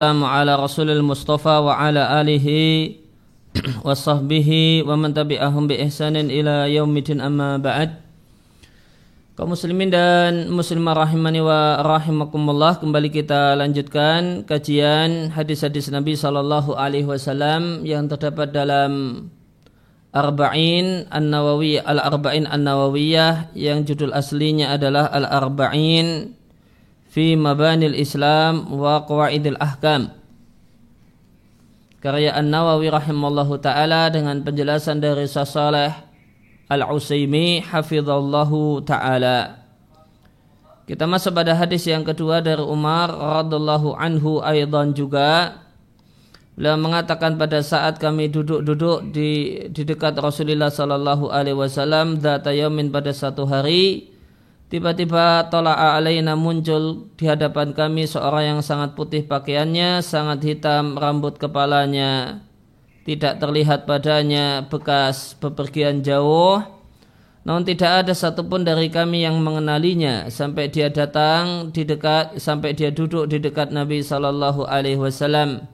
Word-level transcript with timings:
Assalamu 0.00 0.32
ala 0.32 0.56
rasulil 0.56 1.04
mustafa 1.04 1.60
kaum 9.36 9.52
muslimin 9.52 9.92
dan 9.92 10.48
muslimah 10.48 11.04
rahimani 11.04 11.44
wa 11.44 11.84
rahimakumullah 11.84 12.80
kembali 12.80 13.12
kita 13.12 13.52
lanjutkan 13.60 14.48
kajian 14.48 15.36
hadis-hadis 15.36 15.92
Nabi 15.92 16.16
sallallahu 16.16 16.80
alaihi 16.80 17.04
wasallam 17.04 17.84
yang 17.84 18.08
terdapat 18.08 18.56
dalam 18.56 19.28
Arba'in 20.16 21.12
An-Nawawi 21.12 21.76
Al-Arba'in 21.76 22.48
An-Nawawiyah 22.48 23.52
yang 23.52 23.84
judul 23.84 24.16
aslinya 24.16 24.72
adalah 24.72 25.12
Al-Arba'in 25.12 26.39
fi 27.10 27.34
mabanil 27.34 27.98
Islam 27.98 28.70
wa 28.70 29.02
qawaidil 29.02 29.58
ahkam. 29.58 30.14
Karya 32.00 32.32
An-Nawawi 32.32 32.88
rahimallahu 32.88 33.60
taala 33.60 34.08
dengan 34.08 34.40
penjelasan 34.40 35.04
dari 35.04 35.28
Saleh 35.28 35.92
Al-Usaimi 36.70 37.60
hafizallahu 37.60 38.80
taala. 38.88 39.60
Kita 40.88 41.04
masuk 41.04 41.36
pada 41.36 41.54
hadis 41.54 41.84
yang 41.86 42.02
kedua 42.02 42.40
dari 42.40 42.62
Umar 42.64 43.12
radhiyallahu 43.12 43.94
anhu 44.00 44.40
aidan 44.40 44.96
juga. 44.96 45.60
Beliau 46.56 46.80
mengatakan 46.80 47.38
pada 47.38 47.62
saat 47.62 48.00
kami 48.00 48.26
duduk-duduk 48.32 49.14
di 49.14 49.60
di 49.70 49.82
dekat 49.86 50.18
Rasulullah 50.18 50.72
sallallahu 50.72 51.30
alaihi 51.30 51.56
wasallam 51.56 52.18
data 52.18 52.50
yamin 52.50 52.90
pada 52.90 53.14
satu 53.14 53.46
hari 53.46 54.10
Tiba-tiba 54.70 55.50
tola'a 55.50 55.98
alaina 55.98 56.38
muncul 56.38 57.10
di 57.18 57.26
hadapan 57.26 57.74
kami 57.74 58.06
seorang 58.06 58.54
yang 58.54 58.60
sangat 58.62 58.94
putih 58.94 59.26
pakaiannya, 59.26 59.98
sangat 59.98 60.46
hitam 60.46 60.94
rambut 60.94 61.42
kepalanya, 61.42 62.38
tidak 63.02 63.42
terlihat 63.42 63.82
padanya 63.90 64.62
bekas 64.70 65.34
bepergian 65.42 66.06
jauh. 66.06 66.62
Namun 67.42 67.66
tidak 67.66 68.06
ada 68.06 68.14
satupun 68.14 68.62
dari 68.62 68.86
kami 68.94 69.26
yang 69.26 69.42
mengenalinya 69.42 70.30
sampai 70.30 70.70
dia 70.70 70.86
datang 70.86 71.74
di 71.74 71.82
dekat 71.82 72.38
sampai 72.38 72.70
dia 72.70 72.94
duduk 72.94 73.26
di 73.26 73.42
dekat 73.42 73.74
Nabi 73.74 74.06
Shallallahu 74.06 74.70
Alaihi 74.70 75.02
Wasallam. 75.02 75.66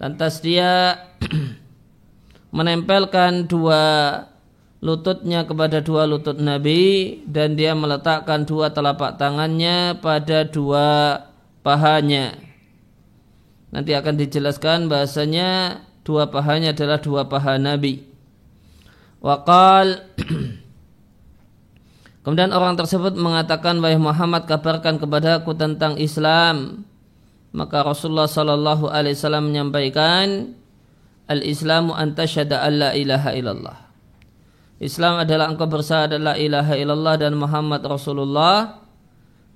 Lantas 0.00 0.40
dia 0.40 0.96
menempelkan 2.56 3.44
dua 3.44 3.82
lututnya 4.78 5.42
kepada 5.42 5.82
dua 5.82 6.06
lutut 6.06 6.38
Nabi 6.38 7.18
dan 7.26 7.58
dia 7.58 7.74
meletakkan 7.74 8.46
dua 8.46 8.70
telapak 8.70 9.18
tangannya 9.18 9.98
pada 9.98 10.46
dua 10.46 11.18
pahanya. 11.66 12.38
Nanti 13.74 13.92
akan 13.92 14.14
dijelaskan 14.16 14.86
bahasanya 14.86 15.82
dua 16.06 16.30
pahanya 16.30 16.72
adalah 16.72 17.02
dua 17.02 17.26
paha 17.26 17.58
Nabi. 17.58 18.06
Wakal 19.18 20.06
Kemudian 22.22 22.52
orang 22.52 22.76
tersebut 22.76 23.16
mengatakan 23.16 23.80
wahai 23.80 23.96
Muhammad 23.96 24.44
kabarkan 24.44 25.00
kepadaku 25.00 25.56
tentang 25.56 25.96
Islam. 25.96 26.84
Maka 27.56 27.80
Rasulullah 27.80 28.28
sallallahu 28.28 28.92
alaihi 28.92 29.16
wasallam 29.16 29.48
menyampaikan 29.48 30.52
Al-Islamu 31.24 31.96
anta 31.96 32.28
syada 32.28 32.60
alla 32.60 32.92
ilaha 32.92 33.32
illallah 33.32 33.87
Islam 34.78 35.26
adalah 35.26 35.50
engkau 35.50 35.66
bersyahadat 35.66 36.22
la 36.22 36.34
ilaha 36.38 36.78
illallah 36.78 37.14
dan 37.18 37.34
Muhammad 37.34 37.82
Rasulullah 37.82 38.78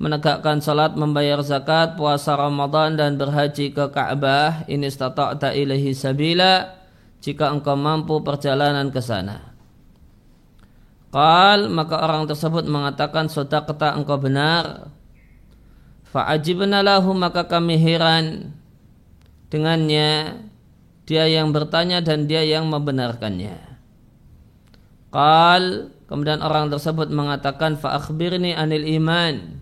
menegakkan 0.03 0.59
salat, 0.59 0.99
membayar 0.99 1.39
zakat, 1.47 1.95
puasa 1.95 2.35
Ramadan 2.35 2.99
dan 2.99 3.15
berhaji 3.15 3.71
ke 3.71 3.87
Ka'bah 3.95 4.67
ini 4.67 4.91
istata'ta 4.91 5.55
ilahi 5.55 5.95
sabila 5.95 6.75
jika 7.23 7.55
engkau 7.55 7.79
mampu 7.79 8.19
perjalanan 8.27 8.91
ke 8.91 8.99
sana. 8.99 9.55
Qal 11.15 11.71
maka 11.71 12.03
orang 12.03 12.27
tersebut 12.27 12.67
mengatakan 12.67 13.31
kata 13.31 13.95
engkau 13.95 14.19
benar. 14.19 14.91
Fa'ajibna 16.11 16.83
lahu 16.83 17.15
maka 17.15 17.47
kami 17.47 17.79
heran 17.79 18.53
dengannya 19.55 20.41
dia 21.07 21.31
yang 21.31 21.55
bertanya 21.55 22.03
dan 22.03 22.27
dia 22.27 22.43
yang 22.43 22.67
membenarkannya. 22.67 23.72
Qal 25.13 25.93
kemudian 26.09 26.41
orang 26.41 26.73
tersebut 26.73 27.13
mengatakan 27.13 27.77
fa 27.77 28.01
akhbirni 28.01 28.57
anil 28.57 28.89
iman. 28.97 29.61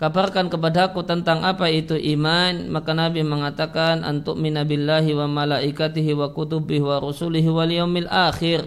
Kabarkan 0.00 0.48
kepadaku 0.48 1.04
tentang 1.04 1.44
apa 1.44 1.68
itu 1.68 1.92
iman. 2.16 2.72
Maka 2.72 2.96
Nabi 2.96 3.20
mengatakan 3.20 4.00
antuk 4.00 4.40
minabillahi 4.40 5.12
wa 5.12 5.28
malaikatihi 5.28 6.16
wa 6.16 6.32
kutubihi 6.32 6.80
wa 6.80 6.96
rusulihi 7.04 7.52
wal 7.52 7.68
yaumil 7.68 8.08
akhir. 8.08 8.64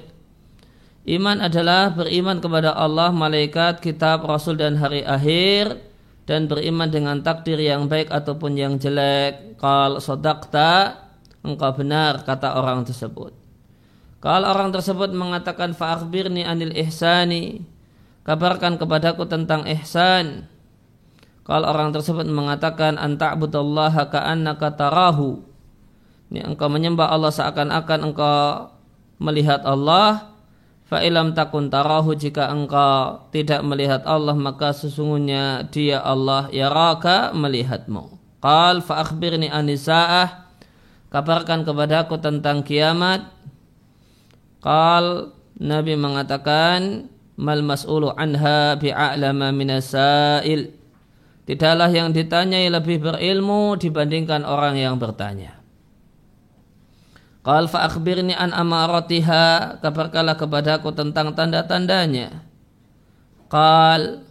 Iman 1.09 1.41
adalah 1.41 1.91
beriman 1.91 2.39
kepada 2.39 2.77
Allah, 2.77 3.11
malaikat, 3.11 3.81
kitab, 3.83 4.23
rasul 4.23 4.55
dan 4.55 4.77
hari 4.79 5.03
akhir 5.03 5.81
dan 6.23 6.47
beriman 6.47 6.87
dengan 6.87 7.19
takdir 7.19 7.59
yang 7.59 7.91
baik 7.91 8.07
ataupun 8.13 8.55
yang 8.55 8.77
jelek. 8.77 9.57
Qal 9.59 9.99
sodakta 9.99 11.01
engkau 11.43 11.73
benar 11.75 12.23
kata 12.23 12.55
orang 12.55 12.87
tersebut. 12.87 13.42
Kalau 14.23 14.55
orang 14.55 14.71
tersebut 14.71 15.11
mengatakan 15.11 15.75
fa'akhbirni 15.75 16.47
anil 16.47 16.71
ihsani, 16.71 17.59
kabarkan 18.23 18.79
kepadaku 18.79 19.27
tentang 19.27 19.67
ihsan. 19.67 20.47
Kalau 21.43 21.67
orang 21.67 21.91
tersebut 21.91 22.23
mengatakan 22.31 22.95
anta'budallaha 22.95 24.07
ka'annaka 24.07 24.79
tarahu. 24.79 25.43
Ini 26.31 26.47
engkau 26.47 26.71
menyembah 26.71 27.11
Allah 27.11 27.35
seakan-akan 27.35 27.99
engkau 27.99 28.71
melihat 29.19 29.59
Allah. 29.67 30.31
Fa'ilam 30.87 31.35
takun 31.35 31.67
tarahu 31.67 32.15
jika 32.15 32.47
engkau 32.47 33.27
tidak 33.35 33.59
melihat 33.67 34.07
Allah 34.07 34.39
maka 34.39 34.71
sesungguhnya 34.71 35.67
dia 35.67 35.99
Allah 35.99 36.47
yaraka 36.47 37.35
melihatmu. 37.35 38.15
Qal 38.39 38.79
fa'akhbirni 38.79 39.51
anisa'ah. 39.51 40.47
Kabarkan 41.11 41.67
kepadaku 41.67 42.23
tentang 42.23 42.63
kiamat. 42.63 43.42
Qal 44.63 45.35
Nabi 45.59 45.99
mengatakan 45.99 47.11
mal 47.35 47.59
mas'ulu 47.59 48.15
anha 48.15 48.79
bi'a'lama 48.79 49.51
minasail. 49.51 50.71
Tidaklah 51.43 51.91
yang 51.91 52.15
ditanyai 52.15 52.71
lebih 52.71 53.03
berilmu 53.03 53.75
dibandingkan 53.75 54.47
orang 54.47 54.79
yang 54.79 54.95
bertanya. 54.95 55.59
Qal 57.43 57.67
fa 57.67 57.91
akhbirni 57.91 58.31
an 58.31 58.55
amaratiha, 58.55 59.83
kabarkanlah 59.83 60.39
kepadaku 60.39 60.95
tentang 60.95 61.35
tanda-tandanya. 61.35 62.47
Qal 63.51 64.23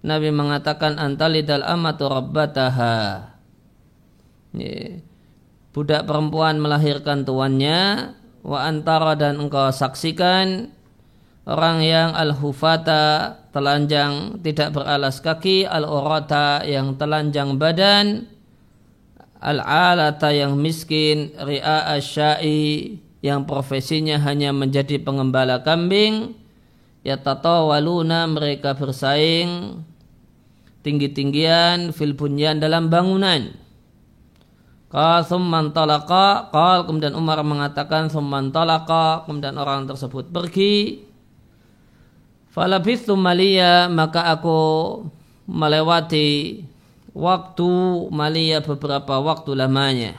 Nabi 0.00 0.32
mengatakan 0.32 0.96
antalidal 0.96 1.60
amatu 1.68 2.08
rabbataha. 2.08 3.28
Budak 5.76 6.08
perempuan 6.08 6.56
melahirkan 6.64 7.28
tuannya 7.28 8.12
wa 8.44 8.68
antara 8.68 9.16
dan 9.16 9.40
engkau 9.40 9.72
saksikan 9.72 10.68
orang 11.48 11.80
yang 11.80 12.12
al-hufata 12.12 13.40
telanjang 13.56 14.36
tidak 14.44 14.76
beralas 14.76 15.24
kaki 15.24 15.64
al-urata 15.64 16.60
yang 16.68 17.00
telanjang 17.00 17.56
badan 17.56 18.28
al-alata 19.40 20.28
yang 20.28 20.60
miskin 20.60 21.32
ri'a 21.40 21.96
asyai 21.96 23.00
yang 23.24 23.48
profesinya 23.48 24.20
hanya 24.20 24.52
menjadi 24.52 25.00
pengembala 25.00 25.64
kambing 25.64 26.36
ya 27.00 27.16
waluna 27.24 28.28
mereka 28.28 28.76
bersaing 28.76 29.80
tinggi-tinggian 30.84 31.96
fil 31.96 32.12
bunyan 32.12 32.60
dalam 32.60 32.92
bangunan 32.92 33.63
Qal 34.94 35.26
summan 35.26 35.74
talaqa 35.74 36.54
Qal 36.54 36.86
kemudian 36.86 37.18
Umar 37.18 37.42
mengatakan 37.42 38.06
summan 38.06 38.54
talaqa 38.54 39.26
Kemudian 39.26 39.58
orang 39.58 39.90
tersebut 39.90 40.30
pergi 40.30 41.02
Falabithu 42.54 43.18
malia 43.18 43.90
maka 43.90 44.30
aku 44.30 44.62
melewati 45.50 46.62
waktu 47.10 47.70
malia 48.14 48.62
beberapa 48.62 49.18
waktu 49.18 49.58
lamanya. 49.58 50.14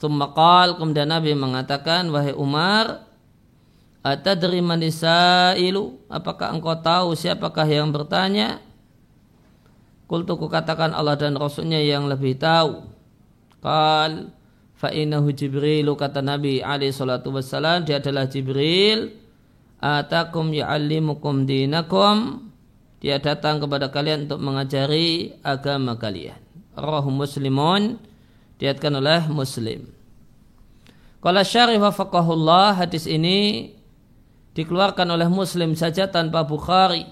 Thumma 0.00 0.32
qal 0.32 0.80
kemudian 0.80 1.12
Nabi 1.12 1.36
mengatakan 1.36 2.08
wahai 2.08 2.32
Umar 2.32 3.04
Atadri 4.00 4.64
manisailu 4.64 6.00
apakah 6.08 6.56
engkau 6.56 6.72
tahu 6.80 7.12
siapakah 7.12 7.68
yang 7.68 7.92
bertanya? 7.92 8.64
Kultuku 10.08 10.48
katakan 10.48 10.96
Allah 10.96 11.20
dan 11.20 11.36
Rasulnya 11.36 11.78
yang 11.84 12.08
lebih 12.08 12.40
tahu. 12.40 12.89
Qal 13.60 14.32
fa'inahu 14.80 15.28
Jibril 15.36 15.84
kata 15.92 16.24
Nabi 16.24 16.64
alaihi 16.64 16.96
salatu 16.96 17.32
wassalam 17.32 17.84
dia 17.84 18.00
adalah 18.00 18.26
Jibril. 18.26 19.16
Atakum 19.80 20.52
ya'allimukum 20.52 21.48
dinakum. 21.48 22.48
Dia 23.00 23.16
datang 23.16 23.64
kepada 23.64 23.88
kalian 23.88 24.28
untuk 24.28 24.44
mengajari 24.44 25.32
agama 25.40 25.96
kalian. 25.96 26.36
Rawahu 26.76 27.08
muslimun 27.08 27.96
diatkan 28.60 28.92
oleh 28.92 29.24
muslim. 29.32 29.88
Kalau 31.20 31.44
syarif 31.44 31.80
wafakahullah 31.80 32.76
hadis 32.76 33.08
ini 33.08 33.72
dikeluarkan 34.52 35.08
oleh 35.16 35.28
muslim 35.32 35.72
saja 35.76 36.08
tanpa 36.08 36.44
Bukhari. 36.44 37.08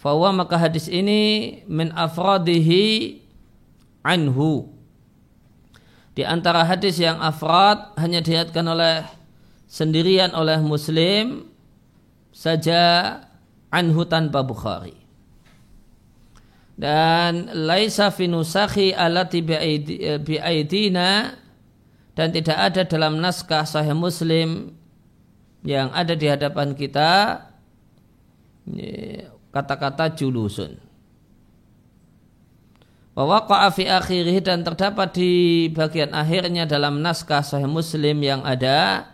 Bahwa 0.00 0.30
maka 0.46 0.54
hadis 0.54 0.86
ini 0.86 1.60
min 1.66 1.90
afradihi 1.90 3.18
anhu 4.06 4.75
di 6.16 6.24
antara 6.24 6.64
hadis 6.64 6.96
yang 6.96 7.20
afrad 7.20 7.92
hanya 8.00 8.24
dihatkan 8.24 8.64
oleh 8.64 9.04
sendirian 9.68 10.32
oleh 10.32 10.56
muslim 10.64 11.52
saja 12.32 13.20
anhu 13.68 14.08
tanpa 14.08 14.40
Bukhari. 14.40 14.96
Dan 16.76 17.52
laisa 17.52 18.08
fi 18.08 18.32
nusakhi 18.32 18.96
alati 18.96 19.44
bi'aidina 20.24 21.36
dan 22.16 22.28
tidak 22.32 22.58
ada 22.64 22.82
dalam 22.88 23.20
naskah 23.20 23.68
sahih 23.68 23.92
muslim 23.92 24.72
yang 25.68 25.92
ada 25.92 26.16
di 26.16 26.28
hadapan 26.32 26.72
kita 26.72 27.44
kata-kata 29.52 30.16
julusun 30.16 30.85
bahwa 33.16 33.48
fi 33.72 33.88
akhirih 33.88 34.44
dan 34.44 34.60
terdapat 34.60 35.16
di 35.16 35.32
bagian 35.72 36.12
akhirnya 36.12 36.68
dalam 36.68 37.00
naskah 37.00 37.40
sahih 37.40 37.64
muslim 37.64 38.20
yang 38.20 38.44
ada. 38.44 39.08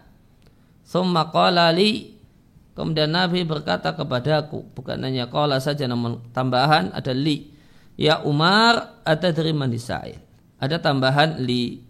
Summa 0.82 1.30
qala 1.30 1.70
li 1.70 2.18
kemudian 2.74 3.14
Nabi 3.14 3.46
berkata 3.46 3.94
kepadaku 3.94 4.66
bukan 4.74 4.98
hanya 5.06 5.30
qala 5.30 5.62
saja 5.62 5.86
namun 5.86 6.18
tambahan 6.34 6.90
ada 6.90 7.14
li. 7.14 7.54
Ya 7.94 8.18
Umar 8.26 8.98
ada 9.06 9.30
dari 9.30 9.54
manisail 9.54 10.18
ada 10.58 10.82
tambahan 10.82 11.38
li. 11.38 11.86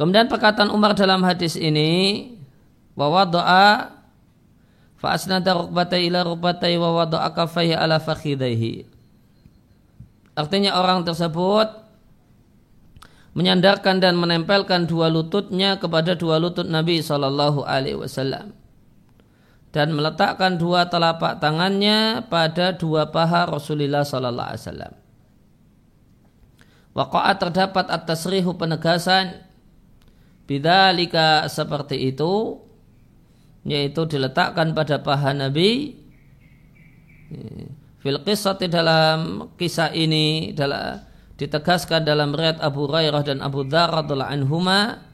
Kemudian 0.00 0.32
perkataan 0.32 0.72
Umar 0.72 0.96
dalam 0.96 1.20
hadis 1.28 1.60
ini 1.60 2.32
bahwa 2.96 3.28
doa 3.28 3.92
fa 4.96 5.08
asnada 5.12 5.60
rukbatai 5.60 6.08
ila 6.08 6.24
rukbatai 6.24 6.80
wa 6.80 7.04
wada'a 7.04 7.36
kafaihi 7.36 7.76
ala 7.76 8.00
fakhidaihi 8.00 8.89
Artinya 10.38 10.78
orang 10.78 11.02
tersebut 11.02 11.68
menyandarkan 13.34 14.02
dan 14.02 14.18
menempelkan 14.18 14.90
dua 14.90 15.06
lututnya 15.06 15.78
kepada 15.78 16.18
dua 16.18 16.42
lutut 16.42 16.66
Nabi 16.66 16.98
Shallallahu 16.98 17.62
Alaihi 17.62 17.98
Wasallam 17.98 18.54
dan 19.70 19.94
meletakkan 19.94 20.58
dua 20.58 20.90
telapak 20.90 21.38
tangannya 21.38 22.26
pada 22.26 22.74
dua 22.74 23.06
paha 23.06 23.46
Rasulullah 23.46 24.02
Sallallahu 24.02 24.48
Alaihi 24.50 24.62
Wasallam. 24.66 24.94
Waqa'at 26.90 27.36
terdapat 27.38 27.86
atas 27.86 28.26
rihu 28.26 28.58
penegasan 28.58 29.46
bidalika 30.50 31.46
seperti 31.46 32.10
itu 32.10 32.58
yaitu 33.62 34.10
diletakkan 34.10 34.74
pada 34.74 34.98
paha 34.98 35.30
Nabi 35.30 35.94
Fil 38.00 38.20
qissati 38.24 38.66
dalam 38.66 39.52
kisah 39.60 39.92
ini 39.92 40.56
dalam 40.56 41.04
ditegaskan 41.36 42.04
dalam 42.04 42.32
riwayat 42.36 42.60
Abu 42.60 42.88
Hurairah 42.88 43.22
dan 43.24 43.38
Abu 43.40 43.64
Dzar 43.64 43.92
radhiyallahu 43.92 44.32
anhuma 44.32 45.04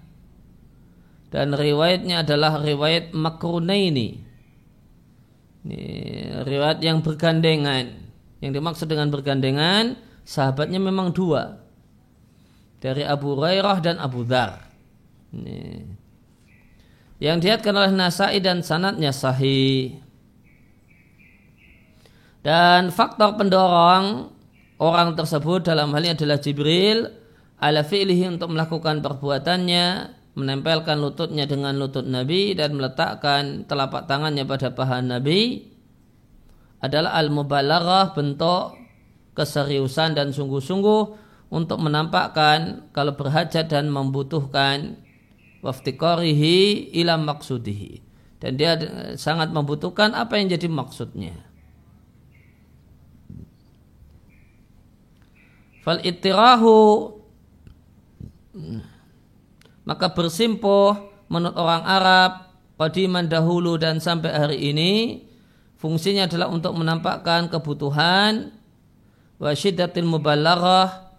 dan 1.31 1.55
riwayatnya 1.55 2.23
adalah 2.23 2.62
riwayat 2.62 3.11
makrunaini. 3.11 4.23
Ini 5.67 5.83
riwayat 6.47 6.79
yang 6.83 7.03
bergandengan. 7.03 8.06
Yang 8.38 8.53
dimaksud 8.62 8.87
dengan 8.87 9.11
bergandengan 9.11 9.99
sahabatnya 10.23 10.79
memang 10.79 11.11
dua. 11.11 11.59
Dari 12.79 13.03
Abu 13.03 13.35
Hurairah 13.35 13.79
dan 13.82 13.99
Abu 13.99 14.23
Dzar. 14.23 14.62
Yang 17.19 17.37
dihatkan 17.43 17.75
oleh 17.75 17.91
Nasai 17.91 18.39
dan 18.39 18.62
sanatnya 18.62 19.11
sahih. 19.11 20.06
Dan 22.46 22.94
faktor 22.94 23.34
pendorong 23.34 24.31
orang 24.78 25.19
tersebut 25.19 25.66
dalam 25.66 25.90
hal 25.90 26.06
ini 26.06 26.14
adalah 26.14 26.38
Jibril 26.38 27.10
ala 27.58 27.82
fi'lihi 27.82 28.38
untuk 28.38 28.54
melakukan 28.54 29.02
perbuatannya 29.02 30.14
menempelkan 30.38 31.02
lututnya 31.02 31.50
dengan 31.50 31.75
lutut 31.75 32.06
Nabi 32.06 32.54
dan 32.54 32.78
meletakkan 32.78 33.66
telapak 33.66 34.06
tangannya 34.06 34.46
pada 34.46 34.70
paha 34.70 35.02
Nabi 35.02 35.75
adalah 36.78 37.19
al-mubalaghah 37.19 38.14
bentuk 38.14 38.78
keseriusan 39.34 40.14
dan 40.14 40.31
sungguh-sungguh 40.31 41.02
untuk 41.50 41.82
menampakkan 41.82 42.93
kalau 42.94 43.19
berhajat 43.19 43.66
dan 43.66 43.90
membutuhkan 43.90 45.00
waftikorihi 45.66 46.94
ila 47.02 47.19
maksudihi 47.19 48.04
dan 48.38 48.54
dia 48.54 48.78
sangat 49.19 49.50
membutuhkan 49.50 50.14
apa 50.14 50.38
yang 50.38 50.52
jadi 50.52 50.70
maksudnya 50.70 51.45
Fal 55.87 56.03
ittirahu 56.03 57.15
maka 59.87 60.11
bersimpuh 60.11 60.99
menurut 61.31 61.55
orang 61.55 61.87
Arab 61.87 62.31
qadiman 62.75 63.31
dahulu 63.31 63.79
dan 63.79 64.03
sampai 64.03 64.35
hari 64.35 64.59
ini 64.75 65.23
fungsinya 65.79 66.27
adalah 66.27 66.50
untuk 66.50 66.75
menampakkan 66.75 67.47
kebutuhan 67.47 68.50
wa 69.38 69.55
syiddatil 69.55 70.11
mubalaghah 70.11 71.15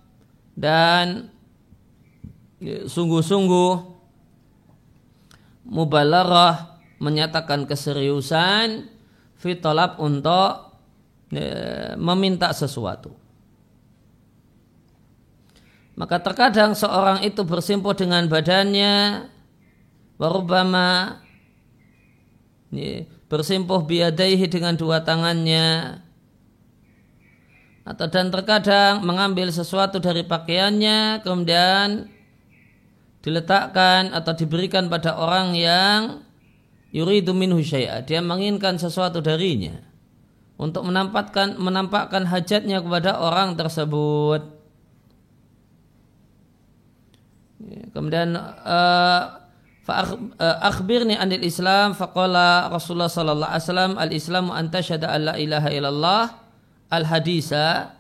dan 0.52 1.32
sungguh-sungguh 2.92 3.72
mubalaghah 5.64 6.76
menyatakan 7.00 7.64
keseriusan 7.64 8.92
fitolab 9.40 9.96
untuk 10.02 10.76
e, 11.32 11.46
meminta 11.96 12.52
sesuatu. 12.52 13.27
Maka 15.98 16.22
terkadang 16.22 16.78
seorang 16.78 17.26
itu 17.26 17.42
bersimpuh 17.42 17.98
dengan 17.98 18.30
badannya, 18.30 19.26
warubama 20.22 21.18
bersimpuh 23.26 23.82
biadaihi 23.82 24.46
dengan 24.46 24.78
dua 24.78 25.02
tangannya, 25.02 25.98
atau 27.88 28.06
dan 28.12 28.30
terkadang 28.30 29.02
mengambil 29.02 29.48
sesuatu 29.50 29.98
dari 30.04 30.22
pakaiannya 30.28 31.24
kemudian 31.24 32.12
diletakkan 33.24 34.12
atau 34.12 34.36
diberikan 34.36 34.92
pada 34.92 35.16
orang 35.16 35.56
yang 35.56 36.00
yuridu 36.92 37.32
minhu 37.32 37.64
syai'a. 37.64 38.04
Dia 38.04 38.20
menginginkan 38.20 38.76
sesuatu 38.78 39.24
darinya 39.24 39.80
untuk 40.60 40.84
menampakkan 40.84 41.56
menampakkan 41.58 42.28
hajatnya 42.28 42.84
kepada 42.84 43.18
orang 43.18 43.56
tersebut. 43.56 44.57
Kemudian 47.92 48.38
uh, 48.38 49.24
akhbirni 50.62 51.18
anil 51.18 51.42
Islam 51.42 51.98
faqala 51.98 52.70
Rasulullah 52.70 53.10
sallallahu 53.10 53.50
alaihi 53.50 53.66
wasallam 53.66 53.94
al 53.98 54.12
Islamu 54.14 54.52
anta 54.54 54.84
syada 54.84 55.10
alla 55.10 55.34
ilaha 55.40 55.70
illallah 55.74 56.24
al 56.92 57.06
hadisa 57.08 57.98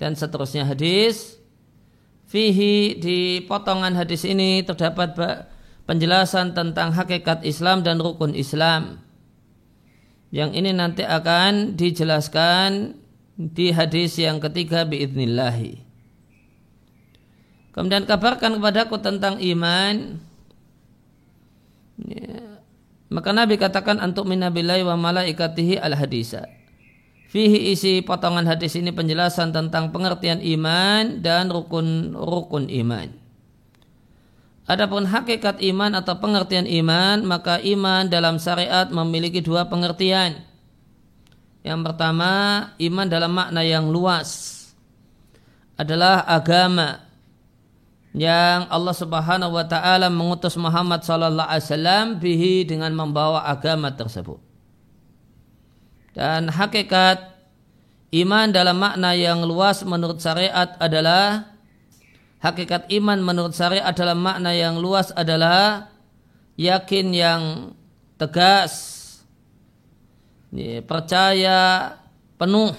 dan 0.00 0.16
seterusnya 0.16 0.64
hadis 0.64 1.36
fihi 2.30 2.96
di 2.96 3.44
potongan 3.44 3.92
hadis 3.98 4.24
ini 4.24 4.62
terdapat 4.62 5.12
penjelasan 5.84 6.56
tentang 6.56 6.94
hakikat 6.94 7.42
Islam 7.44 7.82
dan 7.82 7.98
rukun 8.00 8.32
Islam 8.32 9.02
yang 10.30 10.54
ini 10.54 10.70
nanti 10.70 11.02
akan 11.02 11.74
dijelaskan 11.74 12.94
di 13.34 13.74
hadis 13.74 14.14
yang 14.14 14.38
ketiga 14.38 14.86
biidnillahi. 14.86 15.89
Kemudian 17.70 18.06
kabarkan 18.06 18.58
kepadaku 18.58 18.98
tentang 18.98 19.38
iman. 19.38 20.18
Ya. 22.02 22.58
Maka 23.10 23.30
Nabi 23.34 23.58
katakan 23.58 23.98
antuk 23.98 24.26
minabillahi 24.26 24.86
wa 24.86 24.94
malaikatihi 24.98 25.78
al 25.78 25.94
hadisa. 25.98 26.46
Fihi 27.30 27.70
isi 27.70 28.02
potongan 28.02 28.46
hadis 28.46 28.74
ini 28.74 28.90
penjelasan 28.90 29.54
tentang 29.54 29.94
pengertian 29.94 30.42
iman 30.42 31.22
dan 31.22 31.46
rukun 31.46 32.14
rukun 32.14 32.66
iman. 32.82 33.06
Adapun 34.70 35.06
hakikat 35.06 35.58
iman 35.62 35.98
atau 35.98 36.18
pengertian 36.22 36.66
iman, 36.66 37.26
maka 37.26 37.58
iman 37.58 38.06
dalam 38.06 38.38
syariat 38.38 38.86
memiliki 38.86 39.42
dua 39.42 39.66
pengertian. 39.66 40.46
Yang 41.66 41.80
pertama, 41.90 42.30
iman 42.78 43.06
dalam 43.10 43.34
makna 43.34 43.66
yang 43.66 43.90
luas 43.90 44.58
adalah 45.74 46.22
agama 46.22 47.09
yang 48.10 48.66
Allah 48.66 48.94
Subhanahu 48.94 49.54
wa 49.54 49.66
taala 49.66 50.10
mengutus 50.10 50.58
Muhammad 50.58 51.06
sallallahu 51.06 51.46
alaihi 51.46 51.66
wasallam 51.66 52.06
bihi 52.18 52.54
dengan 52.66 52.90
membawa 52.90 53.46
agama 53.46 53.94
tersebut. 53.94 54.42
Dan 56.10 56.50
hakikat 56.50 57.22
iman 58.10 58.50
dalam 58.50 58.82
makna 58.82 59.14
yang 59.14 59.46
luas 59.46 59.86
menurut 59.86 60.18
syariat 60.18 60.74
adalah 60.82 61.54
hakikat 62.42 62.90
iman 62.98 63.22
menurut 63.22 63.54
syariat 63.54 63.86
adalah 63.86 64.18
makna 64.18 64.50
yang 64.58 64.82
luas 64.82 65.14
adalah 65.14 65.86
yakin 66.58 67.14
yang 67.14 67.42
tegas 68.18 68.98
percaya 70.90 71.94
penuh 72.34 72.74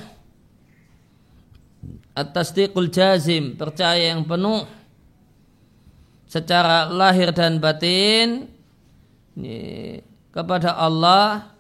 atas 2.11 2.51
tasdiqul 2.51 2.91
jazim 2.91 3.55
percaya 3.55 4.11
yang 4.11 4.27
penuh 4.27 4.67
secara 6.31 6.87
lahir 6.87 7.35
dan 7.35 7.59
batin 7.59 8.47
kepada 10.31 10.79
Allah 10.79 11.51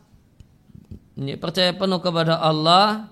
percaya 1.43 1.75
penuh 1.75 1.99
kepada 1.99 2.39
Allah 2.39 3.11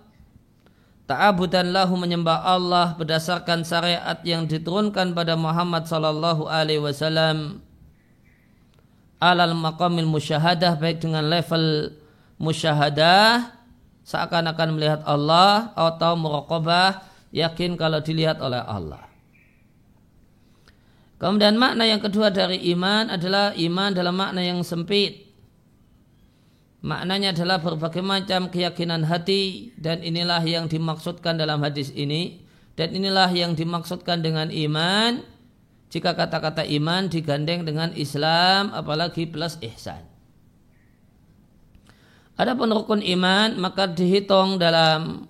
ta'abudan 1.03 1.75
lahu 1.75 1.99
menyembah 1.99 2.47
Allah 2.47 2.95
berdasarkan 2.95 3.67
syariat 3.67 4.15
yang 4.23 4.47
diturunkan 4.47 5.11
pada 5.11 5.35
Muhammad 5.35 5.83
sallallahu 5.83 6.47
alaihi 6.47 6.79
wasallam 6.79 7.59
alal 9.19 9.51
maqamil 9.51 10.07
musyahadah 10.07 10.79
baik 10.79 11.03
dengan 11.03 11.27
level 11.27 11.91
musyahadah 12.39 13.51
seakan-akan 14.07 14.79
melihat 14.79 15.01
Allah 15.03 15.75
atau 15.75 16.15
muraqabah 16.15 17.03
yakin 17.35 17.75
kalau 17.75 17.99
dilihat 17.99 18.39
oleh 18.39 18.63
Allah. 18.63 19.08
Kemudian 21.19 21.59
makna 21.59 21.83
yang 21.83 21.99
kedua 21.99 22.31
dari 22.31 22.63
iman 22.71 23.11
adalah 23.11 23.51
iman 23.51 23.91
dalam 23.91 24.15
makna 24.15 24.39
yang 24.39 24.63
sempit. 24.63 25.27
Maknanya 26.79 27.35
adalah 27.35 27.59
berbagai 27.59 27.99
macam 27.99 28.47
keyakinan 28.47 29.03
hati 29.03 29.75
dan 29.75 29.99
inilah 29.99 30.39
yang 30.47 30.71
dimaksudkan 30.71 31.35
dalam 31.35 31.59
hadis 31.59 31.91
ini 31.91 32.39
dan 32.79 32.95
inilah 32.95 33.27
yang 33.35 33.51
dimaksudkan 33.51 34.23
dengan 34.23 34.47
iman 34.47 35.19
jika 35.91 36.15
kata-kata 36.15 36.63
iman 36.79 37.11
digandeng 37.11 37.67
dengan 37.67 37.91
Islam 37.99 38.71
apalagi 38.71 39.27
plus 39.27 39.59
ihsan. 39.59 40.07
Adapun 42.39 42.71
rukun 42.71 43.03
iman 43.03 43.59
maka 43.59 43.91
dihitung 43.91 44.55
dalam 44.55 45.27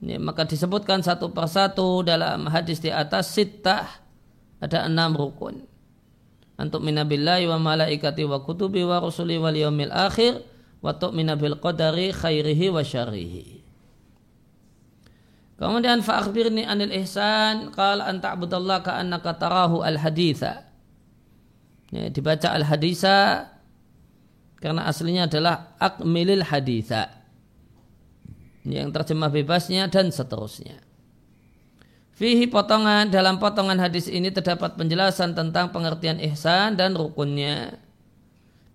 ya, 0.00 0.16
maka 0.16 0.48
disebutkan 0.48 1.04
satu 1.04 1.28
persatu 1.36 2.00
dalam 2.00 2.48
hadis 2.48 2.80
di 2.80 2.88
atas 2.88 3.36
sitah 3.36 4.00
ada 4.60 4.86
enam 4.86 5.16
rukun. 5.16 5.64
Antuk 6.60 6.84
minabillahi 6.84 7.48
wa 7.48 7.56
malaikati 7.56 8.28
wa 8.28 8.44
kutubi 8.44 8.84
wa 8.84 9.00
rusuli 9.00 9.40
wal 9.40 9.56
yaumil 9.56 9.88
akhir 9.88 10.44
wa 10.84 10.92
tu'mina 10.92 11.34
bil 11.40 11.56
qadari 11.56 12.12
khairihi 12.12 12.68
wa 12.68 12.84
syarihi. 12.84 13.64
Kemudian 15.56 16.00
fa'akhbirni 16.00 16.64
anil 16.64 16.92
ihsan 17.04 17.72
qala 17.72 18.08
an 18.08 18.20
ta'budallaha 18.20 18.80
ka'annaka 18.80 19.36
tarahu 19.36 19.80
al 19.84 20.00
haditha. 20.00 20.68
Ya, 21.92 22.08
dibaca 22.12 22.52
al 22.52 22.64
haditha 22.64 23.48
karena 24.60 24.84
aslinya 24.88 25.28
adalah 25.28 25.76
akmilil 25.80 26.44
haditha 26.44 27.24
yang 28.68 28.92
terjemah 28.92 29.32
bebasnya 29.32 29.88
dan 29.88 30.12
seterusnya. 30.12 30.89
Fihi 32.20 32.52
potongan 32.52 33.08
dalam 33.08 33.40
potongan 33.40 33.80
hadis 33.80 34.04
ini 34.04 34.28
terdapat 34.28 34.76
penjelasan 34.76 35.32
tentang 35.32 35.72
pengertian 35.72 36.20
ihsan 36.20 36.76
dan 36.76 36.92
rukunnya. 36.92 37.80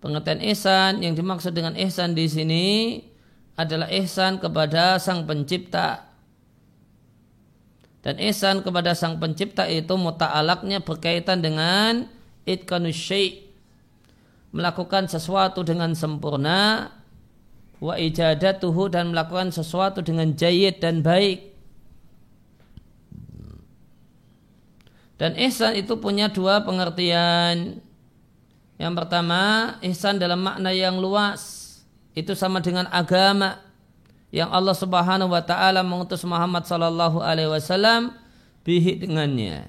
Pengertian 0.02 0.42
ihsan 0.50 0.98
yang 0.98 1.14
dimaksud 1.14 1.54
dengan 1.54 1.78
ihsan 1.78 2.18
di 2.18 2.26
sini 2.26 2.66
adalah 3.54 3.86
ihsan 3.94 4.42
kepada 4.42 4.98
sang 4.98 5.30
pencipta. 5.30 6.10
Dan 8.02 8.18
ihsan 8.18 8.66
kepada 8.66 8.98
sang 8.98 9.22
pencipta 9.22 9.70
itu 9.70 9.94
muta'alaknya 9.94 10.82
berkaitan 10.82 11.38
dengan 11.38 12.10
itkanus 12.50 12.98
syai' 12.98 13.46
melakukan 14.50 15.06
sesuatu 15.06 15.62
dengan 15.62 15.94
sempurna 15.94 16.90
wa 17.78 17.94
ijadatuhu 17.94 18.90
dan 18.90 19.14
melakukan 19.14 19.54
sesuatu 19.54 20.02
dengan 20.02 20.34
jayid 20.34 20.82
dan 20.82 21.06
baik 21.06 21.55
dan 25.16 25.32
ihsan 25.40 25.76
itu 25.80 25.96
punya 25.96 26.28
dua 26.28 26.60
pengertian 26.64 27.80
yang 28.76 28.92
pertama, 28.92 29.74
ihsan 29.80 30.20
dalam 30.20 30.44
makna 30.44 30.68
yang 30.72 31.00
luas. 31.00 31.64
Itu 32.16 32.36
sama 32.36 32.60
dengan 32.60 32.88
agama 32.88 33.60
yang 34.32 34.52
Allah 34.52 34.76
Subhanahu 34.76 35.32
wa 35.32 35.40
taala 35.44 35.80
mengutus 35.84 36.24
Muhammad 36.24 36.64
sallallahu 36.64 37.20
alaihi 37.20 37.48
wasallam 37.52 38.12
bihi 38.64 39.00
dengannya. 39.00 39.68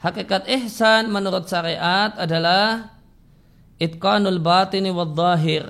Hakikat 0.00 0.48
ihsan 0.48 1.08
menurut 1.08 1.48
syariat 1.48 2.12
adalah 2.16 2.92
itqanul 3.80 4.40
batini 4.40 4.92
wad 4.92 5.12
zahir. 5.16 5.64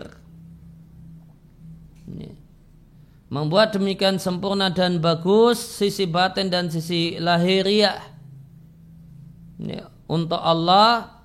Membuat 3.32 3.72
demikian 3.74 4.20
sempurna 4.20 4.68
dan 4.68 5.00
bagus 5.00 5.56
sisi 5.56 6.04
batin 6.04 6.50
dan 6.52 6.68
sisi 6.68 7.16
lahiriah. 7.16 8.11
Untuk 10.10 10.40
Allah 10.40 11.22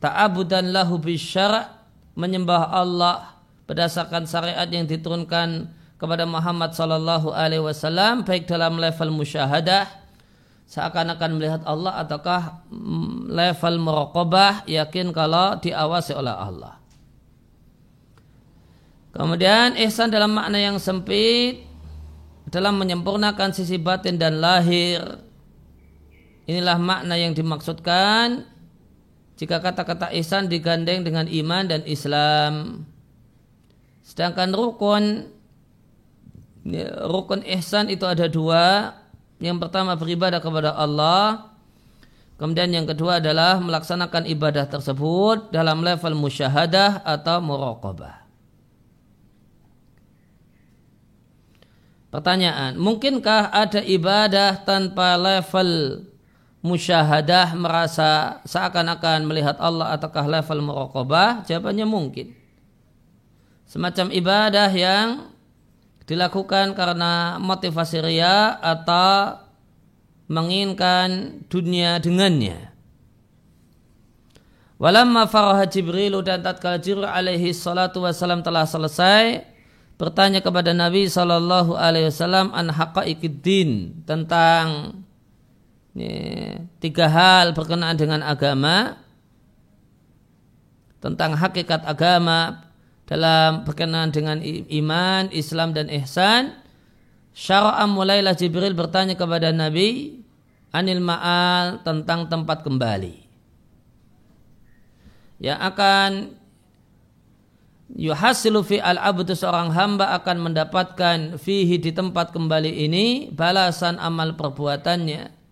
ta'abudan 0.00 0.70
lahu 0.70 1.00
bisyara' 1.00 1.74
menyembah 2.14 2.70
Allah 2.70 3.34
berdasarkan 3.66 4.28
syariat 4.28 4.68
yang 4.68 4.86
diturunkan 4.86 5.72
kepada 5.98 6.28
Muhammad 6.28 6.76
sallallahu 6.76 7.32
alaihi 7.32 7.64
wasallam 7.64 8.22
baik 8.22 8.44
dalam 8.44 8.76
level 8.76 9.10
musyahadah 9.14 9.88
seakan-akan 10.68 11.30
melihat 11.36 11.62
Allah 11.64 12.00
ataukah 12.00 12.64
level 13.28 13.74
merokobah 13.80 14.64
yakin 14.68 15.12
kalau 15.12 15.56
diawasi 15.60 16.12
oleh 16.16 16.34
Allah. 16.34 16.74
Kemudian 19.14 19.78
ihsan 19.86 20.10
dalam 20.10 20.34
makna 20.34 20.58
yang 20.58 20.82
sempit 20.82 21.62
dalam 22.50 22.74
menyempurnakan 22.78 23.54
sisi 23.54 23.78
batin 23.78 24.18
dan 24.18 24.42
lahir. 24.42 25.22
Inilah 26.44 26.76
makna 26.76 27.16
yang 27.16 27.32
dimaksudkan 27.32 28.44
jika 29.34 29.64
kata-kata 29.64 30.12
ihsan 30.20 30.46
digandeng 30.46 31.00
dengan 31.02 31.24
iman 31.24 31.64
dan 31.64 31.82
Islam. 31.88 32.84
Sedangkan 34.04 34.52
rukun 34.52 35.32
ya, 36.68 37.08
rukun 37.08 37.40
ihsan 37.58 37.88
itu 37.88 38.04
ada 38.04 38.28
dua. 38.28 38.92
Yang 39.40 39.66
pertama 39.66 39.96
beribadah 39.96 40.38
kepada 40.38 40.76
Allah. 40.76 41.50
Kemudian 42.36 42.70
yang 42.76 42.84
kedua 42.84 43.22
adalah 43.22 43.62
melaksanakan 43.62 44.26
ibadah 44.26 44.66
tersebut 44.66 45.54
dalam 45.54 45.80
level 45.80 46.18
musyahadah 46.18 47.06
atau 47.06 47.38
muraqabah. 47.40 48.26
Pertanyaan, 52.10 52.78
mungkinkah 52.78 53.50
ada 53.50 53.82
ibadah 53.82 54.62
tanpa 54.62 55.18
level 55.18 56.02
musyahadah 56.64 57.52
merasa 57.52 58.40
seakan-akan 58.48 59.28
melihat 59.28 59.60
Allah 59.60 59.92
ataukah 59.92 60.24
level 60.24 60.64
muraqabah? 60.64 61.44
Jawabannya 61.44 61.84
mungkin. 61.84 62.32
Semacam 63.68 64.08
ibadah 64.08 64.72
yang 64.72 65.28
dilakukan 66.08 66.72
karena 66.72 67.36
motivasi 67.36 68.00
ria 68.00 68.56
atau 68.64 69.44
menginginkan 70.24 71.44
dunia 71.52 72.00
dengannya. 72.00 72.72
Walamma 74.80 75.28
faraha 75.28 75.68
Jibril 75.68 76.16
dan 76.24 76.40
tatkala 76.40 76.80
Jibril 76.80 77.04
alaihi 77.08 77.52
salatu 77.52 78.08
wasalam 78.08 78.40
telah 78.40 78.64
selesai 78.64 79.44
bertanya 79.94 80.42
kepada 80.42 80.74
Nabi 80.74 81.06
sallallahu 81.06 81.78
alaihi 81.78 82.10
wasallam 82.10 82.50
an 82.50 82.72
haqaiqiddin 82.72 84.02
tentang 84.08 84.98
ya, 85.94 86.60
tiga 86.82 87.06
hal 87.08 87.54
berkenaan 87.54 87.96
dengan 87.96 88.20
agama 88.20 88.98
tentang 90.98 91.38
hakikat 91.38 91.86
agama 91.86 92.66
dalam 93.04 93.68
berkenaan 93.68 94.10
dengan 94.10 94.40
iman, 94.44 95.28
Islam 95.30 95.76
dan 95.76 95.92
ihsan. 96.02 96.56
Syara'am 97.34 97.90
mulailah 97.90 98.38
Jibril 98.38 98.78
bertanya 98.78 99.18
kepada 99.18 99.50
Nabi 99.50 100.22
anil 100.70 101.02
ma'al 101.02 101.82
tentang 101.82 102.30
tempat 102.30 102.62
kembali. 102.62 103.26
Yang 105.42 105.60
akan 105.60 106.10
yuhasilu 107.92 108.64
fi 108.64 108.80
al-abdu 108.80 109.34
seorang 109.36 109.74
hamba 109.76 110.16
akan 110.16 110.50
mendapatkan 110.50 111.18
fihi 111.36 111.76
di 111.76 111.90
tempat 111.92 112.32
kembali 112.32 112.86
ini 112.86 113.28
balasan 113.34 114.00
amal 114.00 114.38
perbuatannya 114.38 115.43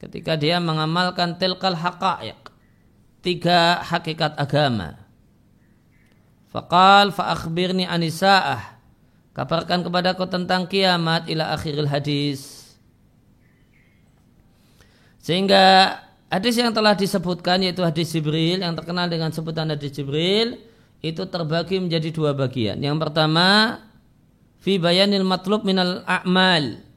ketika 0.00 0.34
dia 0.34 0.56
mengamalkan 0.56 1.36
tilkal 1.36 1.76
haqa'iq 1.76 2.50
tiga 3.20 3.84
hakikat 3.84 4.34
agama. 4.40 4.96
Faqal 6.50 7.14
fa 7.14 7.36
akhbirni 7.36 7.86
anisa'ah. 7.86 8.80
Kabarkan 9.30 9.86
kepadaku 9.86 10.26
tentang 10.26 10.66
kiamat 10.66 11.30
ila 11.30 11.54
akhiril 11.54 11.86
hadis. 11.86 12.74
Sehingga 15.22 15.94
hadis 16.26 16.58
yang 16.58 16.74
telah 16.74 16.98
disebutkan 16.98 17.62
yaitu 17.62 17.86
hadis 17.86 18.10
Jibril 18.10 18.64
yang 18.64 18.74
terkenal 18.74 19.06
dengan 19.06 19.30
sebutan 19.30 19.70
hadis 19.70 19.94
Jibril 19.94 20.58
itu 21.04 21.22
terbagi 21.30 21.78
menjadi 21.78 22.10
dua 22.10 22.34
bagian. 22.34 22.82
Yang 22.82 22.98
pertama 22.98 23.78
fi 24.58 24.80
bayanil 24.80 25.22
matlub 25.22 25.62
minal 25.62 26.02
a'mal 26.08 26.89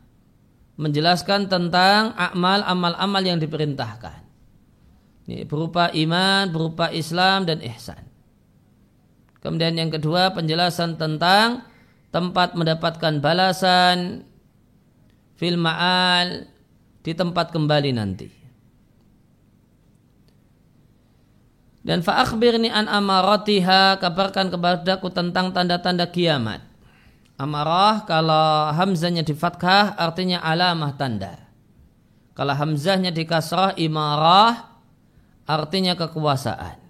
menjelaskan 0.76 1.50
tentang 1.52 2.18
amal 2.18 2.66
amal-amal 2.66 3.22
yang 3.22 3.38
diperintahkan. 3.38 4.26
Ini 5.24 5.48
berupa 5.48 5.88
iman, 5.94 6.52
berupa 6.52 6.92
Islam 6.92 7.48
dan 7.48 7.64
ihsan. 7.64 8.02
Kemudian 9.40 9.76
yang 9.76 9.92
kedua 9.92 10.32
penjelasan 10.32 10.96
tentang 11.00 11.68
tempat 12.12 12.56
mendapatkan 12.56 13.20
balasan 13.20 14.28
fil 15.36 15.60
ma'al 15.60 16.48
di 17.04 17.12
tempat 17.12 17.52
kembali 17.52 17.92
nanti. 17.92 18.28
Dan 21.84 22.00
fa'akhbirni 22.00 22.72
an 22.72 22.88
amaratiha 22.88 24.00
kabarkan 24.00 24.48
kepadaku 24.48 25.12
tentang 25.12 25.52
tanda-tanda 25.52 26.08
kiamat. 26.08 26.64
Amarah 27.34 28.06
kalau 28.06 28.70
hamzahnya 28.78 29.26
di 29.26 29.34
fathah 29.34 29.98
artinya 29.98 30.40
alamah 30.46 30.94
tanda. 30.94 31.34
Kalau 32.38 32.54
hamzahnya 32.54 33.10
di 33.10 33.26
kasrah 33.26 33.74
imarah 33.78 34.70
artinya 35.50 35.98
kekuasaan. 35.98 36.82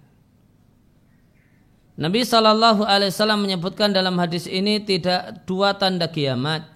Nabi 1.94 2.26
Shallallahu 2.26 2.82
Alaihi 2.82 3.14
Wasallam 3.14 3.46
menyebutkan 3.46 3.94
dalam 3.94 4.18
hadis 4.18 4.50
ini 4.50 4.82
tidak 4.82 5.46
dua 5.46 5.78
tanda 5.78 6.10
kiamat. 6.10 6.66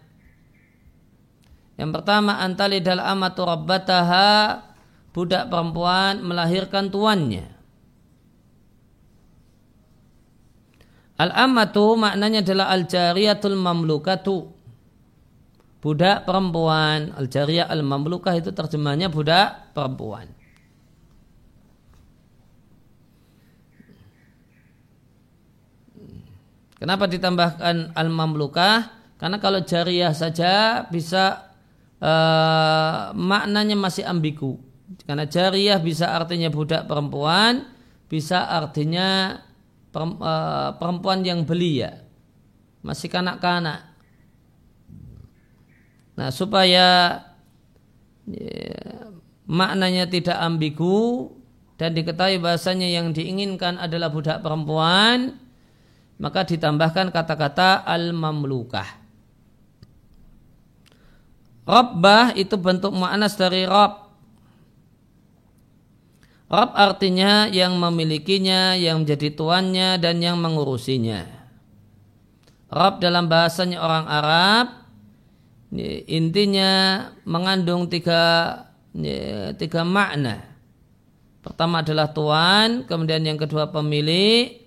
Yang 1.74 1.90
pertama 1.90 2.38
antali 2.38 2.78
dal 2.78 3.02
amatu 3.02 3.42
rabbataha 3.42 4.62
budak 5.10 5.50
perempuan 5.50 6.22
melahirkan 6.22 6.86
tuannya. 6.90 7.57
Al-ammatu 11.18 11.98
maknanya 11.98 12.46
adalah 12.46 12.70
al-jariyatul 12.70 13.58
mamlukatu. 13.58 14.54
Budak 15.82 16.22
perempuan. 16.22 17.10
Al-jariyah 17.18 17.66
al-mamlukah 17.66 18.38
itu 18.38 18.54
terjemahnya 18.54 19.10
budak 19.10 19.74
perempuan. 19.74 20.30
Kenapa 26.78 27.10
ditambahkan 27.10 27.98
al-mamlukah? 27.98 28.94
Karena 29.18 29.42
kalau 29.42 29.66
jariyah 29.66 30.14
saja 30.14 30.86
bisa 30.86 31.50
uh, 31.98 33.10
maknanya 33.18 33.74
masih 33.74 34.06
ambigu. 34.06 34.62
Karena 35.02 35.26
jariyah 35.26 35.82
bisa 35.82 36.14
artinya 36.14 36.46
budak 36.46 36.86
perempuan, 36.86 37.66
bisa 38.06 38.46
artinya 38.46 39.42
Eh, 39.47 39.47
perempuan 40.78 41.20
yang 41.26 41.42
belia 41.42 42.04
masih 42.82 43.10
kanak-kanak. 43.10 43.90
Nah 46.18 46.30
supaya 46.34 47.20
ya, 48.26 48.74
maknanya 49.46 50.10
tidak 50.10 50.38
ambigu 50.38 51.30
dan 51.78 51.94
diketahui 51.94 52.42
bahasanya 52.42 52.90
yang 52.90 53.14
diinginkan 53.14 53.78
adalah 53.78 54.10
budak 54.10 54.42
perempuan 54.42 55.38
maka 56.18 56.42
ditambahkan 56.42 57.14
kata-kata 57.14 57.86
al-mamlukah. 57.86 58.98
Rabbah 61.68 62.34
itu 62.34 62.56
bentuk 62.58 62.96
ma'anas 62.96 63.36
dari 63.38 63.68
Rabb 63.68 64.07
Rab 66.48 66.72
artinya 66.72 67.44
yang 67.52 67.76
memilikinya, 67.76 68.72
yang 68.72 69.04
menjadi 69.04 69.36
tuannya 69.36 70.00
dan 70.00 70.16
yang 70.24 70.40
mengurusinya. 70.40 71.28
Rab 72.72 73.04
dalam 73.04 73.28
bahasanya 73.28 73.84
orang 73.84 74.06
Arab 74.08 74.66
intinya 76.08 77.04
mengandung 77.28 77.92
tiga 77.92 78.64
tiga 79.60 79.84
makna. 79.84 80.48
Pertama 81.44 81.84
adalah 81.84 82.16
tuan, 82.16 82.88
kemudian 82.88 83.24
yang 83.24 83.36
kedua 83.36 83.68
pemilik, 83.68 84.64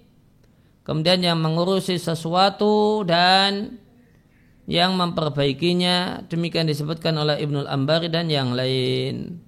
kemudian 0.85 1.21
yang 1.21 1.41
mengurusi 1.41 1.97
sesuatu 1.97 3.01
dan 3.09 3.81
yang 4.69 4.93
memperbaikinya. 4.93 6.25
Demikian 6.29 6.69
disebutkan 6.69 7.17
oleh 7.17 7.41
Ibnul 7.41 7.65
Ambari 7.65 8.09
dan 8.09 8.29
yang 8.29 8.53
lain. 8.53 9.41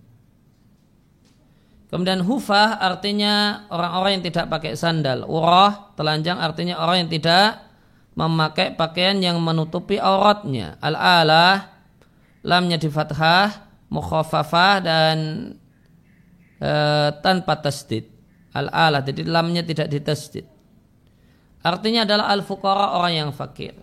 Kemudian 1.93 2.25
hufah 2.25 2.81
artinya 2.81 3.69
orang-orang 3.69 4.17
yang 4.17 4.25
tidak 4.25 4.49
pakai 4.49 4.73
sandal. 4.73 5.29
Urah, 5.29 5.93
telanjang 5.93 6.41
artinya 6.41 6.81
orang 6.81 7.05
yang 7.05 7.11
tidak 7.13 7.69
memakai 8.17 8.73
pakaian 8.73 9.21
yang 9.21 9.37
menutupi 9.37 10.01
auratnya. 10.01 10.81
Al-alah, 10.81 11.69
lamnya 12.41 12.81
di 12.81 12.89
fathah, 12.89 13.69
mukhafafah 13.93 14.73
dan 14.81 15.17
e, 16.57 16.71
tanpa 17.21 17.61
tasdid. 17.61 18.09
Al-alah, 18.57 19.05
jadi 19.05 19.29
lamnya 19.29 19.61
tidak 19.61 19.93
ditasdid. 19.93 20.49
Artinya 21.61 22.09
adalah 22.09 22.33
al-fuqara 22.33 22.97
orang 22.97 23.13
yang 23.13 23.29
fakir. 23.29 23.77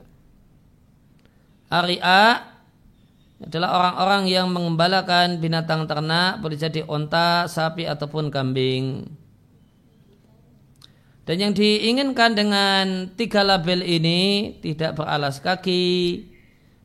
Ari'a 1.70 2.49
adalah 3.40 3.72
orang-orang 3.72 4.22
yang 4.28 4.46
mengembalakan 4.52 5.40
binatang 5.40 5.88
ternak 5.88 6.44
boleh 6.44 6.60
jadi 6.60 6.84
onta, 6.84 7.48
sapi 7.48 7.88
ataupun 7.88 8.28
kambing. 8.28 9.08
Dan 11.24 11.36
yang 11.40 11.52
diinginkan 11.56 12.36
dengan 12.36 13.08
tiga 13.16 13.40
label 13.40 13.80
ini 13.80 14.52
tidak 14.60 15.00
beralas 15.00 15.40
kaki, 15.40 16.26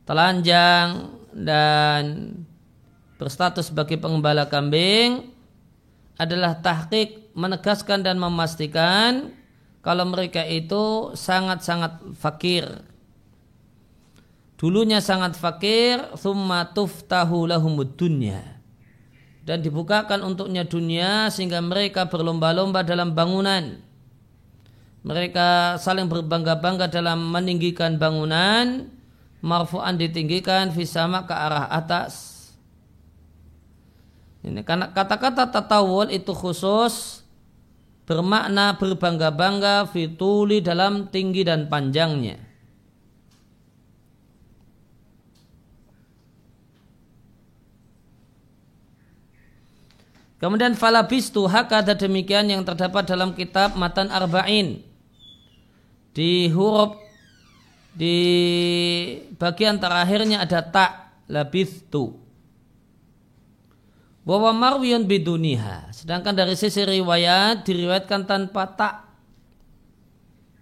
telanjang 0.08 1.12
dan 1.36 2.32
berstatus 3.20 3.68
sebagai 3.68 4.00
pengembala 4.00 4.48
kambing 4.48 5.28
adalah 6.16 6.56
tahqiq 6.62 7.36
menegaskan 7.36 8.00
dan 8.00 8.16
memastikan 8.16 9.34
kalau 9.84 10.08
mereka 10.08 10.40
itu 10.40 11.12
sangat-sangat 11.12 12.16
fakir 12.16 12.64
Dulunya 14.56 15.04
sangat 15.04 15.36
fakir, 15.36 16.00
thumma 16.16 16.72
tuftahu 16.72 17.44
lahumud 17.44 17.92
dunya. 17.92 18.40
Dan 19.44 19.60
dibukakan 19.62 20.24
untuknya 20.24 20.64
dunia 20.64 21.28
sehingga 21.28 21.60
mereka 21.60 22.08
berlomba-lomba 22.08 22.82
dalam 22.82 23.12
bangunan. 23.12 23.78
Mereka 25.06 25.78
saling 25.78 26.10
berbangga-bangga 26.10 26.90
dalam 26.90 27.30
meninggikan 27.30 27.94
bangunan. 28.00 28.90
Marfu'an 29.44 30.00
ditinggikan, 30.00 30.74
fisama 30.74 31.28
ke 31.28 31.36
arah 31.36 31.70
atas. 31.70 32.34
Ini 34.42 34.62
karena 34.66 34.90
kata-kata 34.90 35.52
tatawul 35.52 36.10
itu 36.10 36.30
khusus 36.30 37.22
bermakna 38.06 38.78
berbangga-bangga 38.78 39.90
fituli 39.90 40.62
dalam 40.62 41.10
tinggi 41.10 41.42
dan 41.42 41.66
panjangnya. 41.66 42.45
Kemudian 50.36 50.76
falabistu 50.76 51.48
hakada 51.48 51.96
demikian 51.96 52.44
yang 52.52 52.60
terdapat 52.60 53.08
dalam 53.08 53.32
kitab 53.32 53.72
Matan 53.72 54.12
Arba'in. 54.12 54.84
Di 56.12 56.52
huruf 56.52 57.00
di 57.96 58.16
bagian 59.40 59.80
terakhirnya 59.80 60.44
ada 60.44 60.60
tak 60.60 61.24
labistu. 61.32 62.20
Bahwa 64.28 64.52
marwiyun 64.52 65.08
biduniha. 65.08 65.88
Sedangkan 65.96 66.36
dari 66.36 66.52
sisi 66.52 66.84
riwayat 66.84 67.64
diriwayatkan 67.64 68.28
tanpa 68.28 68.68
tak. 68.68 68.94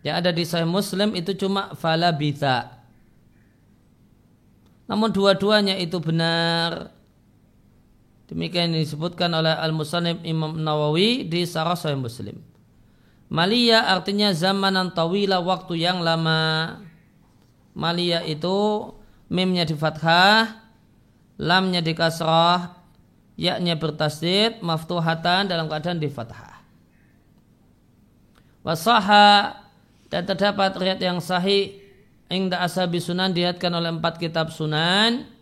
Yang 0.06 0.16
ada 0.20 0.30
di 0.30 0.44
Sahih 0.46 0.68
Muslim 0.68 1.18
itu 1.18 1.34
cuma 1.34 1.74
falabitha. 1.74 2.84
Namun 4.86 5.10
dua-duanya 5.10 5.80
itu 5.80 5.96
benar 5.98 6.93
Demikian 8.34 8.74
disebutkan 8.74 9.30
oleh 9.30 9.54
Al-Musanib 9.54 10.26
Imam 10.26 10.58
Nawawi 10.58 11.22
di 11.22 11.46
Sarah 11.46 11.78
Sahih 11.78 11.94
Muslim. 11.94 12.42
Malia 13.30 13.86
artinya 13.86 14.34
zamanan 14.34 14.90
tawila 14.90 15.38
waktu 15.38 15.78
yang 15.78 16.02
lama. 16.02 16.82
Malia 17.78 18.26
itu 18.26 18.90
mimnya 19.30 19.62
di 19.62 19.78
fathah, 19.78 20.50
lamnya 21.38 21.78
di 21.78 21.94
kasrah, 21.94 22.74
yaknya 23.38 23.78
bertasdid, 23.78 24.58
maftuhatan 24.66 25.46
dalam 25.46 25.70
keadaan 25.70 26.02
di 26.02 26.10
fathah. 26.10 26.58
Wasaha 28.66 29.62
dan 30.10 30.26
terdapat 30.26 30.74
riat 30.74 30.98
yang 30.98 31.22
sahih 31.22 31.78
inda 32.26 32.66
asabi 32.66 32.98
sunan 32.98 33.30
dihatkan 33.30 33.70
oleh 33.78 33.94
empat 33.94 34.18
kitab 34.18 34.50
sunan 34.50 35.33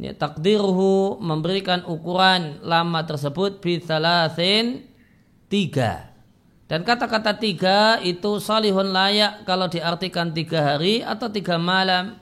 ya, 0.00 0.12
takdirhu 0.12 1.20
memberikan 1.20 1.84
ukuran 1.88 2.60
lama 2.64 3.04
tersebut 3.04 3.60
bithalathin 3.60 4.88
tiga. 5.48 6.12
Dan 6.66 6.82
kata-kata 6.82 7.38
tiga 7.38 8.02
itu 8.02 8.42
salihun 8.42 8.90
layak 8.90 9.46
kalau 9.46 9.70
diartikan 9.70 10.34
tiga 10.34 10.74
hari 10.74 10.98
atau 10.98 11.30
tiga 11.30 11.62
malam. 11.62 12.18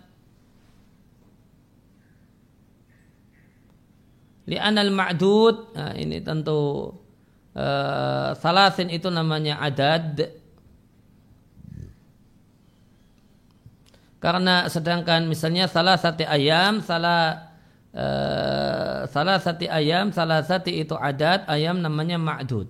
Li'anal 4.45 4.93
ma'dud 4.93 5.73
nah 5.73 5.97
ini 5.97 6.21
tentu 6.21 6.93
uh, 7.57 8.37
salasin 8.37 8.93
itu 8.93 9.09
namanya 9.09 9.57
adad. 9.65 10.29
Karena 14.21 14.69
sedangkan 14.69 15.25
misalnya 15.25 15.65
salah 15.69 15.97
satu 15.97 16.29
ayam 16.29 16.85
salah 16.85 17.54
uh, 17.95 19.07
salah 19.09 19.39
satu 19.39 19.65
ayam 19.71 20.11
salah 20.11 20.43
satu 20.43 20.69
itu 20.69 20.99
adat 20.99 21.47
ayam 21.47 21.79
namanya 21.79 22.19
ma'dud. 22.19 22.67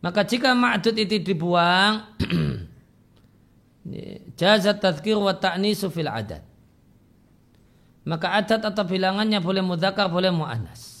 Maka 0.00 0.22
jika 0.22 0.54
ma'dud 0.54 0.94
itu 0.94 1.18
dibuang 1.18 2.06
jazat 4.38 4.78
tazkir 4.78 5.18
wa 5.18 5.34
ta'nisu 5.34 5.90
fil 5.90 6.10
adat. 6.10 6.46
Maka 8.06 8.38
adat 8.38 8.62
atau 8.62 8.86
bilangannya 8.86 9.42
boleh 9.42 9.66
mudakar 9.66 10.06
boleh 10.06 10.30
mu'anas. 10.30 10.94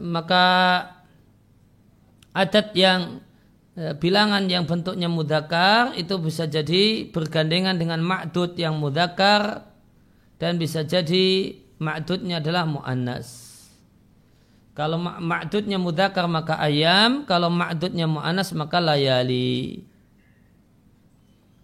Maka 0.00 0.44
adat 2.32 2.72
yang 2.72 3.20
bilangan 3.76 4.48
yang 4.48 4.64
bentuknya 4.64 5.04
mudakar 5.06 5.92
itu 6.00 6.16
bisa 6.16 6.48
jadi 6.48 7.12
bergandengan 7.12 7.76
dengan 7.76 8.00
ma'dud 8.00 8.56
yang 8.56 8.80
mudakar 8.80 9.68
dan 10.40 10.56
bisa 10.56 10.80
jadi 10.80 11.56
ma'dudnya 11.76 12.40
adalah 12.40 12.64
mu'annas. 12.64 13.52
Kalau 14.76 15.00
ma'dudnya 15.00 15.80
mudakar 15.80 16.28
maka 16.28 16.60
ayam, 16.60 17.24
kalau 17.24 17.48
ma'dudnya 17.48 18.04
mu'annas 18.04 18.52
maka 18.52 18.76
layali. 18.80 19.84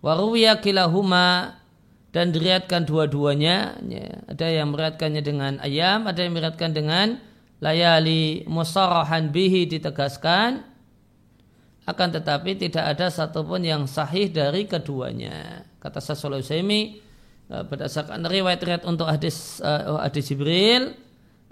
Waruwiya 0.01 0.65
kilahuma 0.65 1.61
dan 2.13 2.33
diriatkan 2.33 2.89
dua-duanya. 2.89 3.77
Ya, 3.85 4.21
ada 4.29 4.47
yang 4.49 4.73
meriatkannya 4.73 5.23
dengan 5.25 5.53
ayam, 5.61 6.09
ada 6.09 6.25
yang 6.25 6.33
meriatkan 6.37 6.73
dengan 6.73 7.21
layali 7.61 8.49
musarahan 8.49 9.29
bihi 9.29 9.69
ditegaskan. 9.69 10.72
Akan 11.83 12.15
tetapi 12.15 12.55
tidak 12.55 12.95
ada 12.95 13.11
satupun 13.11 13.67
yang 13.67 13.91
sahih 13.91 14.31
dari 14.31 14.71
keduanya. 14.71 15.67
Kata 15.83 15.99
Sasul 15.99 16.39
Usaimi 16.39 17.03
eh, 17.51 17.63
berdasarkan 17.67 18.23
riwayat-riwayat 18.23 18.87
untuk 18.87 19.11
hadis 19.11 19.59
uh, 19.59 19.99
hadis 19.99 20.31
Jibril 20.31 20.95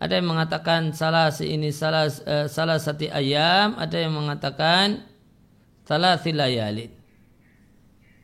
ada 0.01 0.17
yang 0.17 0.33
mengatakan 0.33 0.97
salah 0.97 1.29
si 1.29 1.53
ini 1.53 1.69
salah 1.77 2.09
uh, 2.09 2.49
salah 2.49 2.81
satu 2.81 3.05
ayam, 3.13 3.77
ada 3.77 4.01
yang 4.01 4.17
mengatakan 4.17 5.05
salah 5.85 6.17
silayalin. 6.17 6.89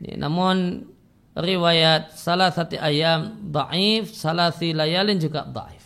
Ya, 0.01 0.17
namun 0.17 0.89
riwayat 1.37 2.17
salah 2.17 2.49
satu 2.49 2.81
ayam 2.81 3.45
daif, 3.53 4.17
salah 4.17 4.57
si 4.57 4.73
layalin 4.73 5.21
juga 5.21 5.45
daif. 5.45 5.85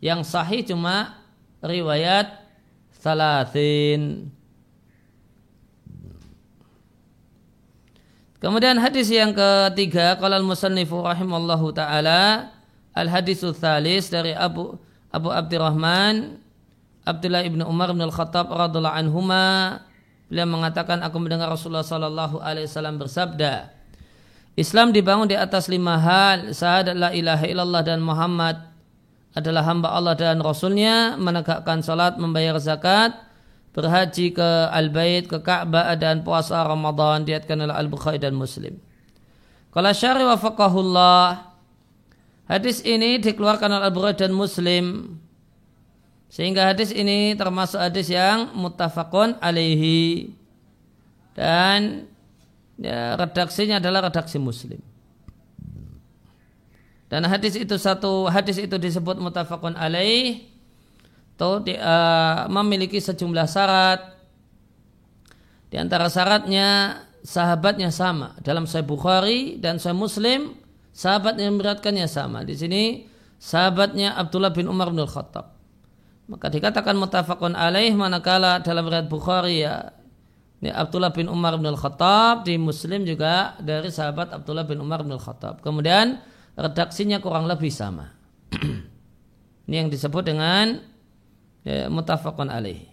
Yang 0.00 0.32
sahih 0.32 0.64
cuma 0.64 1.20
riwayat 1.60 2.32
salasin. 2.96 4.32
Kemudian 8.38 8.78
hadis 8.78 9.10
yang 9.10 9.34
ketiga, 9.34 10.14
kalau 10.14 10.38
al-musannifu 10.38 11.02
rahimallahu 11.02 11.74
taala 11.74 12.54
al-hadisul 12.94 13.50
thalis 13.50 14.14
dari 14.14 14.30
Abu 14.30 14.78
Abu 15.10 15.34
Abdurrahman 15.34 16.38
Abdullah 17.02 17.42
ibnu 17.42 17.66
Umar 17.66 17.90
bin 17.90 18.04
Al-Khattab 18.04 18.46
radhiallahu 18.52 18.94
anhuma. 18.94 19.46
Beliau 20.28 20.44
mengatakan 20.44 21.00
aku 21.00 21.16
mendengar 21.18 21.48
Rasulullah 21.48 21.82
sallallahu 21.82 22.38
alaihi 22.44 22.68
wasallam 22.68 23.00
bersabda 23.00 23.72
Islam 24.58 24.90
dibangun 24.90 25.30
di 25.30 25.38
atas 25.38 25.70
lima 25.70 25.96
hal, 25.96 26.50
syahadat 26.50 26.98
la 26.98 27.14
ilaha 27.14 27.46
illallah 27.46 27.82
dan 27.86 28.02
Muhammad 28.02 28.58
adalah 29.32 29.62
hamba 29.62 29.94
Allah 29.94 30.18
dan 30.18 30.42
Rasulnya, 30.42 31.14
menegakkan 31.14 31.78
salat, 31.78 32.18
membayar 32.18 32.58
zakat, 32.58 33.14
berhaji 33.78 34.34
ke 34.34 34.48
Al-Bait, 34.74 35.30
ke 35.30 35.38
Ka'bah 35.38 35.94
dan 35.94 36.26
puasa 36.26 36.58
Ramadan, 36.66 37.22
diatkan 37.22 37.62
oleh 37.62 37.70
Al-Bukhari 37.70 38.18
dan 38.18 38.34
Muslim. 38.34 38.74
Kalau 39.70 39.94
syari 39.94 40.26
wa 40.26 40.34
faqahullah, 40.34 41.46
hadis 42.50 42.82
ini 42.82 43.22
dikeluarkan 43.22 43.78
oleh 43.78 43.86
Al-Bukhari 43.86 44.18
dan 44.18 44.34
Muslim, 44.34 45.14
sehingga 46.26 46.66
hadis 46.66 46.90
ini 46.90 47.38
termasuk 47.38 47.78
hadis 47.78 48.10
yang 48.10 48.50
muttafaqun 48.58 49.38
alaihi. 49.38 50.34
Dan 51.38 52.10
ya, 52.82 53.14
redaksinya 53.14 53.78
adalah 53.78 54.10
redaksi 54.10 54.42
muslim. 54.42 54.82
Dan 57.08 57.24
hadis 57.24 57.56
itu 57.56 57.78
satu 57.80 58.28
hadis 58.28 58.60
itu 58.60 58.76
disebut 58.76 59.16
mutafakun 59.16 59.72
alaih 59.78 60.44
atau 61.38 61.62
di, 61.62 61.78
uh, 61.78 62.50
memiliki 62.50 62.98
sejumlah 62.98 63.46
syarat. 63.46 64.18
Di 65.70 65.78
antara 65.78 66.10
syaratnya 66.10 66.98
sahabatnya 67.22 67.94
sama 67.94 68.34
dalam 68.42 68.66
Sahih 68.66 68.82
Bukhari 68.82 69.62
dan 69.62 69.78
Sahih 69.78 69.94
Muslim 69.94 70.58
sahabat 70.90 71.38
yang 71.38 71.54
beratkannya 71.54 72.10
sama. 72.10 72.42
Di 72.42 72.58
sini 72.58 73.06
sahabatnya 73.38 74.18
Abdullah 74.18 74.50
bin 74.50 74.66
Umar 74.66 74.90
bin 74.90 75.06
Khattab. 75.06 75.54
Maka 76.26 76.50
dikatakan 76.50 76.98
mutafakun 76.98 77.54
alaih 77.54 77.94
manakala 77.94 78.58
dalam 78.58 78.90
riwayat 78.90 79.06
Bukhari 79.06 79.62
ya 79.62 79.94
ini 80.58 80.74
Abdullah 80.74 81.14
bin 81.14 81.30
Umar 81.30 81.54
bin 81.54 81.70
Al-Khattab 81.70 82.42
di 82.42 82.58
Muslim 82.58 83.06
juga 83.06 83.54
dari 83.62 83.94
sahabat 83.94 84.34
Abdullah 84.34 84.66
bin 84.66 84.82
Umar 84.82 85.06
bin 85.06 85.14
Al-Khattab. 85.14 85.62
Kemudian 85.62 86.18
redaksinya 86.58 87.22
kurang 87.22 87.46
lebih 87.46 87.70
sama. 87.70 88.10
Ini 89.70 89.86
yang 89.86 89.88
disebut 89.92 90.26
dengan 90.26 90.82
ya, 91.68 91.92
mutafakun 91.92 92.48
alaih. 92.48 92.88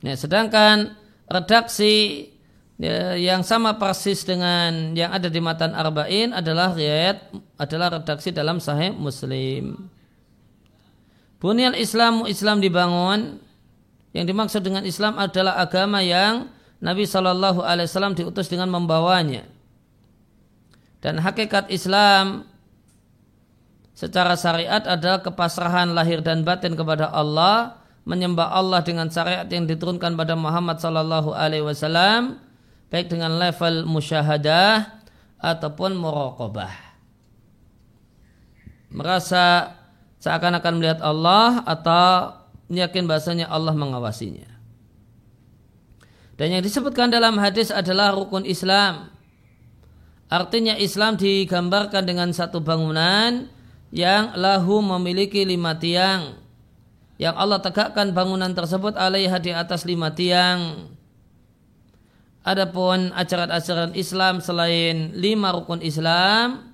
Ya, 0.00 0.16
sedangkan 0.16 0.96
redaksi 1.28 2.24
ya, 2.80 3.20
yang 3.20 3.44
sama 3.44 3.76
persis 3.76 4.24
dengan 4.24 4.96
yang 4.96 5.12
ada 5.12 5.28
di 5.28 5.44
matan 5.44 5.76
arba'in 5.76 6.32
adalah 6.32 6.72
riwayat 6.72 7.28
adalah 7.60 8.00
redaksi 8.00 8.32
dalam 8.32 8.56
sahih 8.64 8.96
Muslim. 8.96 9.76
Bunyal 11.36 11.76
Islam 11.76 12.24
Islam 12.24 12.64
dibangun. 12.64 13.44
Yang 14.10 14.26
dimaksud 14.34 14.62
dengan 14.66 14.82
Islam 14.82 15.22
adalah 15.22 15.62
agama 15.62 16.02
yang 16.02 16.50
Nabi 16.82 17.06
Shallallahu 17.06 17.62
Alaihi 17.62 17.86
Wasallam 17.86 18.18
diutus 18.18 18.50
dengan 18.50 18.66
membawanya. 18.66 19.46
Dan 20.98 21.22
hakikat 21.22 21.70
Islam 21.70 22.49
secara 24.00 24.32
syariat 24.32 24.80
adalah 24.88 25.20
kepasrahan 25.20 25.92
lahir 25.92 26.24
dan 26.24 26.40
batin 26.40 26.72
kepada 26.72 27.12
Allah, 27.12 27.84
menyembah 28.08 28.48
Allah 28.48 28.80
dengan 28.80 29.12
syariat 29.12 29.44
yang 29.44 29.68
diturunkan 29.68 30.16
pada 30.16 30.32
Muhammad 30.32 30.80
Shallallahu 30.80 31.36
Alaihi 31.36 31.60
Wasallam, 31.60 32.40
baik 32.88 33.12
dengan 33.12 33.36
level 33.36 33.84
musyahadah 33.84 35.04
ataupun 35.36 36.00
muraqabah. 36.00 36.72
Merasa 38.88 39.76
seakan-akan 40.16 40.72
melihat 40.80 40.98
Allah 41.04 41.60
atau 41.68 42.40
yakin 42.72 43.04
bahasanya 43.04 43.52
Allah 43.52 43.76
mengawasinya. 43.76 44.48
Dan 46.40 46.56
yang 46.56 46.64
disebutkan 46.64 47.12
dalam 47.12 47.36
hadis 47.36 47.68
adalah 47.68 48.16
rukun 48.16 48.48
Islam. 48.48 49.12
Artinya 50.32 50.72
Islam 50.80 51.20
digambarkan 51.20 52.08
dengan 52.08 52.32
satu 52.32 52.64
bangunan 52.64 53.59
yang 53.90 54.34
lahu 54.38 54.82
memiliki 54.82 55.42
lima 55.42 55.74
tiang. 55.78 56.38
Yang 57.20 57.34
Allah 57.36 57.60
tegakkan 57.60 58.16
bangunan 58.16 58.54
tersebut 58.56 58.96
alaiha 58.96 59.36
di 59.42 59.52
atas 59.52 59.84
lima 59.84 60.14
tiang. 60.14 60.88
Adapun 62.40 63.12
ajaran-ajaran 63.12 63.92
Islam 63.92 64.40
selain 64.40 65.12
lima 65.12 65.52
rukun 65.52 65.84
Islam, 65.84 66.72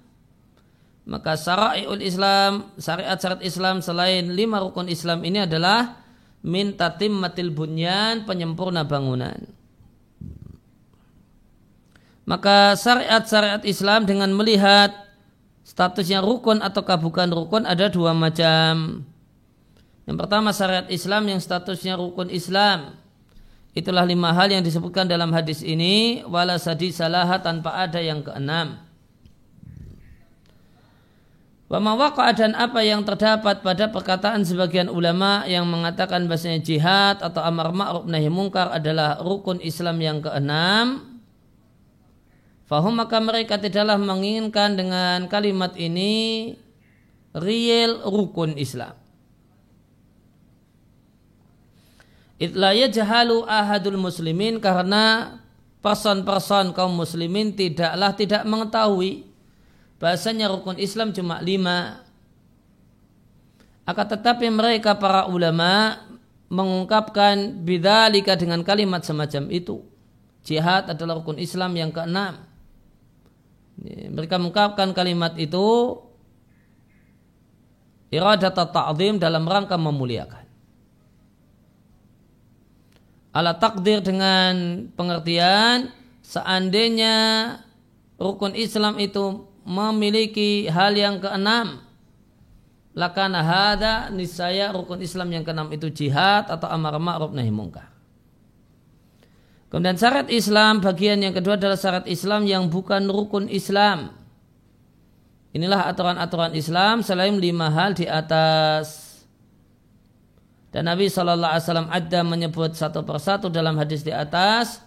maka 1.07 1.35
syara'iul 1.35 1.99
Islam, 1.99 2.71
syariat-syariat 2.79 3.43
Islam 3.43 3.83
selain 3.83 4.31
lima 4.31 4.63
rukun 4.63 4.87
Islam 4.87 5.27
ini 5.27 5.43
adalah 5.43 5.99
min 6.47 6.79
tatimmatil 6.79 7.51
bunyan, 7.51 8.23
penyempurna 8.23 8.87
bangunan. 8.87 9.43
Maka 12.27 12.79
syariat-syariat 12.79 13.63
Islam 13.67 14.07
dengan 14.07 14.31
melihat 14.35 15.06
statusnya 15.67 16.23
rukun 16.23 16.63
atau 16.63 16.87
bukan 16.87 17.27
rukun 17.35 17.67
ada 17.67 17.91
dua 17.91 18.15
macam. 18.15 19.03
Yang 20.07 20.17
pertama 20.23 20.55
syariat 20.55 20.87
Islam 20.87 21.27
yang 21.27 21.43
statusnya 21.43 21.99
rukun 21.99 22.31
Islam. 22.31 22.95
Itulah 23.75 24.07
lima 24.07 24.31
hal 24.31 24.55
yang 24.55 24.63
disebutkan 24.63 25.11
dalam 25.11 25.35
hadis 25.35 25.67
ini. 25.67 26.23
Wala 26.31 26.63
sadi 26.63 26.95
salah 26.95 27.27
tanpa 27.43 27.75
ada 27.75 27.99
yang 27.99 28.23
keenam. 28.23 28.87
Wama 31.67 31.99
dan 32.39 32.55
apa 32.55 32.79
yang 32.87 33.03
terdapat 33.03 33.59
pada 33.59 33.91
perkataan 33.91 34.47
sebagian 34.47 34.87
ulama 34.87 35.43
yang 35.51 35.67
mengatakan 35.67 36.31
bahasanya 36.31 36.63
jihad 36.63 37.19
atau 37.19 37.43
amar 37.43 37.75
ma'ruf 37.75 38.07
nahi 38.07 38.31
mungkar 38.31 38.71
adalah 38.71 39.19
rukun 39.19 39.59
Islam 39.59 39.99
yang 39.99 40.23
keenam. 40.23 41.16
Fahum 42.67 42.99
maka 42.99 43.23
mereka 43.23 43.63
tidaklah 43.63 43.95
menginginkan 43.95 44.75
dengan 44.75 45.31
kalimat 45.31 45.79
ini 45.79 46.55
real 47.31 48.03
rukun 48.03 48.59
Islam. 48.59 48.99
Itlaya 52.37 52.91
jahalu 52.91 53.47
ahadul 53.47 53.97
muslimin 53.97 54.59
karena 54.59 55.39
person-person 55.81 56.75
kaum 56.75 56.93
muslimin 56.93 57.55
tidaklah 57.55 58.13
tidak 58.13 58.43
mengetahui 58.45 59.25
bahasanya 60.03 60.51
rukun 60.51 60.77
Islam 60.77 61.15
cuma 61.15 61.39
lima. 61.41 62.03
Akan 63.87 64.11
tetapi 64.11 64.51
mereka 64.51 64.99
para 64.99 65.31
ulama 65.31 66.03
mengungkapkan 66.51 67.63
bidzalika 67.63 68.35
dengan 68.35 68.67
kalimat 68.67 69.07
semacam 69.07 69.47
itu. 69.55 69.87
Jihad 70.43 70.91
adalah 70.91 71.23
rukun 71.23 71.39
Islam 71.39 71.79
yang 71.79 71.95
keenam. 71.95 72.56
Mereka 73.85 74.41
mengungkapkan 74.41 74.97
kalimat 74.97 75.37
itu 75.37 76.01
iradat 78.09 78.57
ta'zim 78.57 79.21
dalam 79.21 79.45
rangka 79.45 79.77
memuliakan. 79.77 80.45
Ala 83.37 83.53
takdir 83.61 84.01
dengan 84.01 84.89
pengertian 84.97 85.93
seandainya 86.25 87.15
rukun 88.17 88.57
Islam 88.57 88.97
itu 88.97 89.45
memiliki 89.69 90.73
hal 90.73 90.97
yang 90.97 91.21
keenam 91.21 91.85
lakana 92.97 93.45
hada 93.45 94.09
nisaya 94.09 94.73
rukun 94.73 95.05
Islam 95.05 95.29
yang 95.37 95.45
keenam 95.45 95.69
itu 95.69 95.93
jihad 95.93 96.49
atau 96.49 96.65
amar 96.73 96.97
ma'ruf 96.97 97.37
nahi 97.37 97.53
mungkar. 97.53 97.96
Kemudian 99.77 100.01
syarat 100.01 100.33
Islam 100.33 100.81
bagian 100.81 101.21
yang 101.21 101.37
kedua 101.37 101.61
adalah 101.61 101.77
syarat 101.77 102.09
Islam 102.09 102.49
yang 102.49 102.73
bukan 102.73 103.13
rukun 103.13 103.45
Islam. 103.53 104.09
Inilah 105.53 105.93
aturan-aturan 105.93 106.57
Islam 106.57 107.05
selain 107.05 107.37
lima 107.37 107.69
hal 107.69 107.93
di 107.93 108.09
atas. 108.09 109.21
Dan 110.73 110.89
Nabi 110.89 111.13
Shallallahu 111.13 111.53
Alaihi 111.53 111.65
Wasallam 111.69 111.93
ada 111.93 112.21
menyebut 112.25 112.73
satu 112.73 113.05
persatu 113.05 113.53
dalam 113.53 113.77
hadis 113.77 114.01
di 114.01 114.17
atas 114.17 114.81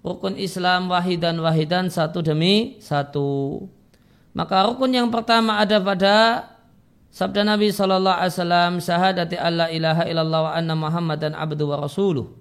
rukun 0.00 0.40
Islam 0.40 0.88
wahidan 0.88 1.36
wahidan 1.36 1.92
satu 1.92 2.24
demi 2.24 2.80
satu. 2.80 3.68
Maka 4.32 4.72
rukun 4.72 4.88
yang 4.88 5.12
pertama 5.12 5.60
ada 5.60 5.76
pada 5.84 6.48
sabda 7.12 7.44
Nabi 7.44 7.76
sallallahu 7.76 8.16
alaihi 8.24 8.32
wasallam 8.40 8.72
syahadati 8.80 9.36
alla 9.36 9.68
ilaha 9.68 10.08
illallah 10.08 10.40
wa 10.48 10.52
anna 10.56 10.72
muhammadan 10.72 11.36
abdu 11.36 11.68
wa 11.68 11.76
rasuluh. 11.84 12.39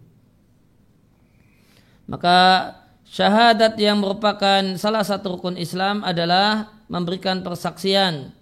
Maka 2.10 2.74
syahadat 3.06 3.78
yang 3.78 4.02
merupakan 4.02 4.66
salah 4.82 5.06
satu 5.06 5.38
rukun 5.38 5.62
Islam 5.62 6.02
adalah 6.02 6.74
memberikan 6.90 7.46
persaksian 7.46 8.34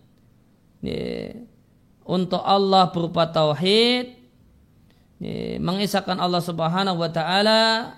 untuk 2.07 2.39
Allah 2.39 2.87
berupa 2.95 3.27
tauhid, 3.27 4.15
mengisahkan 5.59 6.15
Allah 6.15 6.39
Subhanahu 6.39 7.03
wa 7.03 7.11
taala 7.11 7.91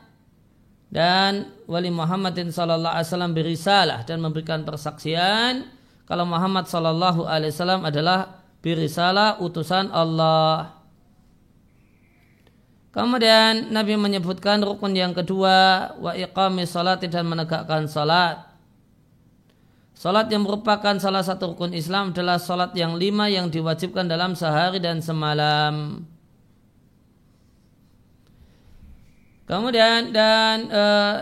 dan 0.90 1.54
wali 1.70 1.94
Muhammadin 1.94 2.50
sallallahu 2.50 2.98
alaihi 2.98 3.10
wasallam 3.14 3.34
berisalah 3.38 4.02
dan 4.10 4.18
memberikan 4.26 4.66
persaksian 4.66 5.70
kalau 6.10 6.26
Muhammad 6.26 6.66
sallallahu 6.66 7.30
alaihi 7.30 7.54
wasallam 7.54 7.86
adalah 7.86 8.42
berisalah 8.66 9.38
utusan 9.38 9.94
Allah. 9.94 10.79
Kemudian 12.90 13.70
Nabi 13.70 13.94
menyebutkan 14.02 14.66
rukun 14.66 14.98
yang 14.98 15.14
kedua 15.14 15.90
wa 16.02 16.12
iqami 16.18 16.66
salat 16.66 17.06
dan 17.06 17.26
menegakkan 17.30 17.86
salat. 17.86 18.50
Salat 19.94 20.32
yang 20.34 20.48
merupakan 20.48 20.98
salah 20.98 21.22
satu 21.22 21.54
rukun 21.54 21.76
Islam 21.76 22.16
adalah 22.16 22.42
salat 22.42 22.74
yang 22.74 22.98
lima 22.98 23.30
yang 23.30 23.52
diwajibkan 23.52 24.10
dalam 24.10 24.34
sehari 24.34 24.82
dan 24.82 25.06
semalam. 25.06 26.02
Kemudian 29.46 30.10
dan 30.10 30.58
uh, 30.70 31.18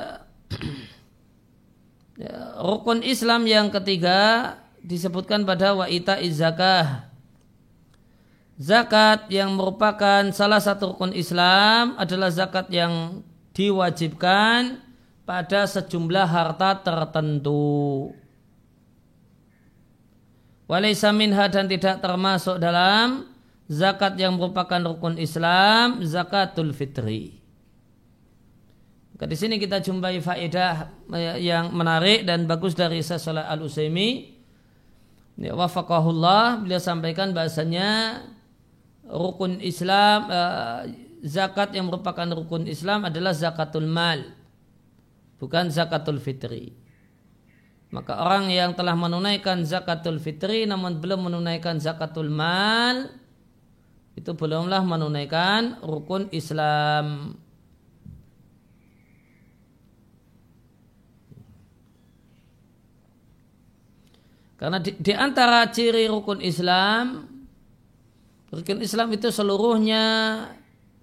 rukun 2.67 3.03
Islam 3.03 3.43
yang 3.43 3.67
ketiga 3.71 4.55
disebutkan 4.83 5.43
pada 5.43 5.75
wa'ita 5.75 6.23
zakah. 6.31 7.06
Zakat 8.57 9.29
yang 9.29 9.53
merupakan 9.53 10.25
salah 10.33 10.57
satu 10.57 10.97
rukun 10.97 11.13
Islam 11.13 11.93
adalah 11.93 12.33
zakat 12.33 12.73
yang 12.73 13.21
diwajibkan 13.53 14.81
pada 15.29 15.69
sejumlah 15.69 16.25
harta 16.25 16.81
tertentu. 16.81 18.09
Walaysa 20.65 21.13
minha 21.13 21.45
dan 21.53 21.69
tidak 21.69 22.01
termasuk 22.01 22.57
dalam 22.57 23.29
zakat 23.69 24.17
yang 24.17 24.41
merupakan 24.41 24.81
rukun 24.89 25.21
Islam, 25.21 26.01
zakatul 26.01 26.73
fitri. 26.73 27.37
Di 29.17 29.37
sini 29.37 29.61
kita 29.61 29.85
jumpai 29.85 30.17
faedah 30.17 30.93
yang 31.37 31.73
menarik 31.77 32.25
dan 32.25 32.49
bagus 32.49 32.73
dari 32.73 33.05
Salah 33.05 33.49
Al 33.49 33.61
Utsaimin. 33.65 34.33
Ya, 35.37 35.53
wafakahullah 35.53 36.65
beliau 36.65 36.81
sampaikan 36.81 37.29
bahasanya 37.33 38.21
rukun 39.07 39.63
Islam 39.63 40.27
uh, 40.27 40.83
zakat 41.23 41.73
yang 41.73 41.87
merupakan 41.87 42.27
rukun 42.27 42.67
Islam 42.67 43.07
adalah 43.07 43.31
zakatul 43.33 43.87
mal 43.87 44.23
bukan 45.41 45.69
zakatul 45.69 46.21
fitri. 46.21 46.73
Maka 47.87 48.19
orang 48.19 48.51
yang 48.51 48.75
telah 48.75 48.99
menunaikan 48.99 49.63
zakatul 49.63 50.19
fitri 50.19 50.67
namun 50.67 50.99
belum 50.99 51.31
menunaikan 51.31 51.79
zakatul 51.79 52.27
mal 52.27 53.07
itu 54.17 54.33
belumlah 54.33 54.83
menunaikan 54.83 55.79
rukun 55.85 56.27
Islam. 56.35 57.37
Karena 64.57 64.81
di, 64.81 64.97
di 64.97 65.13
antara 65.13 65.69
ciri 65.69 66.09
rukun 66.09 66.41
Islam, 66.41 67.29
rukun 68.51 68.79
Islam 68.79 69.11
itu 69.13 69.27
seluruhnya 69.31 70.03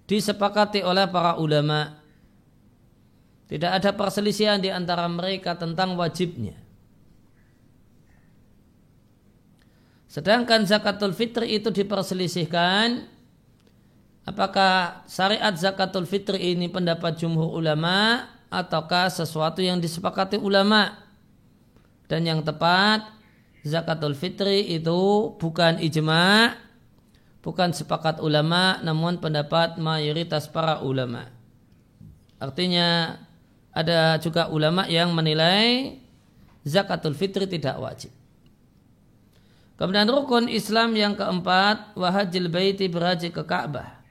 disepakati 0.05 0.81
oleh 0.85 1.05
para 1.09 1.37
ulama. 1.37 2.01
Tidak 3.45 3.69
ada 3.69 3.93
perselisihan 3.93 4.57
di 4.57 4.73
antara 4.73 5.05
mereka 5.05 5.53
tentang 5.53 5.93
wajibnya. 5.93 6.57
Sedangkan 10.09 10.63
zakatul 10.63 11.11
fitri 11.11 11.59
itu 11.59 11.69
diperselisihkan 11.69 13.03
apakah 14.23 15.03
syariat 15.05 15.51
zakatul 15.53 16.07
fitri 16.07 16.55
ini 16.55 16.71
pendapat 16.71 17.19
jumhur 17.19 17.51
ulama 17.53 18.25
ataukah 18.49 19.11
sesuatu 19.11 19.59
yang 19.59 19.77
disepakati 19.77 20.39
ulama. 20.39 21.03
Dan 22.07 22.25
yang 22.25 22.41
tepat 22.41 23.05
zakatul 23.65 24.15
fitri 24.15 24.73
itu 24.73 25.33
bukan 25.37 25.83
ijma, 25.83 26.53
bukan 27.45 27.69
sepakat 27.69 28.17
ulama, 28.25 28.81
namun 28.81 29.21
pendapat 29.21 29.77
mayoritas 29.77 30.49
para 30.49 30.81
ulama. 30.81 31.29
Artinya 32.41 33.21
ada 33.69 34.17
juga 34.17 34.49
ulama 34.49 34.89
yang 34.89 35.13
menilai 35.13 36.01
zakatul 36.65 37.13
fitri 37.13 37.45
tidak 37.45 37.77
wajib. 37.77 38.09
Kemudian 39.77 40.09
rukun 40.09 40.49
Islam 40.49 40.97
yang 40.97 41.13
keempat, 41.13 41.93
wahajil 41.93 42.49
baiti 42.49 42.89
berhaji 42.89 43.29
ke 43.29 43.43
Ka'bah. 43.45 44.01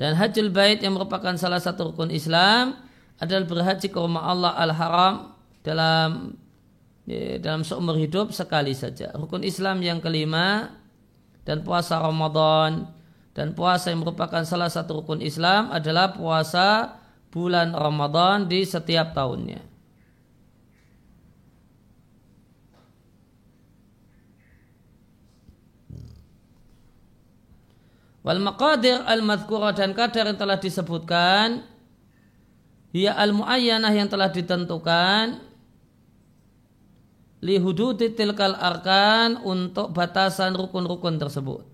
Dan 0.00 0.16
hajjul 0.16 0.48
bait 0.48 0.80
yang 0.80 0.96
merupakan 0.96 1.36
salah 1.36 1.60
satu 1.60 1.92
rukun 1.92 2.08
Islam 2.08 2.72
adalah 3.20 3.44
berhaji 3.44 3.92
ke 3.92 3.98
rumah 4.00 4.32
Allah 4.32 4.56
al-Haram 4.56 5.36
dalam 5.60 6.40
ya, 7.10 7.42
dalam 7.42 7.66
seumur 7.66 7.98
hidup 7.98 8.30
sekali 8.30 8.70
saja. 8.70 9.10
Rukun 9.18 9.42
Islam 9.42 9.82
yang 9.82 9.98
kelima 9.98 10.70
dan 11.42 11.66
puasa 11.66 11.98
Ramadan 11.98 12.86
dan 13.34 13.58
puasa 13.58 13.90
yang 13.90 14.06
merupakan 14.06 14.46
salah 14.46 14.70
satu 14.70 15.02
rukun 15.02 15.18
Islam 15.18 15.74
adalah 15.74 16.14
puasa 16.14 16.98
bulan 17.34 17.74
Ramadan 17.74 18.46
di 18.46 18.62
setiap 18.62 19.10
tahunnya. 19.10 19.66
Wal 28.20 28.36
maqadir 28.36 29.00
al 29.08 29.24
madhkura 29.24 29.72
dan 29.72 29.96
kadar 29.96 30.28
yang 30.28 30.36
telah 30.36 30.60
disebutkan 30.60 31.64
Hiya 32.92 33.16
al 33.16 33.32
muayyanah 33.32 33.94
yang 33.96 34.12
telah 34.12 34.28
ditentukan 34.28 35.49
li 37.40 37.56
hududi 37.56 38.12
tilkal 38.12 38.52
arkan 38.56 39.40
untuk 39.40 39.96
batasan 39.96 40.52
rukun-rukun 40.56 41.16
tersebut. 41.16 41.64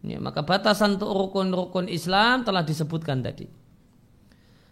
Ya, 0.00 0.18
maka 0.18 0.42
batasan 0.42 0.96
untuk 0.98 1.12
rukun-rukun 1.12 1.86
Islam 1.86 2.42
telah 2.42 2.64
disebutkan 2.64 3.20
tadi. 3.20 3.46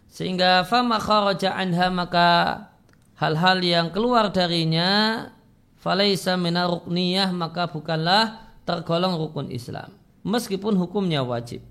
Sehingga 0.09 0.65
fama 0.65 0.97
kharaja 0.97 1.53
anha 1.53 1.87
maka 1.93 2.29
hal-hal 3.21 3.61
yang 3.61 3.87
keluar 3.93 4.33
darinya 4.33 5.29
falaisa 5.77 6.33
minarukniyah 6.33 7.29
maka 7.29 7.69
bukanlah 7.69 8.51
tergolong 8.65 9.21
rukun 9.21 9.53
Islam. 9.53 9.93
Meskipun 10.25 10.75
hukumnya 10.75 11.21
wajib. 11.23 11.61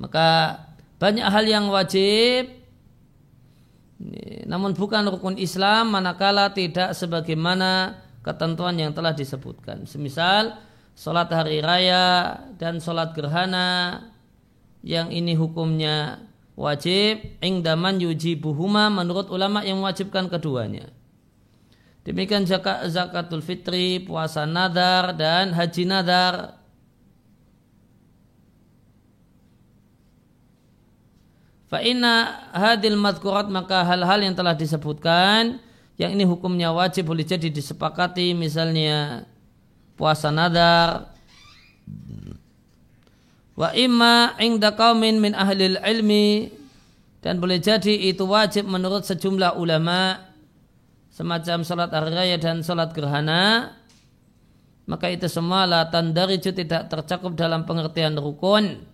Maka 0.00 0.58
banyak 0.98 1.28
hal 1.28 1.44
yang 1.44 1.68
wajib 1.70 2.63
namun 4.44 4.74
bukan 4.74 5.06
rukun 5.06 5.38
Islam 5.38 5.94
manakala 5.94 6.50
tidak 6.50 6.98
sebagaimana 6.98 8.02
ketentuan 8.26 8.74
yang 8.74 8.90
telah 8.90 9.14
disebutkan. 9.14 9.86
Semisal 9.86 10.58
sholat 10.98 11.30
hari 11.30 11.62
raya 11.62 12.38
dan 12.58 12.82
sholat 12.82 13.14
gerhana 13.14 14.00
yang 14.82 15.14
ini 15.14 15.38
hukumnya 15.38 16.26
wajib 16.58 17.22
ingdaman 17.38 18.02
yujibuhuma 18.02 18.90
menurut 18.90 19.30
ulama 19.30 19.62
yang 19.62 19.78
mewajibkan 19.78 20.26
keduanya. 20.26 20.90
Demikian 22.04 22.44
zakat 22.44 22.92
zakatul 22.92 23.40
fitri, 23.40 23.96
puasa 23.96 24.44
nadar 24.44 25.16
dan 25.16 25.56
haji 25.56 25.88
nadar 25.88 26.63
Fa 31.68 31.80
inna 31.80 32.44
hadil 32.52 33.00
madkurat 33.00 33.48
maka 33.48 33.82
hal-hal 33.88 34.20
yang 34.20 34.36
telah 34.36 34.52
disebutkan 34.52 35.58
yang 35.94 36.10
ini 36.12 36.26
hukumnya 36.26 36.74
wajib 36.74 37.06
boleh 37.06 37.22
jadi 37.22 37.48
disepakati 37.48 38.34
misalnya 38.34 39.24
puasa 39.94 40.34
nadar. 40.34 41.14
Wa 43.54 43.70
imma 43.70 44.34
inda 44.42 44.74
qaumin 44.74 45.22
min 45.22 45.32
ahli 45.32 45.78
ilmi 45.78 46.50
dan 47.22 47.38
boleh 47.38 47.62
jadi 47.62 48.10
itu 48.10 48.26
wajib 48.26 48.66
menurut 48.66 49.06
sejumlah 49.06 49.54
ulama 49.54 50.18
semacam 51.14 51.62
salat 51.62 51.94
hari 51.94 52.10
raya 52.10 52.36
dan 52.42 52.66
salat 52.66 52.90
gerhana. 52.90 53.78
Maka 54.84 55.08
itu 55.08 55.30
semua 55.32 55.64
la 55.64 55.88
tandariju 55.88 56.52
tidak 56.52 56.92
tercakup 56.92 57.32
dalam 57.32 57.64
pengertian 57.64 58.18
rukun 58.20 58.84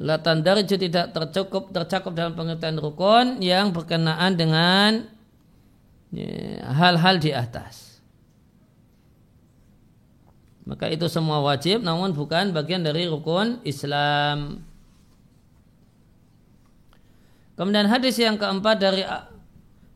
Latan 0.00 0.40
darju 0.40 0.80
tidak 0.80 1.12
tercukup 1.12 1.76
tercakup 1.76 2.16
dalam 2.16 2.32
pengertian 2.32 2.80
rukun 2.80 3.44
yang 3.44 3.68
berkenaan 3.68 4.32
dengan 4.32 5.04
ya, 6.08 6.64
hal-hal 6.72 7.20
di 7.20 7.36
atas. 7.36 8.00
Maka 10.64 10.88
itu 10.88 11.04
semua 11.12 11.44
wajib 11.44 11.84
namun 11.84 12.16
bukan 12.16 12.48
bagian 12.56 12.80
dari 12.80 13.12
rukun 13.12 13.60
Islam. 13.60 14.64
Kemudian 17.60 17.84
hadis 17.92 18.16
yang 18.16 18.40
keempat 18.40 18.80
dari 18.80 19.04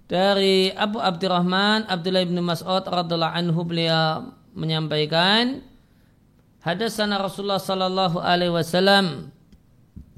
dari 0.04 0.68
Abu 0.76 1.00
Abdurrahman 1.00 1.88
Abdullah 1.88 2.28
bin 2.28 2.44
Mas'ud 2.44 2.84
radhiallahu 2.84 3.32
anhu 3.40 3.60
beliau 3.64 4.36
menyampaikan 4.52 5.64
hadasana 6.60 7.16
Rasulullah 7.16 7.56
sallallahu 7.56 8.20
alaihi 8.20 8.52
wasallam 8.52 9.33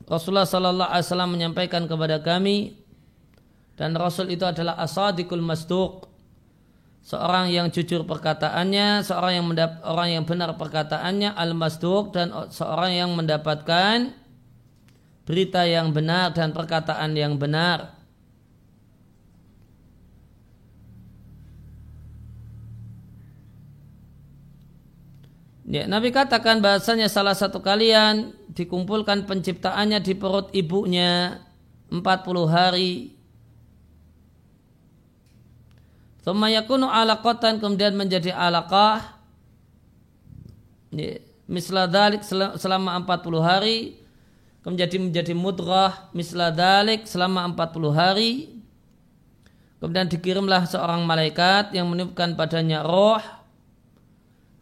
Rasulullah 0.06 0.46
Sallallahu 0.46 0.86
Alaihi 0.86 1.06
Wasallam 1.10 1.30
menyampaikan 1.34 1.82
kepada 1.90 2.22
kami 2.22 2.78
dan 3.74 3.92
Rasul 3.98 4.30
itu 4.30 4.46
adalah 4.46 4.78
asadikul 4.78 5.42
masduq 5.42 6.06
seorang 7.02 7.50
yang 7.50 7.70
jujur 7.74 8.06
perkataannya 8.06 9.02
seorang 9.02 9.42
yang 9.42 9.46
mendap 9.46 9.82
orang 9.82 10.08
yang 10.14 10.24
benar 10.26 10.54
perkataannya 10.54 11.34
al 11.34 11.58
masduq 11.58 12.14
dan 12.14 12.30
seorang 12.50 12.94
yang 12.94 13.10
mendapatkan 13.18 14.14
berita 15.26 15.66
yang 15.66 15.90
benar 15.90 16.30
dan 16.30 16.54
perkataan 16.54 17.18
yang 17.18 17.34
benar 17.34 17.95
Ya, 25.66 25.82
Nabi 25.90 26.14
katakan 26.14 26.62
bahasanya 26.62 27.10
salah 27.10 27.34
satu 27.34 27.58
kalian 27.58 28.30
dikumpulkan 28.54 29.26
penciptaannya 29.26 29.98
di 29.98 30.14
perut 30.14 30.46
ibunya 30.54 31.42
40 31.90 32.46
hari. 32.46 33.18
Thumma 36.22 36.54
yakunu 36.54 36.86
alaqatan 36.86 37.58
kemudian 37.58 37.98
menjadi 37.98 38.30
alaqah. 38.30 39.18
Ya, 40.94 41.18
misla 41.50 41.90
dalik 41.90 42.22
selama 42.54 42.94
40 43.02 43.42
hari. 43.42 43.98
Kemudian 44.62 45.10
menjadi 45.10 45.34
mudrah 45.34 46.10
misla 46.14 46.54
dalik 46.54 47.10
selama 47.10 47.42
40 47.42 47.90
hari. 47.90 48.32
Kemudian 49.82 50.06
dikirimlah 50.06 50.62
seorang 50.70 51.02
malaikat 51.02 51.74
yang 51.74 51.90
meniupkan 51.90 52.38
padanya 52.38 52.86
roh. 52.86 53.18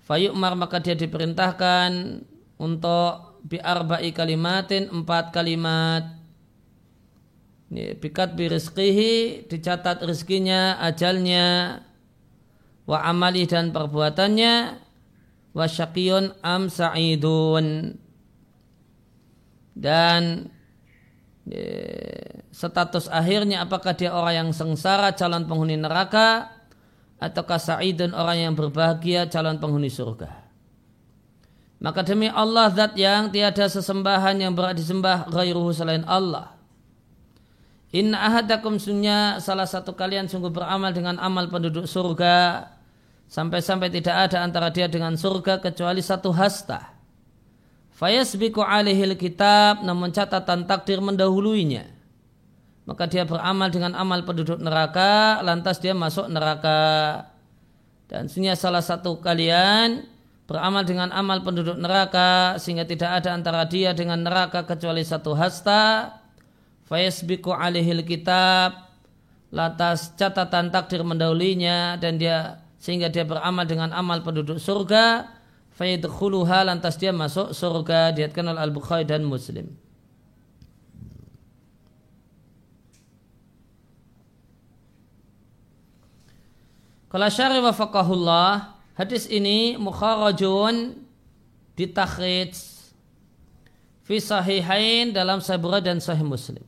Fayu'mar 0.04 0.52
maka 0.52 0.84
dia 0.84 0.92
diperintahkan 0.92 2.20
untuk 2.60 3.40
bi 3.44 3.56
arba'i 3.56 4.12
kalimatin 4.12 4.92
empat 4.92 5.32
kalimat. 5.32 6.20
Bikat 7.74 8.36
bi 8.36 8.52
rizqihi 8.52 9.44
dicatat 9.48 10.04
rizkinya 10.04 10.78
ajalnya 10.84 11.80
wa 12.84 13.00
amali 13.00 13.48
dan 13.48 13.72
perbuatannya 13.72 14.54
wa 15.56 15.64
syaqiyun 15.64 16.36
am 16.44 16.68
sa'idun. 16.68 17.96
Dan 19.74 20.52
status 22.54 23.10
akhirnya 23.10 23.66
apakah 23.66 23.96
dia 23.96 24.14
orang 24.14 24.34
yang 24.46 24.50
sengsara 24.54 25.12
calon 25.16 25.48
penghuni 25.48 25.76
neraka 25.76 26.48
ataukah 27.24 27.56
sa'idun 27.56 28.12
orang 28.12 28.44
yang 28.44 28.52
berbahagia 28.52 29.26
calon 29.32 29.56
penghuni 29.56 29.88
surga 29.88 30.44
maka 31.84 32.00
demi 32.00 32.32
Allah 32.32 32.72
zat 32.72 32.96
yang 32.96 33.28
tiada 33.28 33.68
sesembahan 33.68 34.40
yang 34.40 34.56
berat 34.56 34.72
disembah 34.80 35.28
ghairuhu 35.28 35.68
selain 35.76 36.00
Allah. 36.08 36.56
Inna 37.92 38.24
ahadakum 38.24 38.80
sunya 38.80 39.37
salah 39.37 39.68
satu 39.68 39.92
kalian 39.92 40.24
sungguh 40.24 40.48
beramal 40.48 40.96
dengan 40.96 41.20
amal 41.20 41.46
penduduk 41.52 41.84
surga 41.84 42.72
sampai-sampai 43.28 43.92
tidak 43.92 44.16
ada 44.16 44.40
antara 44.40 44.72
dia 44.72 44.88
dengan 44.88 45.12
surga 45.12 45.60
kecuali 45.60 46.00
satu 46.00 46.32
hasta. 46.32 46.88
Fayasbiku 47.92 48.64
alihil 48.64 49.14
kitab 49.20 49.84
namun 49.84 50.08
catatan 50.08 50.64
takdir 50.64 51.04
mendahuluinya. 51.04 51.84
Maka 52.84 53.08
dia 53.08 53.24
beramal 53.24 53.72
dengan 53.72 53.96
amal 53.96 54.28
penduduk 54.28 54.60
neraka 54.60 55.40
lantas 55.40 55.80
dia 55.80 55.96
masuk 55.96 56.28
neraka. 56.28 57.24
Dan 58.04 58.28
sunya 58.28 58.52
salah 58.52 58.84
satu 58.84 59.24
kalian 59.24 60.04
beramal 60.44 60.84
dengan 60.84 61.08
amal 61.08 61.40
penduduk 61.40 61.80
neraka 61.80 62.60
sehingga 62.60 62.84
tidak 62.84 63.24
ada 63.24 63.32
antara 63.32 63.64
dia 63.64 63.96
dengan 63.96 64.20
neraka 64.20 64.68
kecuali 64.68 65.00
satu 65.00 65.32
hasta. 65.32 66.12
Fayasbiku 66.84 67.56
alihil 67.56 68.04
kitab 68.04 68.92
lantas 69.48 70.12
catatan 70.20 70.68
takdir 70.68 71.00
mendahulinya 71.00 71.96
dan 71.96 72.20
dia 72.20 72.60
sehingga 72.76 73.08
dia 73.08 73.24
beramal 73.24 73.64
dengan 73.64 73.96
amal 73.96 74.20
penduduk 74.20 74.60
surga. 74.60 75.32
Fayadkhuluha 75.72 76.68
lantas 76.68 77.00
dia 77.00 77.16
masuk 77.16 77.56
surga 77.56 78.12
diatkan 78.12 78.44
oleh 78.46 78.60
Al-Bukhari 78.60 79.08
dan 79.08 79.24
Muslim 79.24 79.83
Kalau 87.15 87.31
syari 87.31 87.62
wa 87.62 87.71
faqahullah 87.71 88.75
Hadis 88.94 89.27
ini 89.27 89.75
mukharajun 89.75 90.94
ditakhrij 91.75 92.54
fi 94.06 94.17
sahihain 94.23 95.10
dalam 95.10 95.42
Sahih 95.42 95.83
dan 95.83 95.98
Sahih 95.98 96.23
Muslim. 96.23 96.62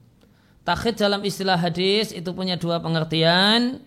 Takhrij 0.67 0.99
dalam 0.99 1.23
istilah 1.23 1.55
hadis 1.55 2.11
itu 2.11 2.27
punya 2.35 2.59
dua 2.59 2.83
pengertian. 2.83 3.79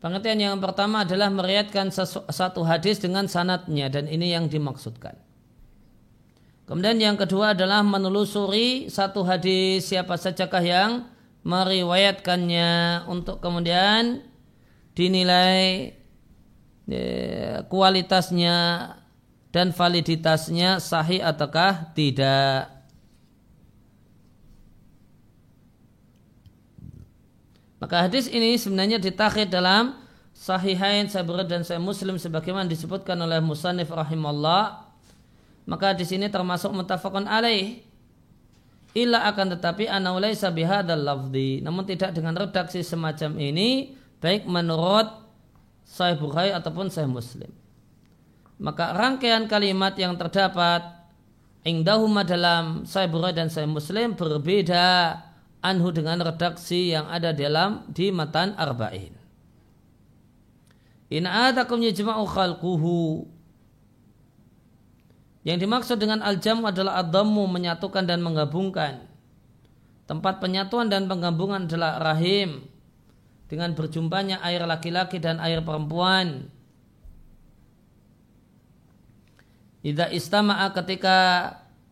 Pengertian 0.00 0.40
yang 0.40 0.56
pertama 0.56 1.04
adalah 1.04 1.28
meriatkan 1.28 1.92
satu 1.92 2.64
hadis 2.64 3.04
dengan 3.04 3.28
sanatnya 3.28 3.92
dan 3.92 4.08
ini 4.08 4.32
yang 4.32 4.48
dimaksudkan. 4.48 5.12
Kemudian 6.64 6.96
yang 6.96 7.20
kedua 7.20 7.52
adalah 7.52 7.84
menelusuri 7.84 8.88
satu 8.88 9.28
hadis 9.28 9.92
siapa 9.92 10.16
sajakah 10.16 10.64
yang 10.64 10.90
meriwayatkannya 11.44 13.04
untuk 13.12 13.44
kemudian 13.44 14.24
dinilai 14.98 15.94
ya, 16.90 17.62
kualitasnya 17.70 18.56
dan 19.54 19.70
validitasnya 19.70 20.82
sahih 20.82 21.22
ataukah 21.22 21.94
tidak. 21.94 22.66
Maka 27.78 28.10
hadis 28.10 28.26
ini 28.26 28.58
sebenarnya 28.58 28.98
ditakhid 28.98 29.54
dalam 29.54 29.94
Sahihain 30.34 31.06
Sabra 31.06 31.46
dan 31.46 31.62
Sahih 31.62 31.78
Muslim 31.78 32.18
sebagaimana 32.18 32.66
disebutkan 32.66 33.14
oleh 33.22 33.38
Musanif 33.38 33.86
rahimahullah. 33.94 34.82
Maka 35.62 35.94
di 35.94 36.02
sini 36.02 36.26
termasuk 36.26 36.74
mutafakun 36.74 37.30
alaih. 37.30 37.86
Illa 38.98 39.30
akan 39.30 39.54
tetapi 39.54 39.86
anaulai 39.86 40.34
sabihadal 40.34 41.06
lafdi. 41.06 41.62
Namun 41.62 41.86
tidak 41.86 42.18
dengan 42.18 42.34
redaksi 42.34 42.82
semacam 42.82 43.38
ini 43.38 43.97
baik 44.18 44.46
menurut 44.46 45.06
Sahih 45.88 46.20
Bukhari 46.20 46.52
ataupun 46.52 46.92
Sahih 46.92 47.08
Muslim. 47.08 47.50
Maka 48.58 48.92
rangkaian 48.92 49.46
kalimat 49.46 49.94
yang 49.94 50.18
terdapat 50.18 50.84
indahuma 51.62 52.26
dalam 52.26 52.84
Sahih 52.84 53.08
Bukhari 53.08 53.38
dan 53.38 53.48
Sahih 53.48 53.70
Muslim 53.70 54.18
berbeda 54.18 55.16
anhu 55.62 55.88
dengan 55.94 56.22
redaksi 56.22 56.92
yang 56.92 57.06
ada 57.08 57.30
dalam 57.32 57.86
di 57.90 58.10
matan 58.10 58.54
arba'in. 58.58 59.14
In 61.08 61.24
adakum 61.24 61.80
yajma'u 61.80 62.28
khalquhu. 62.28 63.24
Yang 65.46 65.64
dimaksud 65.64 65.96
dengan 65.96 66.20
al-jam 66.20 66.60
adalah 66.60 67.00
adamu 67.00 67.48
menyatukan 67.48 68.04
dan 68.04 68.20
menggabungkan. 68.20 69.08
Tempat 70.04 70.44
penyatuan 70.44 70.92
dan 70.92 71.08
penggabungan 71.08 71.64
adalah 71.64 71.96
rahim 72.12 72.68
dengan 73.48 73.72
berjumpanya 73.72 74.44
air 74.44 74.62
laki-laki 74.68 75.16
dan 75.18 75.40
air 75.40 75.64
perempuan. 75.64 76.52
Ida 79.80 80.12
istama'a 80.12 80.68
ketika 80.76 81.16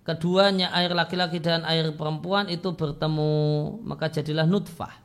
keduanya 0.04 0.68
air 0.76 0.92
laki-laki 0.92 1.40
dan 1.40 1.64
air 1.64 1.88
perempuan 1.96 2.52
itu 2.52 2.76
bertemu 2.76 3.32
maka 3.82 4.12
jadilah 4.12 4.44
nutfah. 4.44 5.00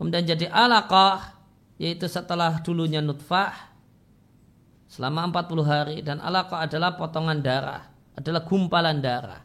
Kemudian 0.00 0.24
jadi 0.24 0.48
alaqah 0.48 1.36
yaitu 1.76 2.08
setelah 2.08 2.56
dulunya 2.64 3.04
nutfah 3.04 3.52
selama 4.88 5.28
40 5.28 5.60
hari. 5.68 5.96
Dan 6.00 6.24
alaqah 6.24 6.64
adalah 6.64 6.96
potongan 6.96 7.44
darah 7.44 7.84
adalah 8.16 8.42
gumpalan 8.48 9.02
darah 9.04 9.43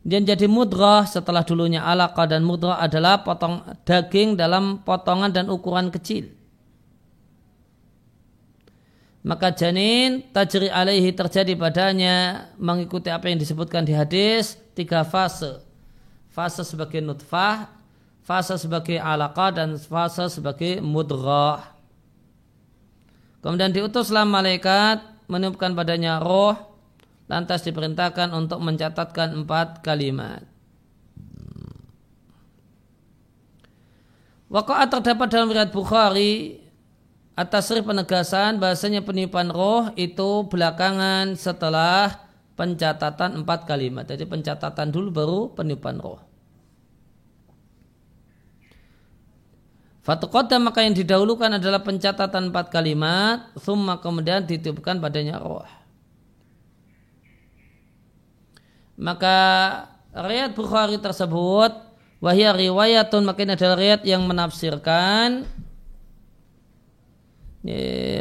kemudian 0.00 0.24
jadi 0.24 0.46
mudrah 0.48 1.04
setelah 1.04 1.44
dulunya 1.44 1.84
alaqah 1.84 2.26
dan 2.26 2.42
mudrah 2.42 2.80
adalah 2.80 3.20
potong 3.20 3.60
daging 3.84 4.34
dalam 4.34 4.80
potongan 4.80 5.30
dan 5.30 5.52
ukuran 5.52 5.92
kecil. 5.92 6.32
Maka 9.20 9.52
janin 9.52 10.24
tajri 10.32 10.72
alaihi 10.72 11.12
terjadi 11.12 11.52
padanya 11.52 12.48
mengikuti 12.56 13.12
apa 13.12 13.28
yang 13.28 13.36
disebutkan 13.36 13.84
di 13.84 13.92
hadis 13.92 14.56
tiga 14.72 15.04
fase. 15.04 15.60
Fase 16.32 16.64
sebagai 16.64 17.04
nutfah 17.04 17.80
fase 18.30 18.54
sebagai 18.62 18.94
alaqah 18.94 19.50
dan 19.50 19.74
fase 19.74 20.30
sebagai 20.30 20.78
mudrah 20.78 21.66
kemudian 23.42 23.74
diutuslah 23.74 24.22
malaikat 24.22 25.02
meniupkan 25.26 25.74
padanya 25.74 26.22
roh 26.22 26.54
lantas 27.30 27.62
diperintahkan 27.62 28.34
untuk 28.34 28.58
mencatatkan 28.58 29.38
empat 29.46 29.86
kalimat 29.86 30.42
Waqa'at 34.50 34.90
terdapat 34.90 35.30
dalam 35.30 35.46
riwayat 35.54 35.70
Bukhari 35.70 36.58
atas 37.38 37.70
penegasan 37.70 38.58
bahasanya 38.58 39.06
penipuan 39.06 39.46
roh 39.46 39.94
itu 39.94 40.42
belakangan 40.50 41.38
setelah 41.38 42.26
pencatatan 42.58 43.40
empat 43.40 43.64
kalimat. 43.64 44.04
Jadi 44.10 44.26
pencatatan 44.26 44.90
dulu 44.90 45.08
baru 45.14 45.40
penipuan 45.54 46.02
roh. 46.02 46.18
Fatuqadda 50.02 50.58
maka 50.58 50.82
yang 50.82 50.98
didahulukan 50.98 51.62
adalah 51.62 51.86
pencatatan 51.86 52.50
empat 52.50 52.74
kalimat, 52.74 53.54
summa 53.54 54.02
kemudian 54.02 54.42
ditiupkan 54.42 54.98
padanya 54.98 55.38
roh. 55.38 55.79
Maka 59.00 59.36
riwayat 60.12 60.52
Bukhari 60.52 61.00
tersebut 61.00 61.72
wahya 62.20 62.52
riwayatun 62.52 63.24
maka 63.24 63.40
ini 63.40 63.56
adalah 63.56 63.80
riwayat 63.80 64.04
yang 64.04 64.28
menafsirkan 64.28 65.48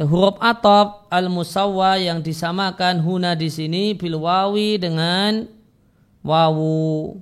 huruf 0.08 0.40
atop 0.40 1.12
al 1.12 1.28
musawwa 1.28 2.00
yang 2.00 2.24
disamakan 2.24 3.04
huna 3.04 3.36
di 3.36 3.52
sini 3.52 3.92
bil 3.92 4.24
wawi 4.24 4.80
dengan 4.80 5.48
wawu. 6.24 7.20